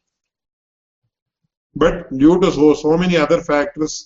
But 1.75 1.99
due 2.19 2.33
to 2.43 2.49
so 2.57 2.65
so 2.83 2.91
many 3.01 3.15
other 3.25 3.45
factors 3.47 3.97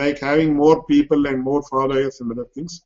like 0.00 0.18
having 0.26 0.54
more 0.62 0.80
people 0.90 1.22
and 1.30 1.42
more 1.48 1.64
followers 1.70 2.18
and 2.22 2.34
other 2.34 2.52
things 2.56 2.76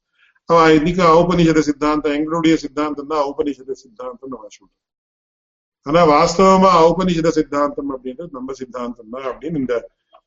அவன் 0.49 0.77
இன்னைக்கு 0.79 1.03
ஔபனிஷத 1.19 1.61
சித்தாந்தம் 1.67 2.15
எங்களுடைய 2.19 2.55
சித்தாந்தம் 2.63 3.11
தான் 3.13 3.25
ஔபனிஷத 3.31 3.75
சித்தாந்தம் 3.83 4.33
நம்ம 4.35 4.49
சொல்றோம் 4.57 4.79
ஆனா 5.87 6.01
வாஸ்தவமா 6.15 6.71
ஔபனிஷத 6.87 7.29
சித்தாந்தம் 7.39 7.93
அப்படின்றது 7.95 8.37
நம்ம 8.39 8.55
சித்தாந்தம் 8.61 9.13
தான் 9.15 9.29
அப்படின்னு 9.31 9.61
இந்த 9.65 9.75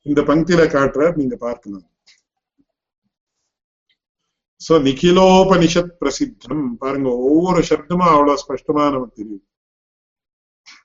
இந்த 0.06 0.20
பங்கில 0.30 0.62
காட்டுற 0.76 1.02
நீங்க 1.18 1.36
பார்க்கலாம். 1.46 1.84
சோ 4.60 4.74
நிகிலோபனிஷத் 4.88 5.94
பிரசித்தம் 6.00 6.64
பாருங்க 6.82 7.08
ஒவ்வொரு 7.28 7.60
சப்தமும் 7.70 8.12
அவ்வளவு 8.14 8.40
ஸ்பஷ்டமா 8.42 8.84
நமக்கு 8.94 9.18
தெரியும். 9.20 9.44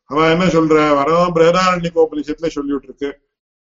அவன் 0.09 0.31
என்ன 0.33 0.45
சொல்ற? 0.55 0.75
வரம் 0.99 1.33
பிரதாரண்யகோபனிஷத்துல 1.35 2.49
சொல்லிட்டு 2.55 2.87
இருக்கு 2.89 3.09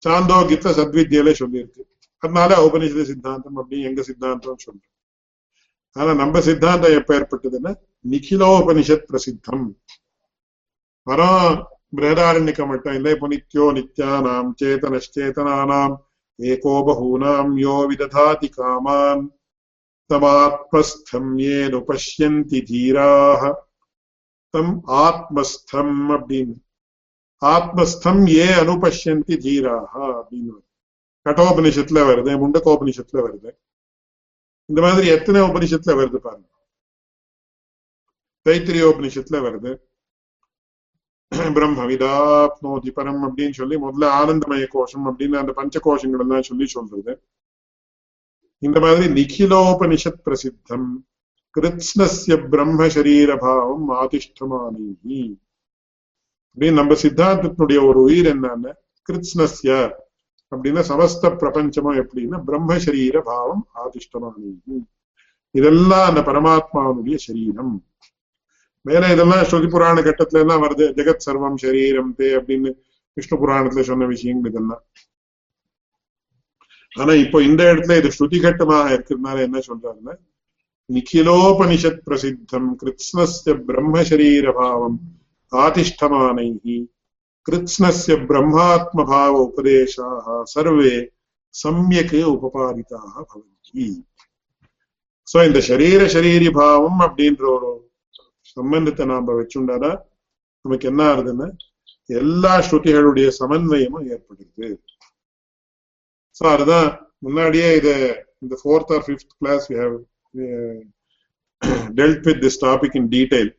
சாந்தோகித்த 0.04 0.74
சத்வித்யில 0.80 1.32
சொல்லியிருக்கு. 1.42 1.82
அதனால 2.24 2.52
உபனிஷத 2.68 3.04
சித்தாந்தம் 3.10 3.58
அப்படி 3.62 3.78
எங்க 3.90 4.02
சித்தாந்தம் 4.10 4.64
சொல்றோம் 4.66 4.88
ஆனா 5.96 6.12
நம்ம 6.14 6.40
சித்தாந்தம் 6.48 6.96
எப்ப 7.00 7.12
ஏற்பட்டதுன்னா 7.20 7.72
நிகிலோபனிஷத் 8.06 9.08
பிரசித்தம் 9.10 9.66
வரம் 11.08 11.58
பிரேதாரண்யக்க 11.98 12.64
மட்டும் 12.72 12.96
இல்லை 12.98 13.12
இப்போ 13.16 13.28
நித்யோ 13.28 13.66
நித்யானாம் 13.78 14.50
சேதனச்சேதனானாம் 14.62 15.96
ஏகோ 16.40 16.76
பகூனாம் 16.88 17.54
யோ 17.64 17.76
விததாதி 17.92 18.50
காமான். 18.58 19.24
தமாத்மஸ்தம் 20.14 21.32
ஏனு 21.38 21.80
பஷ்யந்தி 21.88 22.62
தீராக 22.64 23.68
தம் 24.50 24.84
ஆத்மஸ்தம் 24.86 26.10
அப்படின்னு 26.10 26.56
ஆத்மஸ்தம் 27.42 28.28
ஏ 28.28 28.46
அனுபஷ்யந்தி 28.46 29.38
தீராக 29.38 29.92
அப்படின்னு 30.06 30.56
கட்டோபனிஷத்துல 31.26 32.02
வருது 32.10 32.32
முண்டகோபனிஷத்துல 32.44 33.20
வருது 33.28 33.52
இந்த 34.66 34.82
மாதிரி 34.82 35.08
எத்தனை 35.08 35.42
உபனிஷத்துல 35.42 35.94
வருது 36.00 36.16
பாருங்க. 36.16 36.48
தைத்திரியோபனிஷத்துல 38.46 39.40
வருது. 39.46 39.72
பிரம்மவிதாப்னோதி 41.32 42.90
பரம் 42.96 43.22
அப்படின்னு 43.26 43.52
சொல்லி 43.52 43.76
முதல்ல 43.76 44.06
ஆனந்தமய 44.20 44.68
கோஷம் 44.68 45.06
அப்படின்னு 45.06 45.38
அந்த 45.38 45.52
பஞ்ச 45.52 45.80
கோஷங்கள் 45.80 46.20
எல்லாம் 46.20 46.42
சொல்லி 46.42 46.66
சொல்றது. 46.66 47.24
இந்த 48.62 48.80
மாதிரி 48.80 49.06
நிகிலோபனிஷத் 49.20 50.24
பிரசித்தம் 50.26 50.90
கிருத்ஸ்னஸ்ய 51.56 52.36
பிரம்ம 52.50 52.88
சரீரபாவம் 52.88 53.86
ஆதிஷ்டமானி 54.02 54.86
அப்படின்னு 56.52 56.78
நம்ம 56.80 56.94
சித்தாந்தத்தினுடைய 56.94 57.80
ஒரு 57.88 58.00
உயிர் 58.02 58.26
என்னன்னு 58.26 58.72
கிருத்ஸ்னஸ்ய 59.10 59.72
அப்படின்னா 60.52 60.82
சமஸ்த 60.92 61.32
பிரபஞ்சமும் 61.42 62.00
எப்படின்னா 62.02 62.38
பிரம்ம 62.44 62.78
சரீர 62.78 63.22
பாவம் 63.22 63.64
ஆதிஷ்டமானி 63.84 64.52
இதெல்லாம் 65.56 66.08
அந்த 66.10 66.22
பரமாத்மாவுடைய 66.22 67.16
சரீரம். 67.16 67.74
மேல 68.86 69.12
இதெல்லாம் 69.14 69.40
ஸ்ருதி 69.40 69.70
புராண 69.70 70.02
கட்டத்துல 70.02 70.40
எல்லாம் 70.40 70.64
வருது 70.64 70.86
ஜெகத் 70.98 71.26
சர்வம் 71.26 71.56
சரீரம் 71.56 72.12
தே 72.18 72.28
அப்படின்னு 72.40 72.70
விஷ்ணு 73.18 73.38
புராணத்துல 73.38 73.82
சொன்ன 73.82 74.06
விஷயங்கள் 74.06 74.52
இதெல்லாம். 74.52 74.84
ஆனா 76.96 77.14
இப்போ 77.24 77.38
இந்த 77.42 77.62
இடத்துல 77.72 77.98
இது 77.98 78.10
ஸ்ருதிகட்டமாக 78.18 78.94
இருக்கிறதுனால 78.96 79.38
என்ன 79.48 79.60
சொல்றாங்கன்னா 79.68 80.16
நிகிலோபனிஷத் 80.90 82.02
பிரசித்தம் 82.08 82.70
கிருத்ஸ்னஸ்ய 82.82 83.54
பிரம்மசரீரபாவம் 83.68 84.98
ஆதிஷ்டமானைஹி 85.52 86.78
கிருத்ஸ்னஸ்ய 87.46 88.16
பிரம்மாத்மபாவ 88.30 89.34
உபதேசாக 89.48 90.44
சர்வே 90.54 90.96
சமயக் 91.56 92.16
உபபாதிதாக 92.34 93.14
பவந்தி. 93.30 93.88
சோ 95.28 95.38
இந்த 95.48 95.60
சரீர 95.70 96.02
சரீரி 96.16 96.50
பாவம் 96.60 97.00
அப்படின்ற 97.06 97.44
ஒரு 97.56 97.72
சம்பந்தத்தை 98.58 99.06
நாம 99.06 99.34
வச்சுண்டாதான் 99.40 100.00
நமக்கு 100.66 100.88
என்ன 100.92 101.02
ஆகுதுன்னா 101.12 101.48
எல்லா 102.22 102.54
ஸ்ருதிகளுடைய 102.68 103.28
சமன்வயமும் 103.40 104.08
ஏற்படுது. 104.14 104.70
சோ 106.40 106.46
அதுதான் 106.56 106.90
முன்னாடியே 107.26 107.70
இது 107.80 107.94
இந்த 108.44 108.56
fourth 108.62 108.92
or 108.96 109.06
fifth 109.06 109.34
class 109.40 109.66
we 109.72 109.78
have 109.84 109.96
dealt 112.00 112.28
with 112.28 112.42
this 112.46 112.62
topic 112.66 112.98
in 113.00 113.10
detail 113.16 113.52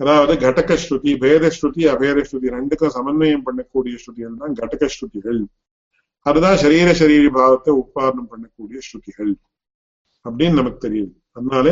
அதாவது 0.00 0.34
கடக 0.44 0.76
ஸ்ருதி 0.84 1.12
பேத 1.22 1.50
ஸ்ருதி 1.56 1.82
அபேத 1.92 2.24
ஸ்ருதி 2.28 2.48
ரெண்டுக்கும் 2.56 2.94
சமன்வயம் 2.96 3.44
பண்ணக்கூடிய 3.46 3.94
ஸ்ருதிகள் 4.02 4.40
தான் 4.42 4.56
கடக 4.60 4.88
ஸ்ருதிகள். 4.94 5.40
அதுதான் 6.26 6.58
சரீர 6.62 6.88
சரீர 7.00 7.30
பாவத்தை 7.38 7.72
உட்பாரணம் 7.80 8.28
பண்ணக்கூடிய 8.32 8.78
ஸ்ருதிகள் 8.88 9.32
அப்படின்னு 10.24 10.58
நமக்கு 10.60 10.80
தெரியுது 10.86 11.14
அதனால 11.38 11.66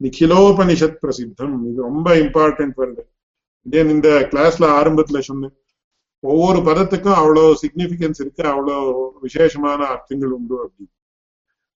நிகிலோபனிஷத் 0.00 1.00
பிரசித்தம் 1.02 1.54
இது 1.70 1.80
ரொம்ப 1.88 2.08
இம்பார்ட்டன்ட் 2.24 2.76
வருது 2.82 3.02
இதே 3.66 3.80
இந்த 3.94 4.10
கிளாஸ்ல 4.32 4.66
ஆரம்பத்துல 4.80 5.20
சொன்னேன். 5.30 5.54
ஒவ்வொரு 6.20 6.58
பதத்துக்கும் 6.58 7.14
அவ்வளவு 7.14 7.58
சிக்னிபிகன்ஸ் 7.62 8.18
இருக்கு 8.18 8.44
அவ்வளவு 8.44 9.18
விசேஷமான 9.20 9.84
அர்த்தங்கள் 9.84 10.30
உண்டு 10.30 10.66
அப்படின்னு. 10.66 10.98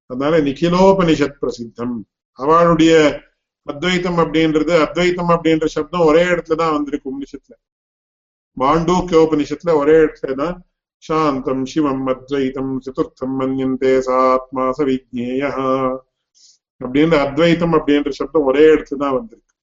அதனால 0.06 0.40
நிகிலோபனிஷத் 0.40 1.36
பிரசித்தம். 1.40 1.94
அவளுடைய 2.32 3.20
அத்வைத்தம் 3.72 4.18
அப்படின்றது 4.18 4.82
அத்வைத்தம் 4.82 5.28
அப்படின்ற 5.28 5.64
சப்தம் 5.64 6.00
ஒரே 6.00 6.22
இடத்துலதான் 6.22 6.72
வந்திருக்கு 6.72 7.20
உபனிஷத்துல. 7.20 7.52
மாண்டூக்கியோபனிஷத்துல 8.58 9.74
ஒரே 9.74 9.92
இடத்துலதான் 9.92 10.56
சாந்தம் 10.96 11.64
சிவம் 11.64 12.06
அத்வைத்தம் 12.06 12.78
சதுர்த்தம் 12.78 13.34
மன்யந்தே 13.38 13.98
சாத்மா 14.06 14.72
சவிஜ்ஞேய 14.78 15.48
அப்படின்ற 16.84 17.16
அத்வைத்தம் 17.16 17.72
அப்படின்ற 17.72 18.10
சப்தம் 18.10 18.42
ஒரே 18.42 18.60
இடத்துலதான் 18.60 19.12
வந்திருக்கு. 19.12 19.54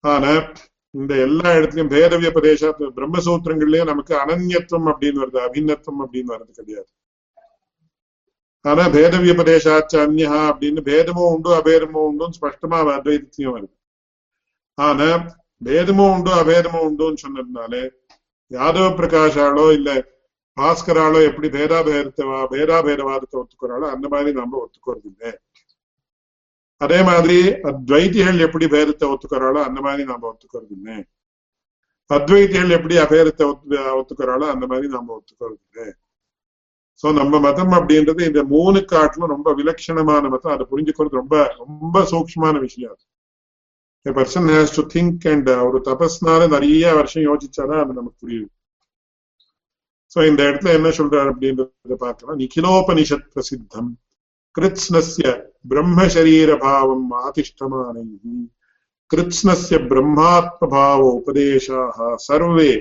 ஆனா 0.00 0.52
இந்த 0.94 1.12
எல்லா 1.24 1.48
இடத்துலயும் 1.58 1.92
பேதவிய 1.94 2.28
பிரதேச 2.36 2.70
பிரம்மசூத்திரங்கள்லயும் 2.98 3.90
நமக்கு 3.92 4.14
அனன்யத்துவம் 4.22 4.88
அப்படின்னு 4.92 5.22
வருது 5.22 5.40
அபிநத்துவம் 5.46 6.02
அப்படின்னு 6.04 6.32
வர்றது 6.34 6.52
கிடையாது. 6.60 6.88
ஆனா 8.64 8.84
பேதவிய 8.94 9.32
பிரதேசாச்ச 9.40 9.92
அந்யா 10.04 10.38
அப்படின்னு 10.50 10.80
பேதமும் 10.90 11.30
உண்டு 11.34 11.50
அபேதமும் 11.58 12.06
உண்டும் 12.10 12.34
ஸ்பஷ்டமா 12.38 12.78
அத்வைத்திலையும் 12.96 13.54
வருது. 13.56 13.74
ஆனா 14.78 15.08
பேதமும் 15.68 16.12
உண்டு 16.16 16.32
அபேதமும் 16.42 16.86
உண்டுன்னு 16.88 17.22
சொன்னதுனாலே 17.24 17.82
யாதவ 18.50 18.86
பிரகாஷாலோ 19.00 19.66
இல்ல 19.78 19.90
பாஸ்கராலோ 20.56 21.18
எப்படி 21.30 21.48
பேதாபேதத்தை 21.56 22.24
பேதாபேதவாதத்தை 22.54 23.36
ஒத்துக்கிறாளோ 23.42 23.86
அந்த 23.94 24.06
மாதிரி 24.14 24.30
நாம 24.38 24.58
ஒத்துக்கிறது 24.64 25.06
இல்லை. 25.12 25.30
அதே 26.80 26.98
மாதிரி 27.02 27.38
அத்வைத்திகள் 27.70 28.44
எப்படி 28.46 28.66
பேரத்தை 28.66 29.06
ஒத்துக்கிறாளோ 29.12 29.60
அந்த 29.68 29.80
மாதிரி 29.80 30.04
நாம 30.04 30.26
ஒத்துக்கிறது 30.32 30.74
இல்லை 30.76 30.98
அத்வைத்திகள் 32.10 32.74
எப்படி 32.76 32.96
அபேரத்தை 32.96 33.46
ஒத்து 33.52 33.78
ஒத்துக்கிறாளோ 34.00 34.46
அந்த 34.54 34.66
மாதிரி 34.66 34.86
நாம 34.86 35.18
ஒத்துக்கிறது 35.18 35.58
இல்லை 35.66 35.86
சோ 37.02 37.12
நம்ம 37.12 37.40
மதம் 37.40 37.70
அப்படின்றது 37.70 38.22
இந்த 38.26 38.42
மூணு 38.42 38.84
காட்டிலும் 38.84 39.28
ரொம்ப 39.28 39.48
விலட்சணமான 39.54 40.24
மதம். 40.28 40.54
அதை 40.54 40.64
புரிஞ்சுக்கிறது 40.70 41.20
ரொம்ப 41.20 41.54
ரொம்ப 41.58 42.00
சூக்மான 42.10 42.54
விஷயம் 42.58 42.92
அது. 42.92 43.04
A 44.06 44.12
person 44.12 44.44
has 44.48 44.68
to 44.76 44.82
think 44.94 45.26
and 45.32 45.48
uh, 45.48 45.60
ஒரு 45.66 45.78
தபஸ்னால 45.84 46.48
நிறைய 46.48 46.94
வருஷம் 46.94 47.22
யோசிச்சாதான் 47.22 47.80
அது 47.82 47.92
நமக்கு 47.92 48.18
புரியுது 48.22 48.48
சோ 50.14 50.26
இந்த 50.26 50.42
இடத்துல 50.42 50.72
என்ன 50.78 50.88
சொல்றாரு 50.88 51.28
அப்படின்றத 51.32 51.94
பார்க்கலாம். 51.98 52.38
நிகிலோபனிஷத் 52.38 53.26
பிரசித்தம். 53.34 53.90
கிருத்ஸ்னஸ்ய 54.54 55.26
ब्रह्मशरीरभावम् 55.64 57.08
பாவம் 57.08 57.42
कृत्स्नस्य 59.10 59.76
கிருத்ஸ்னஸ்ய 59.76 59.76
பிரம்மாத்மபாவ 59.90 61.00
உபதேசாக 61.20 62.14
சர்வே 62.16 62.72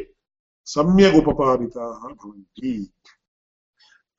சமயக் 0.68 1.18
உபபாதிதாக 1.20 2.00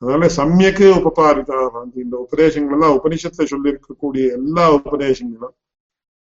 அதனால 0.02 0.28
சமயக்கு 0.28 0.86
உபபாதிதாக 0.94 1.82
இந்த 1.94 2.16
உபதேசங்கள் 2.16 2.76
எல்லாம் 2.76 2.96
உபனிஷத்துல 2.98 3.44
சொல்லி 3.44 3.72
இருக்கக்கூடிய 3.72 4.24
எல்லா 4.30 4.70
உபதேசங்களும் 4.70 5.56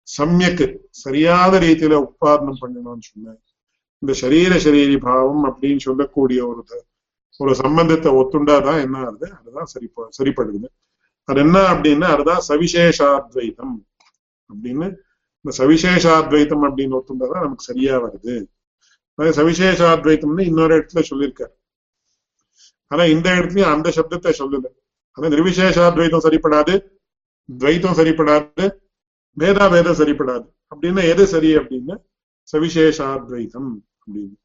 சமயக்கு 0.08 0.66
சரியான 0.90 1.58
ரீதியில 1.58 1.98
உற்பாதனம் 2.06 2.62
பண்ணணும்னு 2.62 3.08
சொன்னேன். 3.10 3.42
இந்த 4.02 4.14
சரீர 4.14 4.56
சரீரி 4.56 4.98
பாவம் 5.02 5.44
அப்படின்னு 5.46 5.80
சொல்லக்கூடிய 5.80 6.48
ஒரு 6.48 6.64
ஒரு 7.40 7.56
சம்பந்தத்தை 7.56 8.12
ஒத்துண்டாதான் 8.14 8.82
என்ன 8.82 8.98
ஆகுது? 9.06 9.28
அதுதான் 9.40 9.66
சரி 9.66 9.88
சரிப்படுது. 10.18 10.68
அது 11.24 11.39
என்ன 11.39 11.59
அப்படின்னா 11.59 12.03
அதுதான் 12.03 12.41
சவிசேஷாத்வைதம் 12.47 13.84
அப்படின்னு 14.53 14.95
இந்த 15.41 15.65
சவிசேஷாத்வைத்தம் 15.65 16.63
அப்படின்னு 16.63 16.99
ஒருத்தந்தான் 16.99 17.32
நமக்கு 17.32 17.63
சரியா 17.63 17.97
வருது. 17.97 18.45
சவிசேஷாத்வைத்தம்னு 19.17 20.41
இன்னொரு 20.41 20.78
இடத்துல 20.78 21.03
சொல்லியிருக்காரு. 21.09 21.53
ஆனா 22.88 23.03
இந்த 23.03 23.32
இடத்துலயும் 23.32 23.71
அந்த 23.71 23.91
சப்தத்தை 23.95 24.34
சொல்லல. 24.38 24.65
ஆனா 25.11 25.36
நிர்விசேஷாத்வைத்தம் 25.36 26.26
சரிப்படாது 26.26 26.91
துவைத்தம் 27.57 27.97
சரிப்படாது 27.99 28.76
வேதா 29.39 29.69
வேதம் 29.69 29.95
சரிப்படாது. 29.95 30.49
அப்படின்னா 30.76 31.09
எது 31.09 31.28
சரி 31.28 31.55
அப்படின்னு 31.55 31.97
சவிசேஷாத்வைத்தம் 32.51 33.71
அப்படின்னு. 34.05 34.36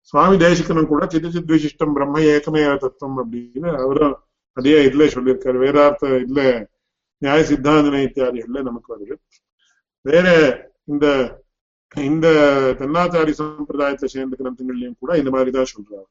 சுவாமி 0.00 0.36
தேசிகனும் 0.36 0.86
கூட 0.86 1.06
சித்தசித் 1.06 1.52
விசிஷ்டம் 1.52 1.92
பிரம்ம 1.92 2.18
ஏகமே 2.18 2.76
தத்துவம் 2.76 3.32
அப்படின்னு 3.32 3.78
அவரும் 3.78 4.18
அதே 4.52 4.84
இதுல 4.84 5.04
சொல்லியிருக்காரு. 5.14 5.58
வேதார்த்த 5.64 6.12
இதுல 6.24 6.66
நியாய 7.18 7.40
சித்தாந்தனை 7.42 8.00
இத்தியாதிகள்ல 8.06 8.62
நமக்கு 8.62 8.88
வருது 8.96 9.16
வேற 10.00 10.28
இந்த 10.84 11.06
இந்த 11.94 12.26
தென்னாச்சாரி 12.78 13.30
சம்பிரதாயத்தை 13.30 14.08
சேர்ந்த 14.08 14.36
கிரந்தங்கள்லயும் 14.40 14.98
கூட 14.98 15.18
இந்த 15.18 15.30
மாதிரிதான் 15.30 15.72
சொல்றாரு. 15.74 16.08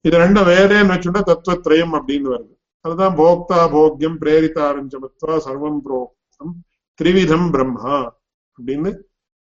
இது 0.00 0.18
ரெண்டும் 0.18 0.48
வேறேன்னு 0.50 0.92
வச்சுட்டா 0.92 1.22
தத்துவத்திரயம் 1.26 1.94
அப்படின்னு 1.98 2.28
வருது. 2.34 2.54
அதுதான் 2.80 3.16
போக்தா 3.16 3.58
போக்யம் 3.74 4.18
பிரேரிதாரஞ்சமத்வா 4.20 5.36
சர்வம் 5.46 5.80
புரோக்தம் 5.86 6.52
திரிவிதம் 6.98 7.50
பிரம்மா 7.50 8.18
அப்படின்னு 8.58 8.90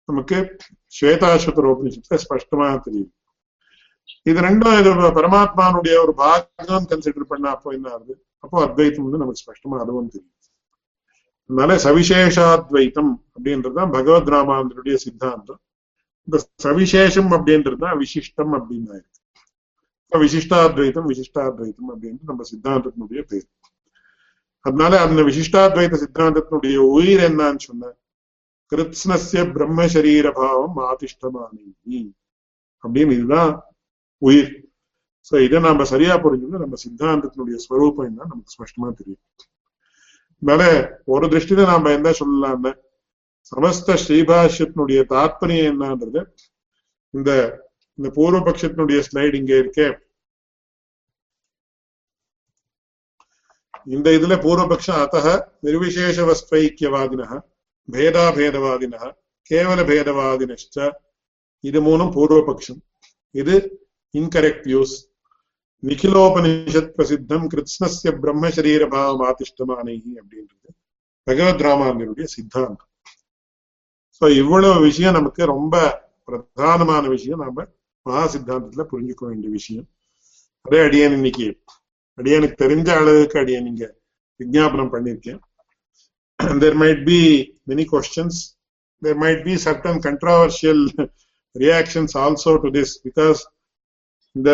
நமக்கு 0.04 0.56
ஸ்வேதாஸ்வதரோபனிஷத்துல 1.00 2.18
ஸ்பஷ்டமா 2.24 2.68
தெரியுது. 2.86 3.12
இது 4.26 4.38
ரெண்டும் 4.46 4.78
இது 4.80 4.90
பரமாத்மானுடைய 5.18 5.94
ஒரு 6.04 6.12
பாகம் 6.22 6.88
கன்சிடர் 6.92 7.30
பண்ண 7.32 7.46
அப்போ 7.56 7.68
என்ன 7.76 7.86
ஆகுது? 7.94 8.14
அப்போ 8.44 8.56
அத்வைத்தம் 8.66 9.06
வந்து 9.06 9.22
நமக்கு 9.22 9.42
ஸ்பஷ்டமா 9.44 9.78
அதுவும் 9.84 10.10
தெரியும். 10.14 10.34
அதனால 11.50 11.74
சவிசேஷாத்வைத்தம் 11.86 13.12
அப்படின்றதுதான் 13.34 13.92
பகவத் 13.96 14.32
ராமாந்தருடைய 14.34 14.96
சித்தாந்தம். 15.04 15.60
இந்த 16.28 16.38
சவிசேஷம் 16.66 17.30
அப்படின்றது 17.36 17.78
தான் 17.84 17.98
விசிஷ்டம் 18.02 18.52
அப்படின்னு 18.58 18.98
இருக்கு 18.98 19.16
விசிஷ்டாத்வைத்தம் 20.12 21.08
விசிஷ்டாத்வைத்தம் 21.10 21.88
அப்படின்ட்டு 21.92 22.28
நம்ம 22.30 22.44
சித்தாந்தத்தினுடைய 22.50 23.20
பேர். 23.30 23.48
அதனால 24.64 24.92
அந்த 25.06 25.20
விசிஷ்டாத்வைத்த 25.22 25.96
சித்தாந்தத்தினுடைய 26.04 26.76
உயிர் 26.96 27.22
என்னன்னு 27.28 27.62
சொன்ன 27.68 27.92
கிருத்னஸ்ய 28.72 29.42
பிரம்ம 29.54 29.86
சரீர 29.94 30.30
பாவம் 30.38 30.78
ஆதிஷ்டமானி 30.90 31.64
அப்படின்னு 32.84 33.14
இதுதான் 33.18 33.52
உயிர். 34.18 34.50
சோ 35.28 35.34
இதை 35.46 35.58
நாம 35.60 35.84
சரியா 35.84 36.14
புரிஞ்சோம்னா 36.24 36.60
நம்ம 36.64 36.76
சித்தாந்தத்தினுடைய 36.84 37.56
ஸ்வரூபம் 37.64 38.08
என்ன? 38.10 38.26
நமக்கு 38.30 38.54
ஸ்பஷ்டமா 38.56 38.88
தெரியும். 39.00 39.22
அதனால 40.42 40.62
ஒரு 41.04 41.26
திருஷ்டியில 41.26 41.66
நாம 41.72 41.90
என்ன 41.90 42.08
சொல்லலாம்னா 42.20 42.72
சமஸ்த 43.52 43.94
ஸ்ரீபாஷ்யத்தினுடைய 44.04 45.00
தாத்பரியம் 45.14 45.68
என்னன்றது 45.72 46.20
இந்த 47.10 47.30
இந்த 47.98 48.08
பூர்வபக்ஷத்தினுடைய 48.16 48.98
ஸ்லைடு 49.06 49.34
இங்க 49.34 49.54
இருக்கே. 49.62 49.86
இந்த 53.86 54.08
இதுல 54.18 54.34
பூர்வபக்ஷம் 54.44 55.00
அத்த 55.02 55.30
நிர்விசேஷ 55.66 56.16
வஸ்தைக்கியவாதின 56.30 57.22
பேதாபேதவாதின 57.88 58.96
கேவல 59.50 59.80
பேதவாதினஷ்ட 59.90 60.88
இது 61.64 61.78
மூணும் 61.88 62.14
பூர்வபக்ஷம். 62.16 62.80
இது 63.34 63.54
இன்கரெக்ட் 64.14 64.66
வியூஸ் 64.68 64.96
நிகிலோபனிஷத் 65.82 66.92
பிரசித்தம் 66.96 67.46
கிருஷ்ணஸ்ய 67.52 68.10
பிரம்மசரீர 68.22 68.84
பாவம் 68.88 69.24
ஆதிஷ்டமானி 69.30 69.96
அப்படின்றது 70.20 70.70
பகவத் 71.26 71.64
ராமானுடைய 71.66 72.26
சித்தாந்தம் 72.34 72.86
சோ 74.22 74.26
இவ்வளவு 74.42 74.80
விஷயம் 74.80 75.16
நமக்கு 75.18 75.42
ரொம்ப 75.46 75.74
பிரதானமான 76.28 77.04
விஷயம். 77.08 77.38
நாம 77.38 77.66
மகா 78.06 78.24
சித்தாந்தத்துல 78.34 78.84
புரிஞ்சுக்க 78.92 79.22
வேண்டிய 79.26 79.50
விஷயம். 79.50 79.86
அதே 80.66 80.78
அடியன் 80.86 81.12
இன்னைக்கு 81.12 81.46
அடியனுக்கு 82.18 82.56
தெரிஞ்ச 82.64 82.88
அளவுக்கு 83.00 83.38
அடியன் 83.38 83.66
நீங்க 83.68 83.84
விஜாபனம் 84.40 84.92
பண்ணிருக்கேன் 84.94 85.40
there 86.62 86.78
might 86.82 87.02
be 87.04 87.20
many 87.68 87.84
questions 87.92 88.40
there 89.02 89.20
might 89.24 89.42
be 89.44 89.54
certain 89.66 90.00
controversial 90.08 90.82
reactions 91.56 92.16
also 92.16 92.54
to 92.64 92.70
this 92.78 92.94
because 93.06 93.40
இந்த 94.38 94.50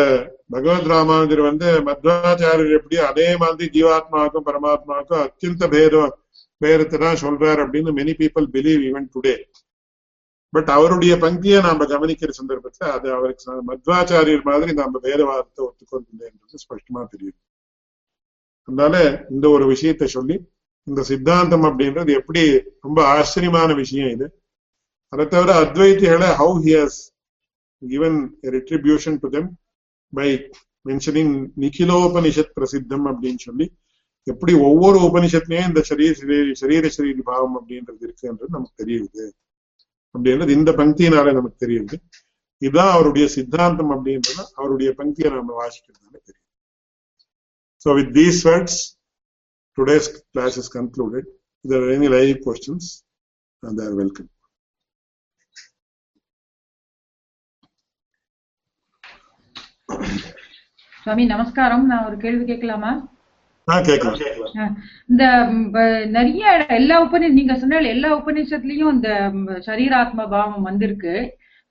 பகவத் 0.53 0.89
ராமானுஜர் 0.91 1.41
வந்து 1.41 1.67
மத்வாச்சாரியர் 1.87 2.77
எப்படி 2.77 2.97
அதே 3.09 3.27
மாதிரி 3.37 3.65
ஜீவாத்மாவுக்கும் 3.75 4.47
பரமாத்மாவுக்கும் 4.47 5.23
அத்தியந்த 5.25 5.67
பேதம் 5.73 6.13
பேரத்தை 6.61 6.97
தான் 6.97 7.21
சொல்றாரு 7.23 7.59
அப்படின்னு 7.65 7.91
many 7.99 8.13
people 8.21 8.47
believe 8.53 8.83
even 8.89 9.07
today 9.15 9.35
but 10.53 10.69
அவருடைய 10.69 11.13
பங்கியை 11.15 11.59
நாம 11.61 11.85
கவனிக்கிற 11.85 12.33
சந்தர்ப்பத்துல 12.39 12.91
அது 12.91 13.07
அவருக்கு 13.13 13.55
மத்வாச்சாரியர் 13.69 14.47
மாதிரி 14.49 14.73
நாம 14.73 14.99
வேதவாதத்தை 15.03 15.61
ஒத்துக்கொள்கின்றன்றது 15.67 16.61
ஸ்பஷ்டமா 16.63 17.01
தெரியுது. 17.13 17.37
அதனால 18.67 18.95
இந்த 19.29 19.45
ஒரு 19.49 19.65
விஷயத்தை 19.67 20.07
சொல்லி 20.07 20.35
இந்த 20.87 21.01
சித்தாந்தம் 21.01 21.65
அப்படின்றது 21.69 22.11
எப்படி 22.19 22.41
ரொம்ப 22.81 22.99
ஆச்சரியமான 23.07 23.69
விஷயம் 23.73 24.11
இது. 24.15 24.27
அதை 25.13 25.25
தவிர 25.27 25.51
அத்வைத்திகளை 25.63 26.29
how 26.39 26.55
he's 26.65 26.99
given 27.81 28.19
retribution 28.55 29.19
to 29.19 29.29
them 29.29 29.49
by 30.13 30.29
mentioning 30.85 31.33
நிக்கிலோபனிஷத் 31.59 32.53
பிரசித்தம் 32.59 33.05
அப்படின்னு 33.11 33.37
சொல்லி 33.37 33.65
எப்படி 34.23 34.53
ஒவ்வொரு 34.53 34.99
உபனிஷத்துலயும் 34.99 35.67
இந்த 35.67 35.81
சரீர 35.81 36.13
சரீர 36.53 36.89
சரீர 36.89 37.17
பாவம் 37.23 37.57
அப்படின்றது 37.59 38.01
இருக்குன்றது 38.07 38.47
நமக்கு 38.47 38.83
தெரியுது. 38.83 39.25
அப்படின்றது 40.15 40.49
இந்த 40.49 40.71
பங்கியினால 40.71 41.33
நமக்கு 41.33 41.65
தெரியுது. 41.65 41.95
இதுதான் 42.57 42.91
அவருடைய 42.91 43.27
சித்தாந்தம் 43.27 43.91
அப்படின்றத 43.91 44.41
அவருடைய 44.53 44.93
பங்கியை 44.97 45.29
நாம 45.35 45.55
வாசிக்கிறதுனால 45.61 46.15
தெரியும் 46.27 46.45
so 47.85 47.95
with 47.95 48.13
these 48.17 48.39
words 48.49 48.79
today's 49.77 50.07
class 50.31 50.57
is 50.57 50.77
concluded 50.77 51.27
either 51.65 51.87
any 51.97 52.09
live 52.09 52.35
questions 52.47 52.89
and 53.59 53.81
are 53.81 53.93
welcome 53.93 54.29
சுவாமி 61.03 61.25
நமஸ்காரம். 61.31 61.85
நான் 61.89 62.05
ஒரு 62.05 62.17
கேள்வி 62.23 62.43
கேட்கலாமா? 62.45 62.91
இந்த 65.11 65.23
நிறைய 66.15 66.65
எல்லா 66.77 66.95
உபநி 67.05 67.27
நீங்க 67.37 67.53
சொன்ன 67.61 67.81
எல்லா 67.93 68.09
உபநிஷத்துலயும் 68.17 68.93
இந்த 68.95 69.09
சரீராத்ம 69.67 70.25
பாவம் 70.33 70.67
வந்திருக்கு 70.69 71.13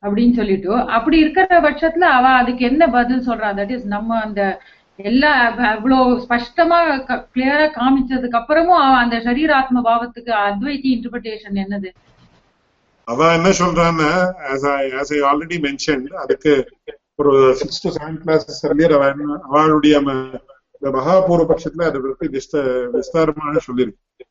அப்படின்னு 0.02 0.34
சொல்லிட்டு. 0.38 0.72
அப்படி 0.96 1.16
இருக்கிற 1.18 1.60
பட்சத்துல 1.66 2.08
அவ 2.18 2.28
அதுக்கு 2.40 2.64
என்ன 2.70 2.88
பதில் 2.96 3.26
சொல்றா? 3.28 3.50
தட் 3.60 3.74
இஸ் 3.76 3.86
நம்ம 3.94 4.20
அந்த 4.20 4.42
எல்லா 5.10 5.30
அவ்வளவு 5.74 6.16
ஸ்பஷ்டமா 6.24 6.78
கிளியரா 7.34 7.66
காமிச்சதுக்கு 7.78 8.40
அப்புறமும் 8.40 8.82
அவ 8.86 8.92
அந்த 9.04 9.16
சரீராத்ம 9.28 9.84
பாவத்துக்கு 9.90 10.32
அத்வைத்தி 10.48 10.90
இன்டர்பிரிட்டேஷன் 10.94 11.62
என்னது? 11.64 11.90
அவ 13.08 13.32
என்ன 13.38 13.48
சொல்றான்னு 13.62 14.10
அதுக்கு 16.24 16.52
ஒரு 17.18 17.32
சிக்ஸ் 17.58 17.82
டு 17.82 17.90
செவன் 17.96 18.18
கிளாஸஸ் 18.22 18.60
அவளுடைய 19.48 19.94
இந்த 20.76 20.88
மகாபூர்வ 20.96 21.44
பட்சத்துல 21.50 21.86
அதை 21.88 21.98
பற்றி 22.02 22.28
விஸ்தாரமாக 22.96 23.60
சொல்லியிருக்கு 23.66 24.24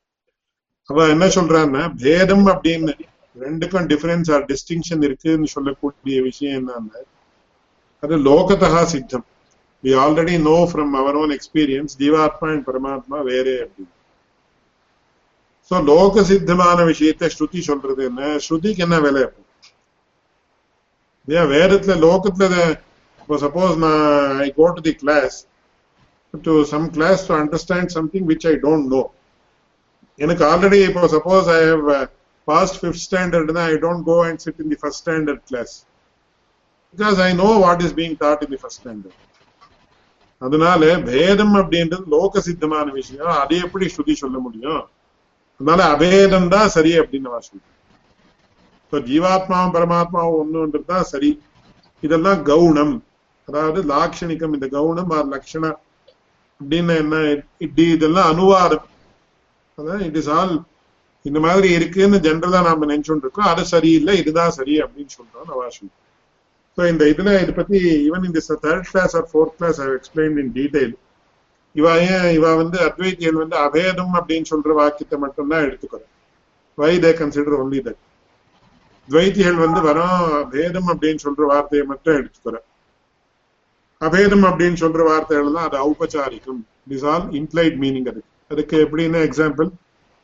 அவ 0.90 1.06
என்ன 1.14 1.26
சொல்றான்னா 1.36 1.84
பேதம் 2.04 2.48
அப்படின்னு 2.54 2.94
ரெண்டுக்கும் 3.36 3.88
டிஃபரன்ஸ் 3.92 4.30
ஆர் 4.36 4.44
டிஸ்டிங்ஷன் 4.52 5.04
இருக்குன்னு 5.08 5.54
சொல்லக்கூடிய 5.56 6.18
விஷயம் 6.30 6.58
என்னன்னா 6.60 7.02
அது 8.04 8.16
லோகதா 8.28 8.82
சித்தம். 8.94 9.26
We 9.84 9.92
already 10.04 10.36
know 10.48 10.58
from 10.72 10.94
our 11.02 11.18
own 11.22 11.34
experience 11.38 11.94
ஜீவாத்மா 12.02 12.48
அண்ட் 12.54 12.66
பரமாத்மா 12.70 13.18
வேறே 13.30 13.56
அப்படின்னு. 13.64 13.94
சோ 15.72 15.76
லோக 15.92 16.24
சித்தமான 16.30 16.80
விஷயத்தை 16.92 17.28
ஸ்ருதி 17.36 17.62
சொல்றது 17.70 18.02
என்ன? 18.10 18.22
ஸ்ருதிக்கு 18.46 18.84
என்ன 18.88 18.98
விலை 19.06 19.24
வேதத்துல 21.28 21.96
லோகத்துல 22.06 22.56
இப்போ 23.22 23.36
சப்போஸ் 23.44 23.76
நான் 23.86 24.40
I 24.46 24.48
go 24.60 24.66
to 24.78 24.82
the 24.88 24.94
class 25.04 25.36
to 26.34 26.54
some 26.74 26.88
class 26.96 27.22
to 27.30 27.34
understand 27.42 27.94
something 27.98 28.28
which 28.32 28.48
I 28.52 28.54
don't 28.66 28.88
know 28.96 29.02
எனக்கு 30.20 30.44
ஆல்ரெடி 30.52 30.80
இப்போ 30.90 31.08
suppose 31.16 31.48
I 31.58 31.60
have 31.72 31.86
passed 32.48 32.80
fifth 32.82 33.04
ஸ்டாண்டர்ட்னா 33.08 33.66
I 33.74 33.76
don't 33.86 34.06
go 34.12 34.18
and 34.30 34.42
sit 34.46 34.62
in 34.64 34.72
the 34.74 34.80
first 34.82 35.02
standard 35.04 35.44
class 35.52 35.74
because 36.96 37.20
I 37.28 37.30
know 37.44 37.50
what 37.66 37.84
is 37.88 37.96
being 38.02 38.18
taught 38.26 38.44
in 38.46 38.54
the 38.56 38.62
first 38.64 38.82
standard 38.82 39.20
அதனால 40.42 40.86
பேதம் 41.10 41.54
அப்படின்றது 41.60 42.06
லோக 42.14 42.42
சித்தமான 42.48 42.88
விஷயம். 43.00 43.36
அதை 43.42 43.58
எப்படி 43.66 43.86
ஸ்ருதி 43.94 44.14
சொல்ல 44.22 44.38
முடியும்? 44.46 44.82
அதனால 45.60 45.82
அபேதம் 45.94 46.50
தான் 46.54 46.72
சரி 46.76 46.92
அப்படின்னு 47.00 47.30
நான் 47.34 47.46
சொல்றேன். 47.50 47.73
ஜீவாத்மாவும் 49.08 49.74
பரமாத்மாவும் 49.76 50.38
ஒண்ணுன்றது 50.40 50.86
தான் 50.86 51.10
சரி. 51.10 51.32
இதெல்லாம் 52.04 52.42
கவுணம் 52.48 52.94
அதாவது 53.48 53.80
லாட்சணிக்கம் 53.90 54.54
இந்த 54.54 54.68
கவுனம் 54.74 55.12
லட்சண 55.32 55.66
அப்படின்னு 56.60 56.94
என்ன 56.98 57.16
இப்படி 57.66 57.86
இதெல்லாம் 57.96 58.30
அனுவாதம் 58.34 58.86
அதான் 59.78 60.04
இட் 60.08 60.18
இஸ் 60.18 60.32
ஆல் 60.36 60.54
இந்த 61.26 61.40
மாதிரி 61.40 61.68
இருக்குன்னு 61.74 62.18
ஜென்ரலா 62.26 62.62
நாம 62.66 62.86
நினைச்சுட்டு 62.86 63.26
இருக்கோம் 63.26 63.50
அது 63.52 63.64
சரியில்லை 63.72 64.14
இதுதான் 64.22 64.56
சரி 64.58 64.76
அப்படின்னு 64.84 65.14
சொல்றோம் 65.16 65.50
நவாஷன் 65.52 65.92
ஸோ 66.78 66.88
இந்த 66.92 67.04
இதுல 67.12 67.32
இதை 67.42 67.54
பத்தி 67.54 67.78
ஈவன் 68.06 68.28
இந்த 68.30 68.42
third 68.64 68.88
class 68.90 69.16
or 69.16 69.28
fourth 69.32 69.58
class 69.58 69.80
I 69.82 69.90
explain 69.94 70.38
in 70.42 70.54
detail 70.56 70.94
இவ 71.76 71.86
ஏன் 72.08 72.30
இவ 72.36 72.48
வந்து 72.58 72.78
அத்வைத்தியல் 72.88 73.40
வந்து 73.42 73.58
அபேதம் 73.64 74.14
அப்படின்னு 74.20 74.50
சொல்ற 74.52 74.74
வாக்கியத்தை 74.80 75.18
மட்டும்தான் 75.24 75.66
எடுத்துக்கிறேன் 75.68 76.10
why 76.78 76.92
they 77.00 77.12
consider 77.20 77.58
only 77.60 77.80
that 77.82 78.02
துவைத்திகள் 79.10 79.64
வந்து 79.64 79.80
வரும் 79.88 80.20
பேதம் 80.54 80.90
அப்படின்னு 80.94 81.24
சொல்ற 81.26 81.48
வார்த்தையை 81.54 81.86
மட்டும் 81.92 82.18
எடுத்துக்கிறேன் 82.20 82.68
அபேதம் 84.02 84.46
அப்படின்னு 84.50 84.78
சொல்ற 84.84 85.02
வார்த்தைகள் 85.10 85.56
தான் 85.56 85.68
அது 85.70 85.78
ஔபச்சாரிகம். 85.90 86.62
இஸ் 86.96 87.06
ஆல் 87.12 87.28
இம்ப்ளைட் 87.40 87.76
மீனிங் 87.84 88.08
அதுக்கு. 88.12 88.32
அதுக்கு 88.52 88.76
எப்படின்னா 88.86 89.20
எக்ஸாம்பிள் 89.28 89.70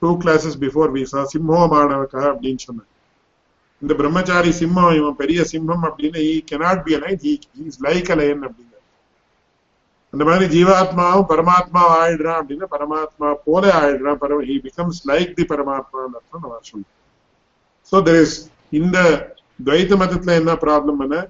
டூ 0.01 0.09
கிளாஸஸ் 0.21 0.57
பிஃபோர் 0.63 0.89
விசா 0.95 1.21
சிம்மோ 1.33 1.59
மாணவக்கா 1.73 2.23
அப்படின்னு 2.31 2.61
சொன்னேன் 2.67 2.89
இந்த 3.81 3.93
பிரம்மச்சாரி 3.99 4.51
சிம்மம் 4.61 4.93
இவன் 4.99 5.19
பெரிய 5.21 5.41
சிம்மம் 5.51 5.85
அப்படின்னு 5.89 6.19
he 6.31 6.33
cannot 6.51 6.83
be 6.87 6.93
a lion 6.97 7.19
he 7.25 7.33
is 7.69 7.79
like 7.87 8.09
a lion 8.15 8.41
அப்படின்னு. 8.47 8.65
அந்த 10.13 10.23
மாதிரி 10.29 10.45
ஜீவாத்மாவும் 10.53 11.27
பரமாத்மா 11.31 11.81
ஆயிடுறான் 11.99 12.39
அப்படின்னா 12.41 12.67
பரமாத்மா 12.75 13.27
போல 13.47 13.63
ஆயிடுறான் 13.81 14.19
பரம 14.23 14.45
ஹி 14.49 14.55
பிகம்ஸ் 14.67 15.01
லைக் 15.11 15.35
தி 15.39 15.43
பரமாத்மான்னு 15.51 16.17
அர்த்தம் 16.19 16.47
நான் 16.53 16.65
சொல்றேன் 16.69 16.95
ஸோ 17.91 17.99
தெர் 18.07 18.21
இஸ் 18.23 18.37
இந்த 18.71 18.97
துவைத்த 19.67 19.93
மதத்துல 20.03 20.35
என்ன 20.41 20.53
ப்ராப்ளம்னா 20.65 21.21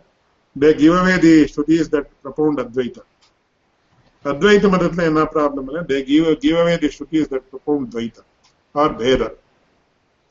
they 0.55 0.71
give 0.73 0.93
away 1.01 1.17
the 1.25 1.33
shrutis 1.51 1.87
that 1.93 2.05
propound 2.23 2.57
advaita 2.63 3.01
advaita 4.25 4.67
மதத்துல 4.75 5.05
என்ன 5.11 5.23
ப்ராப்ளம்னா 5.35 5.81
they 5.91 5.99
give 6.09 6.27
give 6.45 6.57
away 6.63 6.75
the 6.83 6.89
shrutis 6.95 7.27
that 7.33 7.43
propound 7.51 7.85
dvaita 7.93 8.23
or 8.75 8.89
bheda 9.01 9.29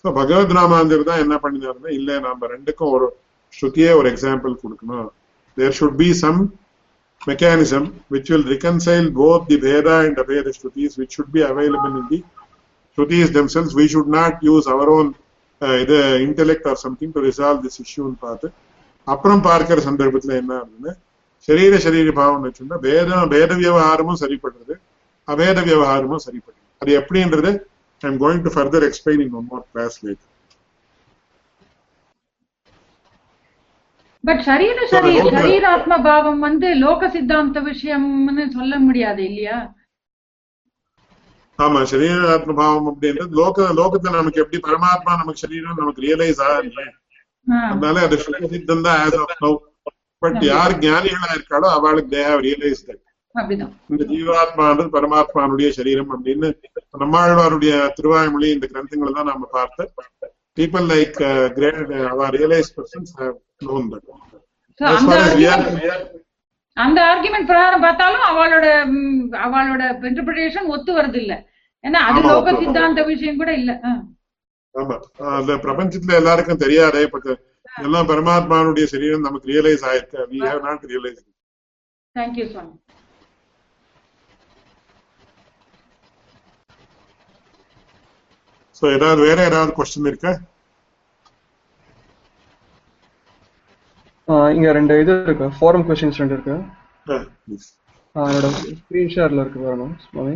so 0.05 0.09
Bhagavad 0.19 0.53
ராமாந்தர் 0.57 1.09
தான் 1.09 1.21
என்ன 1.23 1.37
பண்ணினாருன்னா 1.45 1.91
இல்ல 1.97 2.19
நாம 2.27 2.49
ரெண்டுக்கும் 2.53 2.93
ஒரு 2.97 3.07
ஸ்ருதியே 3.53 3.91
ஒரு 4.01 4.09
எக்ஸாம்பிள் 4.13 4.53
கொடுக்கணும் 4.61 5.09
there 5.57 5.75
should 5.79 5.97
be 6.03 6.11
some 6.21 6.41
mechanism 7.23 7.85
which 8.09 8.31
will 8.31 8.45
reconcile 8.45 9.11
both 9.11 9.49
the 9.49 9.57
Veda 9.57 10.01
and 10.01 10.17
Abheda 10.17 10.51
Shrutis, 10.57 10.99
which 10.99 11.15
should 11.15 11.33
be 11.33 11.43
available 11.43 11.97
in 12.01 12.07
the 12.11 12.23
Shrutis 12.99 13.33
themselves. 13.33 13.75
We 13.75 13.89
should 13.89 14.07
not 14.09 14.43
use 14.43 14.67
our 14.67 14.89
own 14.89 15.15
the 15.61 15.99
intellect 16.21 16.65
or 16.65 16.77
something 16.77 17.13
to 17.13 17.21
resolve 17.21 17.63
this 17.63 17.77
issue 17.81 18.09
பார்த்து 18.23 18.49
அப்புறம் 19.07 19.43
பார்க்கிற 19.45 19.79
சந்தர்ப்பத்துல 19.87 20.35
என்ன 20.41 20.53
ஆகுதுன்னு 20.59 20.93
சரீர 21.49 21.75
சரீர 21.85 22.11
பாவம் 22.15 22.45
வச்சுருந்தா 22.47 22.79
வேதம் 22.85 23.31
வேத 23.35 23.51
விவகாரமும் 23.61 24.21
சரிப்படுறது 24.23 24.75
அவேத 25.29 25.59
விவகாரமும் 25.69 26.25
சரிப்படுறது 26.27 26.47
அது 26.83 26.91
எப்படின்றது 27.01 27.51
I 28.03 28.09
am 28.09 28.19
going 28.23 28.45
to 28.45 28.53
further 28.55 28.87
explain 28.89 29.23
in 29.25 29.37
one 29.39 29.49
more 29.51 29.65
class 29.73 29.97
late 30.05 30.25
but 34.25 34.43
சரீர 34.47 34.79
சரீர 34.93 35.25
சரீராத்ம 35.35 35.97
பாவம் 36.07 36.41
வந்து 36.41 36.69
லோக 36.81 37.09
சித்தாந்த 37.11 37.59
விஷயம்னு 37.69 38.45
சொல்ல 38.57 38.75
முடியாது 38.87 39.23
இல்லையா? 39.29 39.59
ஆமா 41.59 41.81
சரீராத்ம 41.91 42.55
பாவம் 42.59 42.89
அப்படின்றது 42.91 43.37
லோக 43.39 43.67
லோகத்துல 43.79 44.15
நமக்கு 44.17 44.43
எப்படி 44.43 44.59
பரமாத்மா 44.67 45.13
நமக்கு 45.21 45.43
சரீரம் 45.45 45.81
நமக்கு 45.81 46.05
ரியலைஸ் 46.07 46.41
ஆகல 46.47 46.85
அதனால 47.67 48.03
அது 48.07 48.17
சுத்த 48.19 48.51
சித்தம் 48.53 48.85
தான் 48.87 49.01
ஆஸ் 49.05 49.19
ஆஃப் 49.23 49.35
நவ் 49.45 49.59
பட் 50.23 50.41
யார் 50.49 50.75
ஞானிகளா 50.85 51.31
இருக்காளோ 51.37 51.69
அவளுக்கு 51.77 52.13
தே 52.15 52.23
ஹேவ் 52.29 52.43
ரியலைஸ் 52.47 52.83
தட் 52.87 53.03
இந்த 53.91 54.05
ஜீவாத்மான்றது 54.13 54.89
பரமாத்மானுடைய 54.97 55.69
சரீரம் 55.79 56.13
அப்படின்னு 56.15 56.49
நம்மாழ்வாருடைய 57.03 57.75
திருவாய்மொழி 57.99 58.49
இந்த 58.55 58.69
கிரந்தங்களை 58.73 59.13
தான் 59.13 59.31
நாம 59.33 59.49
பார்த்து 59.53 59.85
people 60.57 60.85
like 60.85 61.21
uh, 61.23 61.49
great 61.51 61.91
uh, 61.91 62.13
our 62.13 62.31
realized 62.33 62.75
persons 62.75 63.11
have 63.17 63.37
அந்த 66.79 66.99
ஆர்குமெண்ட் 67.11 67.49
பிரகாரம் 67.49 67.85
பார்த்தாலும் 67.85 68.25
அவளோட 68.31 68.67
அவளோட 69.45 69.83
இன்டர்பிரேஷன் 70.09 70.71
ஒத்து 70.75 70.93
வருது 70.99 71.19
இல்ல 71.23 71.35
ஏன்னா 71.85 72.01
அது 72.09 72.21
லோக. 72.25 72.53
சித்தாந்த 72.61 73.01
விஷயம் 73.09 73.41
கூட 73.41 73.51
இல்ல. 73.61 73.73
ஆமா 74.75 74.97
அந்த 75.33 75.53
பிரபஞ்சத்துல 75.65 76.19
எல்லாருக்கும் 76.21 76.63
தெரியாதே 76.65 77.05
பட் 77.13 77.29
எல்லாம் 77.83 78.09
பரமாத்மானுடைய 78.11 78.87
சரீரம் 78.93 79.27
நமக்கு 79.27 79.51
ரியலைஸ் 79.53 79.87
ஆயிருக்கு 79.89 80.19
have 80.45 80.63
not 80.63 80.83
realized 80.93 81.21
it. 81.23 81.27
Thank 82.17 82.37
you 82.39 82.47
Swami 82.53 82.75
so 88.77 88.91
ஏதாவது 88.97 89.21
வேற 89.27 89.39
ஏதாவது 89.47 89.73
கொஸ்டின் 89.79 90.11
இருக்கா 90.11 90.33
இங்க 94.56 94.72
ரெண்டு 94.78 94.94
இது 95.04 95.14
இருக்கு 95.28 95.48
ஃபாரம் 95.60 95.86
கொஸ்டின்ஸ் 95.90 96.22
ரெண்டு 96.22 96.36
இருக்கு 96.38 96.56
Ah, 97.08 97.22
please. 97.46 97.66
ஆஹ் 98.16 98.28
என்னோட 98.30 98.48
ஸ்க்ரீன் 98.80 99.12
ஷேர்ல 99.14 99.44
இருக்கு 99.44 99.60
வரணும் 99.64 99.94
சுவாமி 100.04 100.36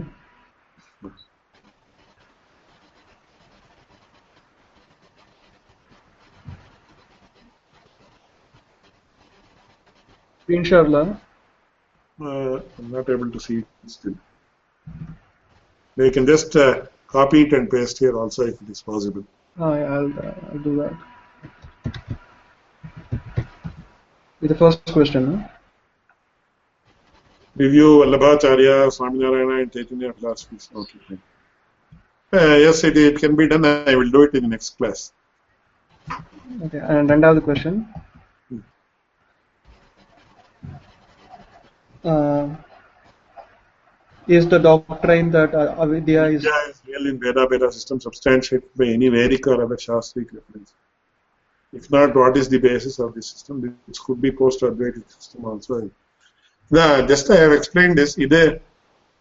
screen 10.41 10.69
ஷேர்ல 10.69 10.99
Uh, 12.19 12.53
I'm 12.75 12.87
not 12.91 13.07
able 13.13 13.29
to 13.29 13.39
see 13.39 13.55
it 13.57 13.67
still. 13.87 14.13
They 15.97 16.07
can 16.09 16.25
just 16.25 16.55
uh, 16.57 16.69
copy 17.07 17.39
it 17.43 17.51
and 17.53 17.65
paste 17.69 17.99
here 17.99 18.15
also 18.17 18.41
if 18.43 18.55
it 18.63 18.69
is 18.69 18.81
possible. 18.83 19.23
I'll, 19.57 20.09
I'll 20.47 20.63
do 20.63 20.73
that. 20.77 20.95
இது 24.41 24.55
first 24.61 24.91
question 24.97 25.31
Review 27.55 27.89
Vallabhacharya, 28.01 28.73
Swaminarayana 28.95 29.61
and 29.61 29.71
Chaitanya 29.73 30.13
philosophies. 30.13 30.69
Okay. 30.75 30.99
fine. 31.07 31.21
Uh, 32.33 32.55
yes, 32.63 32.83
it, 32.83 32.95
it 32.95 33.17
can 33.17 33.35
be 33.35 33.47
done. 33.47 33.65
I 33.65 33.95
will 33.95 34.11
do 34.11 34.21
it 34.23 34.35
in 34.35 34.43
the 34.43 34.51
next 34.55 34.71
class. 34.79 34.99
Okay 36.65 36.79
ரெண்டாவது 37.11 37.39
question 37.47 37.79
is 44.27 44.47
the 44.53 44.59
doctrine 44.67 45.27
that 45.31 45.51
uh, 45.55 45.83
avidya 45.83 46.23
is 46.35 46.43
Vidya 46.43 46.57
is 46.69 46.77
real 46.87 47.05
in 47.11 47.17
Veda 47.23 47.43
Veda 47.51 47.69
system 47.77 47.97
substantiated 48.05 48.69
by 48.79 48.87
any 48.95 49.09
Vedic 49.09 49.45
or 49.47 49.57
other 49.65 49.79
Shastric 49.85 50.29
reference. 50.37 50.69
If 51.72 51.90
not, 51.90 52.14
what 52.14 52.36
is 52.36 52.48
the 52.48 52.58
basis 52.58 52.98
of 52.98 53.14
the 53.14 53.22
system? 53.22 53.54
This 53.88 53.98
could 53.98 54.20
be 54.20 54.30
post-Advaitic 54.32 55.04
system 55.08 55.44
also. 55.46 55.90
Yeah, 56.70 57.06
just 57.06 57.30
I 57.30 57.36
have 57.36 57.52
explained 57.52 57.96
this. 57.98 58.12
இது 58.16 58.40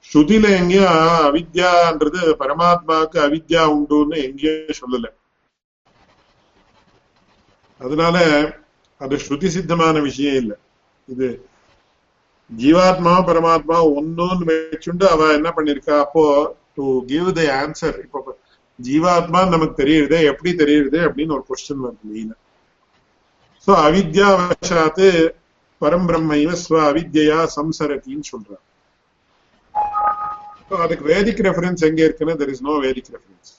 ஸ்ருதியில 0.05 0.45
எங்கேயும் 0.59 0.93
அவித்யான்றது 1.25 2.21
பரமாத்மாவுக்கு 2.41 3.17
அவித்யா 3.25 3.63
உண்டுன்னு 3.73 4.15
எங்கேயும் 4.27 4.79
சொல்லல 4.79 5.07
அதனால 7.81 8.15
அது 9.01 9.15
ஸ்ருதி 9.25 9.49
சித்தமான 9.55 10.01
விஷயம் 10.07 10.37
இல்லை 10.41 10.57
இது 11.07 11.27
ஜீவாத்மா 12.49 13.13
பரமாத்மா 13.29 13.77
ஒன்னொன்னு 13.97 14.45
வச்சுண்டு 14.49 15.05
அவ 15.13 15.29
என்ன 15.37 15.49
பண்ணிருக்கா 15.57 15.95
அப்போ 16.05 16.23
டு 16.77 16.85
கிவ் 17.11 17.29
த 17.39 17.43
ஆன்சர் 17.61 17.97
இப்போ 18.05 18.19
ஜீவாத்மா 18.79 19.41
நமக்கு 19.55 19.75
தெரியுது 19.83 20.17
எப்படி 20.31 20.51
தெரியுது 20.63 20.99
அப்படின்னு 21.07 21.35
ஒரு 21.37 21.45
கொஸ்டின் 21.49 21.83
வருது 21.85 22.05
மெயினா 22.11 22.35
சோ 23.71 23.75
அவித்யா 23.87 24.29
வசாத்து 24.39 25.09
பரம்பிரம்மைவ 25.81 26.55
ஸ்வ 26.61 26.75
அவித்யா 26.87 27.37
சம்சரத்தின்னு 27.53 28.25
சொல்றாங்க 28.31 28.65
அதுக்கு 30.85 31.05
வேதிக் 31.11 31.39
ரெஃபரன்ஸ் 31.47 31.85
எங்க 31.89 32.01
இருக்குன்னா 32.07 32.35
there 32.41 32.51
is 32.53 32.63
no 32.67 32.73
Vedic 32.85 33.11
reference 33.15 33.51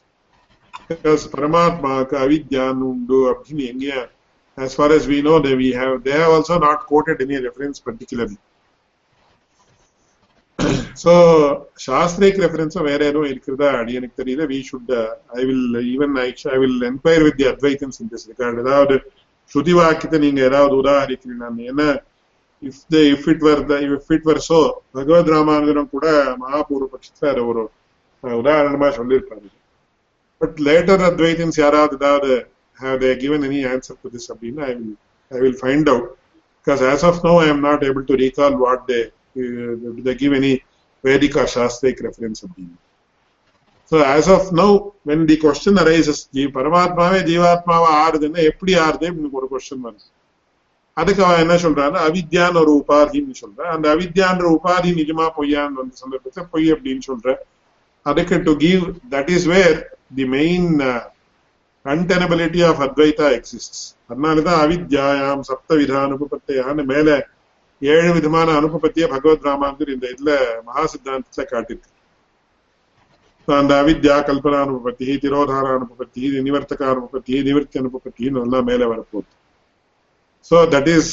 because 0.91 1.23
பரமாத்மாவுக்கு 1.35 2.17
அவித்யான்னு 2.25 2.85
உண்டு 2.93 3.21
அப்படின்னு 3.33 3.65
எங்கேயும் 3.73 4.11
as 4.59 4.75
far 4.79 4.89
as 4.93 5.05
we 5.13 5.19
know 5.27 5.37
they 5.41 5.55
we 5.55 5.69
have 5.73 5.95
they 6.05 6.17
have 6.21 6.33
also 6.37 6.57
not 6.59 6.81
quoted 6.91 7.19
any 7.27 7.39
reference 7.47 7.79
particularly 7.89 8.39
so 10.95 11.13
shastric 11.87 12.37
reference 12.45 12.77
வேற 12.91 13.01
ஏதோ 13.13 13.23
இருக்குதா 13.33 13.71
அப்படி 13.77 13.99
எனக்கு 14.01 14.21
தெரியல 14.23 14.47
we 14.53 14.61
should 14.69 14.91
uh, 15.01 15.09
i 15.41 15.45
will 15.51 15.67
even 15.95 16.13
I, 16.27 16.31
I 16.57 16.61
will 16.65 16.79
inquire 16.93 17.25
with 17.29 17.39
the 17.43 17.49
advaitins 17.55 17.99
in 18.05 18.09
this 18.15 18.25
regard 18.33 18.57
ஏதாவது 18.67 18.99
ஸ்ருதி 19.53 19.73
வாக்கியத்தை 19.73 20.19
நீங்க 20.19 20.41
ஏதாவது 20.51 20.75
உதாகரிக்கிறீங்க 20.83 21.45
ஏன்னா 21.71 21.89
if 22.63 22.77
the 22.91 23.01
if 23.15 23.23
it 23.29 23.41
were 23.41 23.61
the 23.63 23.77
if 23.89 24.11
it 24.11 24.25
were 24.25 24.41
so 24.43 24.59
பகவத் 24.95 25.31
ராமானுஜனம் 25.35 25.91
கூட 25.91 26.07
மகாபூர்வ 26.43 26.87
பட்சத்துல 26.93 27.31
அதை 27.33 27.43
ஒரு 27.51 27.63
அஹ், 28.23 28.37
உதாரணமா 28.41 28.89
சொல்லியிருப்பாரு 28.99 29.49
பட் 30.41 30.59
லேட்டர் 30.69 31.03
அத்வைத்தன்ஸ் 31.09 31.59
யாராவது 31.59 31.97
ஏதாவது 31.97 32.31
have 32.79 33.01
they 33.01 33.13
given 33.17 33.41
any 33.45 33.61
answer 33.67 33.95
to 34.03 34.09
this 34.09 34.27
அப்படின்னா 34.33 34.63
I 34.65 34.75
will 34.75 34.95
I 35.31 35.41
will 35.41 35.59
find 35.65 35.87
out 35.89 36.07
because 36.59 36.83
as 36.85 37.03
of 37.03 37.23
now 37.25 37.37
I 37.39 37.49
am 37.55 37.61
not 37.61 37.83
able 37.83 38.05
to 38.05 38.17
recall 38.17 38.55
what 38.57 38.81
they 38.87 39.03
uh, 39.37 39.73
do 39.89 40.01
they 40.01 40.15
give 40.15 40.33
any 40.33 40.53
Vedic 41.05 41.37
or 41.37 41.47
Shastric 41.55 41.99
reference 42.01 42.41
அப்படின்னு 42.45 42.77
so 43.93 43.99
as 44.13 44.31
of 44.35 44.49
now 44.59 44.75
when 45.09 45.25
the 45.31 45.37
question 45.43 45.81
arises 45.83 46.23
ஜீ 46.35 46.43
பரமாத்மாவே 46.55 47.21
ஜீவாத்மாவா 47.31 47.91
ஆறுதுன்னா 48.05 48.43
எப்படி 48.51 48.73
ஆறுது? 48.85 49.07
அப்படின்னு 49.11 49.39
ஒரு 49.41 49.49
question 49.53 49.85
வருது. 49.87 50.07
அதுக்கு 50.97 51.23
அவன் 51.27 51.43
என்ன 51.45 51.55
சொல்றான்னா 51.65 52.01
அவித்யான்னு 52.09 52.61
ஒரு 52.63 52.73
உபாதின்னு 52.81 53.35
சொல்ற 53.43 53.61
அந்த 53.75 53.87
அவித்யான்ற 53.95 54.47
உபாதி 54.57 54.91
நிஜமா 54.99 55.27
பொய்யான்னு 55.37 55.81
வந்து 55.81 55.97
சந்தர்ப்பத்தை 56.03 56.43
பொய் 56.53 56.69
அப்படின்னு 56.75 57.05
சொல்ற 57.09 57.29
அதுக்கு 58.07 58.37
to 58.47 58.53
give 58.65 58.83
that 59.13 59.31
is 59.37 59.47
where 59.53 59.77
the 60.17 60.25
main 60.35 60.69
untenability 61.87 62.61
of 62.69 62.83
Advaita 62.87 63.29
exist 63.39 63.79
அதனாலதான் 64.11 64.61
அவித்யாயாம் 64.65 65.47
சப்த 65.51 65.79
வித 65.81 65.95
அனுபபத்தையான்னு 66.07 66.85
மேல 66.93 67.09
ஏழு 67.83 68.11
விதமான 68.17 68.49
அனுபபத்திய 68.61 69.07
பகவத் 69.15 69.47
ராமாந்தர் 69.49 69.95
இந்த 69.95 70.07
இதுல 70.15 70.33
மகா 70.69 70.85
சித்தாந்தத்துல 70.93 71.45
காட்டிருக்கு 71.53 71.91
So, 73.49 73.53
அந்த 73.61 73.73
அவித்யா 73.83 74.17
கல்பனா 74.29 74.59
அனுபபத்தி 74.65 75.07
திரோதார 75.23 75.67
அனுபபத்தி 75.79 76.21
நிவர்த்தக 76.49 76.83
அனுபபத்தி 76.93 77.41
நிவர்த்தி 77.49 77.77
அனுபபத்தின்னு 77.83 78.43
எல்லாம் 78.47 78.69
மேல 78.71 78.89
வரப்போகுது 78.93 79.31
so 80.51 80.59
that 80.75 80.91
is 80.97 81.13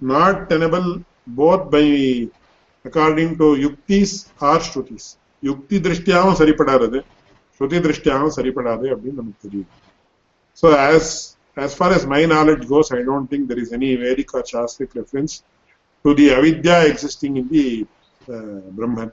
not 0.00 0.40
tenable 0.52 0.88
both 1.36 1.68
by 1.74 1.84
according 2.84 3.34
to 3.42 3.48
yuktis 3.66 4.16
or 4.50 4.64
srutis 4.68 5.08
யுக்தி 5.42 5.78
திருஷ்டியாவும் 5.86 6.38
சரிப்படாதது 6.40 7.00
ஸ்ருதி 7.60 7.78
திருஷ்டியாகவும் 7.86 8.36
சரிப்படாது 8.38 8.86
அப்படின்னு 8.94 9.20
நமக்கு 9.22 9.46
தெரியும் 9.46 9.70
so 10.62 10.68
as 10.88 11.14
as 11.56 11.74
far 11.74 11.92
as 11.92 12.04
my 12.04 12.24
knowledge 12.24 12.66
goes, 12.66 12.90
I 12.90 13.02
don't 13.02 13.28
think 13.28 13.48
there 13.48 13.58
is 13.58 13.72
any 13.72 13.94
Vedic 13.96 14.34
or 14.34 14.42
Shastric 14.42 14.94
reference 14.94 15.44
to 16.04 16.14
the 16.14 16.30
avidya 16.30 16.86
existing 16.86 17.36
in 17.36 17.48
the 17.48 17.86
uh, 18.28 18.60
Brahman. 18.70 19.12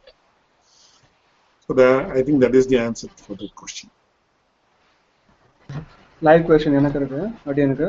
So 1.71 1.75
the, 1.75 1.89
I 2.11 2.21
think 2.21 2.41
that 2.41 2.53
is 2.53 2.67
the 2.67 2.77
answer 2.79 3.07
for 3.17 3.35
that 3.35 3.51
question. 3.55 3.89
Live 6.21 6.41
question 6.47 6.75
எனக்கு 6.77 6.97
இருக்கு 6.97 7.19
அப்படி 7.37 7.61
எனக்கு. 7.61 7.87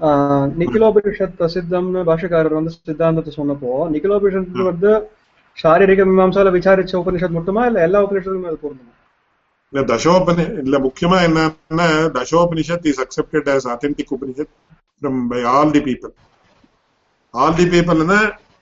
ஆஹ், 0.00 0.46
நிக்கிலோபனிஷத் 0.60 1.36
பிரசித்தம்னு 1.38 2.00
பாஷக்காரர் 2.08 2.56
வந்து 2.56 2.72
சித்தாந்தத்தை 2.72 3.32
சொன்னப்போ 3.36 3.70
நிக்கிலோபனிஷத் 3.92 4.50
வந்து 4.66 4.90
சாரீரிக 5.58 6.04
மீமாம்சால 6.06 6.50
விசாரிச்ச 6.56 6.92
உபனிஷத் 7.00 7.36
மட்டுமா 7.38 7.62
இல்ல 7.66 7.80
எல்லா 7.86 8.00
உபனிஷத்துக்குமே 8.02 8.50
அது 8.52 8.60
பொருந்துமா? 8.64 8.92
இல்ல 9.72 9.84
தசோபனி 9.90 10.46
இல்ல 10.64 10.78
முக்கியமா 10.86 11.18
என்னன்னா 11.28 11.86
Dashopanishad 12.18 12.88
is 12.92 13.02
accepted 13.04 13.50
as 13.54 13.66
authentic 13.74 14.08
Upanishad 14.16 14.52
from 15.02 15.20
by 15.28 15.42
all 15.54 15.74
the 15.76 15.82
people 15.88 16.14
all 17.34 17.58
the 17.58 17.68
பீப்புள்னா 17.72 18.20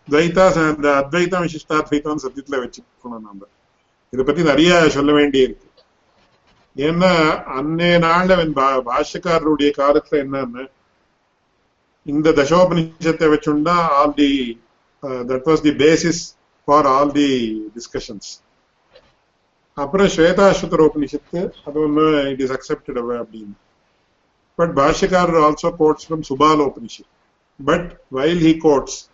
துவைதா 0.09 0.47
ச- 0.53 0.71
இந்த 0.75 0.91
அத்வைதம் 1.01 1.47
விசிஷ்டாத்வைத்தம் 1.47 2.25
சத்தியத்துல 2.25 2.59
வச்சுக்கணும் 2.65 3.25
நம்ம 3.25 3.55
இதை 4.11 4.25
பத்தி 4.25 4.43
நிறைய 4.43 4.89
சொல்ல 4.89 5.13
வேண்டியிருக்கு. 5.13 5.67
ஏன்னா 6.77 7.13
அன்னைய 7.57 7.99
நாள்ல 7.99 8.33
அவன் 8.33 8.55
பா- 8.55 8.83
பாஷ்யக்காரருடைய 8.87 9.73
காலத்துல 9.77 10.11
என்னன்னு 10.11 10.71
இந்த 12.03 12.31
தசோபனிஷத்தை 12.31 13.29
வச்சுண்டா 13.29 13.75
all 13.89 14.15
the 14.15 14.61
that 15.03 15.47
was 15.47 15.61
the 15.61 15.71
basis 15.71 16.37
for 16.65 16.87
all 16.87 17.13
the 17.13 17.61
discussions 17.75 18.31
அப்புறம் 19.75 20.07
ஸ்வேதாஸ்வத்தர் 20.07 20.89
உபனிஷத்து 20.89 21.51
அது 21.65 21.81
ஒன்று 21.81 22.23
இட் 22.29 22.41
இஸ் 22.41 22.53
அக்செப்டட் 22.53 23.25
அப்படின்னு. 23.25 23.53
பட் 24.55 24.79
பாஷ்யக்காரர் 24.79 25.43
also 25.43 25.77
quotes 25.77 26.13
from 26.13 26.23
Subala 26.29 26.73
Upanishad 26.73 27.11
but 27.65 28.01
while 28.13 28.41
he 28.41 28.57
quotes 28.59 29.11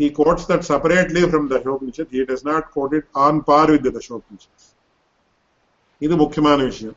he 0.00 0.08
quotes 0.10 0.44
that 0.46 0.62
separately 0.64 1.22
from 1.30 1.46
the 1.46 1.56
Dashopanishad. 1.56 2.08
He 2.10 2.24
does 2.24 2.42
not 2.42 2.70
quote 2.70 2.94
it 2.94 3.06
on 3.16 3.42
par 3.42 3.66
with 3.66 3.82
the 3.82 3.92
Dashopanishad. 3.92 4.60
இது 6.02 6.14
முக்கியமான 6.16 6.58
விஷயம் 6.68 6.94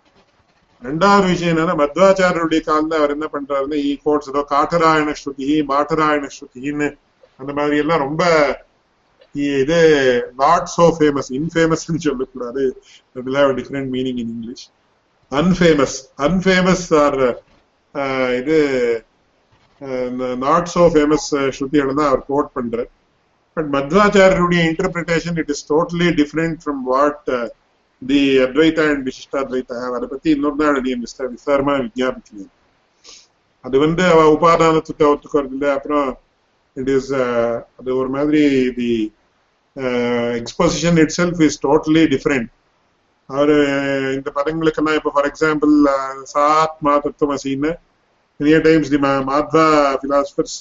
ரெண்டாவது 0.82 1.26
விஷயம் 1.32 1.52
என்னன்னா 1.54 1.74
மத்வாச்சாரியருடைய 1.82 2.62
காலில் 2.68 2.96
அவர் 3.00 3.14
என்ன 3.16 3.28
பண்றாருன்னா 3.34 3.78
ஈ 3.90 3.92
கோட்ஸ் 4.06 4.30
ஏதோ 4.32 4.42
காட்டராயண 4.52 5.14
ஸ்ருதி 5.22 5.48
மாட்டராயண 5.72 6.28
ஸ்ருதின்னு 6.36 6.88
அந்த 7.40 7.52
மாதிரி 7.58 7.76
எல்லாம் 7.84 8.04
ரொம்ப 8.06 8.24
இது 9.36 9.80
நாட் 10.44 10.70
சோ 10.76 10.86
ஃபேமஸ் 10.98 11.30
இன்ஃபேமஸ் 11.40 11.86
சொல்லக்கூடாது 12.08 12.64
different 13.60 13.92
meaning 13.96 14.22
in 14.24 14.32
English 14.36 14.66
unfamous 15.32 15.98
unfamous 16.28 16.86
or 17.04 17.20
இது 18.40 18.60
நாட் 20.46 20.70
சோ 20.76 20.84
ஃபேமஸ் 20.94 21.28
ஸ்ருதிகளை 21.58 21.94
தான் 22.00 22.10
அவர் 22.12 22.24
கோட் 22.32 22.52
பண்றார். 22.58 22.90
But 23.58 23.70
மத்வாச்சாரியருடைய 23.76 24.62
interpretation 24.70 25.38
it 25.42 25.52
is 25.56 25.66
totally 25.72 26.10
different 26.22 26.58
from 26.64 26.82
what 26.92 27.30
the 28.02 28.22
Advaita 28.46 28.86
and 28.94 29.06
Vishishtadvaita 29.10 29.80
அதை 29.98 30.08
பத்தி 30.14 30.30
இன்னொரு 30.36 30.58
நாள் 30.62 30.82
நீ 30.86 30.94
விசாரமா 31.04 31.34
விஸ்தாரமா 31.36 31.76
விஜாபிக்கிறேன் 31.88 32.52
அது 33.66 33.78
வந்து 33.86 34.04
அவ 34.14 34.22
உபாதானத்துக்கு 34.36 35.04
ஒத்துக்கிறது 35.12 35.54
இல்லை. 35.58 35.70
அப்புறம் 35.78 36.08
இட் 36.78 36.92
இஸ் 36.96 37.12
uh, 37.16 37.54
அது 37.80 37.90
ஒரு 38.02 38.10
மாதிரி 38.16 38.42
the 38.80 38.92
exposition 40.40 40.98
itself 41.20 41.42
is 41.48 41.60
totally 41.66 42.04
different 42.14 42.50
அவரு 43.30 43.56
இந்த 44.18 44.30
பதங்களுக்கெல்லாம் 44.38 44.98
இப்ப 45.00 45.12
ஃபார் 45.16 45.30
எக்ஸாம்பிள் 45.32 45.74
uh, 45.94 46.16
சாத்மா 46.34 46.94
தத்துவமசின்னு 47.06 47.72
many 48.44 48.62
times 48.62 48.90
the 48.90 49.00
Ma- 49.00 49.24
Madhva 49.24 49.66
philosophers. 50.02 50.54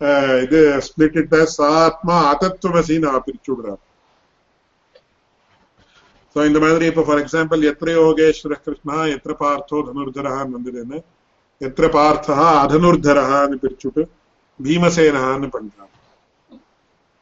Uh, 0.00 0.34
இது 0.44 0.58
split 0.82 1.14
it 1.16 1.32
as 1.34 1.52
ஆத்மா 1.76 2.16
அதத்துவமசின்னு 2.30 3.08
அவ 3.10 3.18
பிரிச்சு 3.26 3.50
விடுறாரு 3.50 3.82
ஸோ 6.36 6.44
இந்த 6.48 6.58
மாதிரி 6.62 6.84
இப்போ 6.90 7.02
ஃபார் 7.06 7.20
எக்ஸாம்பிள் 7.22 7.66
எத்திர 7.70 7.90
யோகேஸ்வர 7.96 8.56
கிருஷ்ணா 8.64 8.96
எத்திர 9.14 9.32
பார்த்தோ 9.40 9.78
தனுர்தரஹான்னு 9.86 10.56
வந்ததுன்னு 10.58 10.98
எத்திர 11.60 11.86
பார்த்தா 11.96 12.34
அதனுர்தரஹான்னு 12.62 13.56
பிரிச்சுட்டு 13.62 14.02
பீமசேனஹான்னு 14.60 15.48
பண்றாங்க 15.54 15.88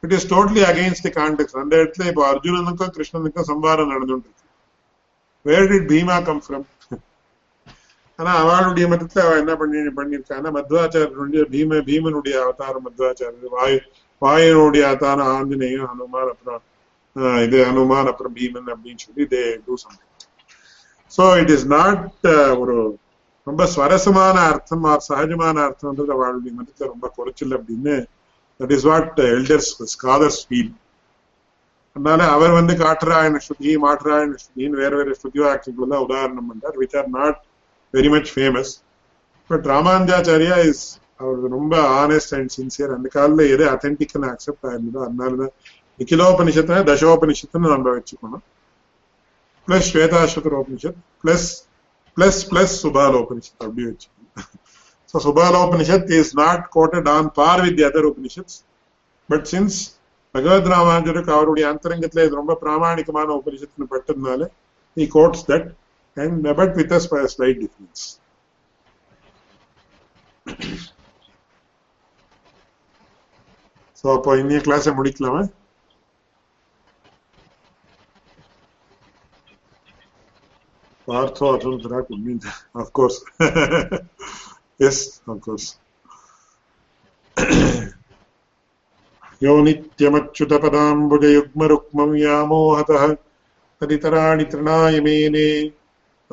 it 0.03 0.15
is 0.17 0.29
totally 0.31 0.63
against 0.69 1.05
the 1.07 1.13
context 1.17 1.61
அந்த 1.61 1.73
இடத்துல 1.79 2.09
இப்போ 2.11 2.23
அர்ஜுனனுக்கும் 2.31 2.93
கிருஷ்ணனுக்கும் 2.97 3.49
சம்பாரம் 3.51 3.91
நடந்துட்டு 3.93 4.29
இருக்கு 4.29 4.47
where 5.45 5.69
did 5.71 5.89
Bhima 5.91 6.17
come 6.27 6.43
from 6.45 6.65
ஆனா 8.19 8.31
அவளுடைய 8.41 8.85
மதத்தை 8.91 9.19
அவ 9.23 9.35
என்ன 9.41 9.53
பண்ணி 9.59 9.81
பண்ணியிருக்கான்னா 9.97 10.49
மத்வாச்சாரியனுடைய 10.55 11.43
பீம 11.53 11.79
பீமனுடைய 11.87 12.35
அவதாரம் 12.43 12.85
மத்வாச்சாரியர். 12.87 13.53
வாயு 13.55 13.77
வாயுனுடைய 14.21 14.83
அவதாரம் 14.89 15.29
ஆஞ்சநேயம் 15.35 15.87
ஹனுமான் 15.91 16.31
அப்புறம் 16.33 16.63
இது 17.45 17.57
ஹனுமான் 17.69 18.09
அப்புறம் 18.11 18.35
பீமன் 18.37 18.69
அப்படின்னு 18.73 19.03
சொல்லி 19.05 19.25
they 19.33 19.43
do 19.65 19.75
something 19.83 20.05
so 21.11 21.23
it 21.41 21.53
is 21.55 21.67
not 21.73 22.03
ஒரு 22.61 22.75
ரொம்ப 23.47 23.63
சுவரசமான 23.73 24.35
அர்த்தம் 24.49 24.85
ஆர் 24.91 25.05
சகஜமான 25.07 25.57
அர்த்தம்ன்றது 25.67 26.13
அவளுடைய 26.17 26.53
மதத்தை 26.57 26.85
ரொம்ப 26.91 27.07
குறைச்சல் 27.15 27.55
அப்படின்னு 27.57 27.95
that 28.59 28.73
is 28.77 28.87
what 28.89 29.19
elders 29.29 29.71
scholars 29.93 30.41
feel 30.47 30.71
அதனால 31.95 32.23
அவர் 32.33 32.51
வந்து 32.57 32.73
காட்டுராயன 32.81 33.39
ஸ்ருதி 33.45 33.71
மாட்டுராயண 33.85 34.35
ஸ்ருதின்னு 34.43 34.81
வேற 34.81 34.91
வேற 34.99 35.15
ஸ்ருதி 35.19 35.39
வாக்கியங்கள் 35.45 35.93
தான் 35.93 36.05
உதாரணம் 36.07 36.49
பண்றார் 36.51 36.77
which 36.81 36.97
are 36.99 37.09
not 37.15 37.39
very 37.93 38.09
much 38.13 38.31
famous 38.35 38.71
but 39.49 39.65
Ramanujacharya 39.71 40.57
is 40.69 40.83
அவர் 41.19 41.39
ரொம்ப 41.55 41.73
ஆனஸ்ட் 42.01 42.33
அண்ட் 42.37 42.51
சின்சியர் 42.57 42.91
அந்த 42.95 43.07
காலில் 43.15 43.43
எது 43.53 43.65
அத்தன்டிக்னு 43.73 44.29
அக்செப்ட் 44.33 44.67
ஆயிருந்ததோ 44.69 44.99
அதனாலதான் 45.07 45.53
நிக்கிலோபனிஷத்தை 45.99 46.77
தசோபனிஷத்துன்னு 46.89 47.71
நம்ம 47.73 47.87
வச்சுக்கணும். 47.97 48.43
Plus 49.67 49.89
Shvetashvataropanishad 49.89 50.99
plus 51.23 51.47
plus 52.17 52.39
plus 52.51 52.75
Subalopanishad 52.83 53.61
அப்படி 53.63 53.83
வச்சுக்கணும். 53.89 54.47
So 55.13 55.19
Subalopanishad 55.27 56.09
is 56.19 56.33
not 56.35 56.63
quoted 56.75 57.09
on 57.09 57.29
par 57.31 57.61
with 57.65 57.81
other 57.89 58.07
Upanishads 58.11 58.57
but 59.29 59.45
since 59.53 59.77
Bhagavad 60.35 60.71
ராமானுஜருக்கு 60.73 61.31
அவருடைய 61.31 61.65
அந்தரங்கத்துல 61.73 62.23
இது 62.25 62.41
ரொம்ப 62.41 62.55
பிராமணிகமான 62.63 63.29
உபனிஷத்துன்னு 63.39 63.91
பட்டதுனால 63.93 64.41
he 64.97 65.07
quotes 65.07 65.41
that. 65.43 65.65
and 66.18 66.42
but 66.58 66.76
with 66.76 66.92
a 66.92 67.00
sp- 67.02 67.28
slight 67.28 67.58
difference 67.60 68.20
so 73.98 74.06
அப்போ 74.16 74.30
இன்னைய 74.40 74.60
கிளாஸை 74.66 74.92
முடிக்கலாமா 74.98 75.42
Partho 81.08 81.54
Atulthara 81.54 82.06
could 82.06 82.24
mean, 82.24 82.40
of 82.74 82.92
course. 82.92 83.22
yes, 84.82 85.20
of 85.26 85.40
course. 85.40 85.78
यो 89.42 89.52
नित्यमच्युतपदाम्बुजयुग्मरुक्मं 89.64 92.10
व्यामोहतः 92.10 93.02
तदितराणि 93.80 94.44
तृणाय 94.52 95.00
मेने 95.06 95.48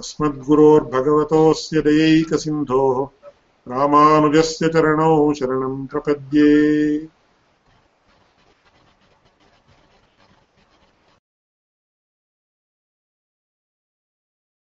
अस्मद्गुरोर्भगवतोऽस्य 0.00 1.80
दयैकसिन्धोः 1.86 2.98
रामानुजस्य 3.72 4.68
चरणौ 4.74 5.12
शरणं 5.38 5.74
प्रपद्ये 5.92 6.50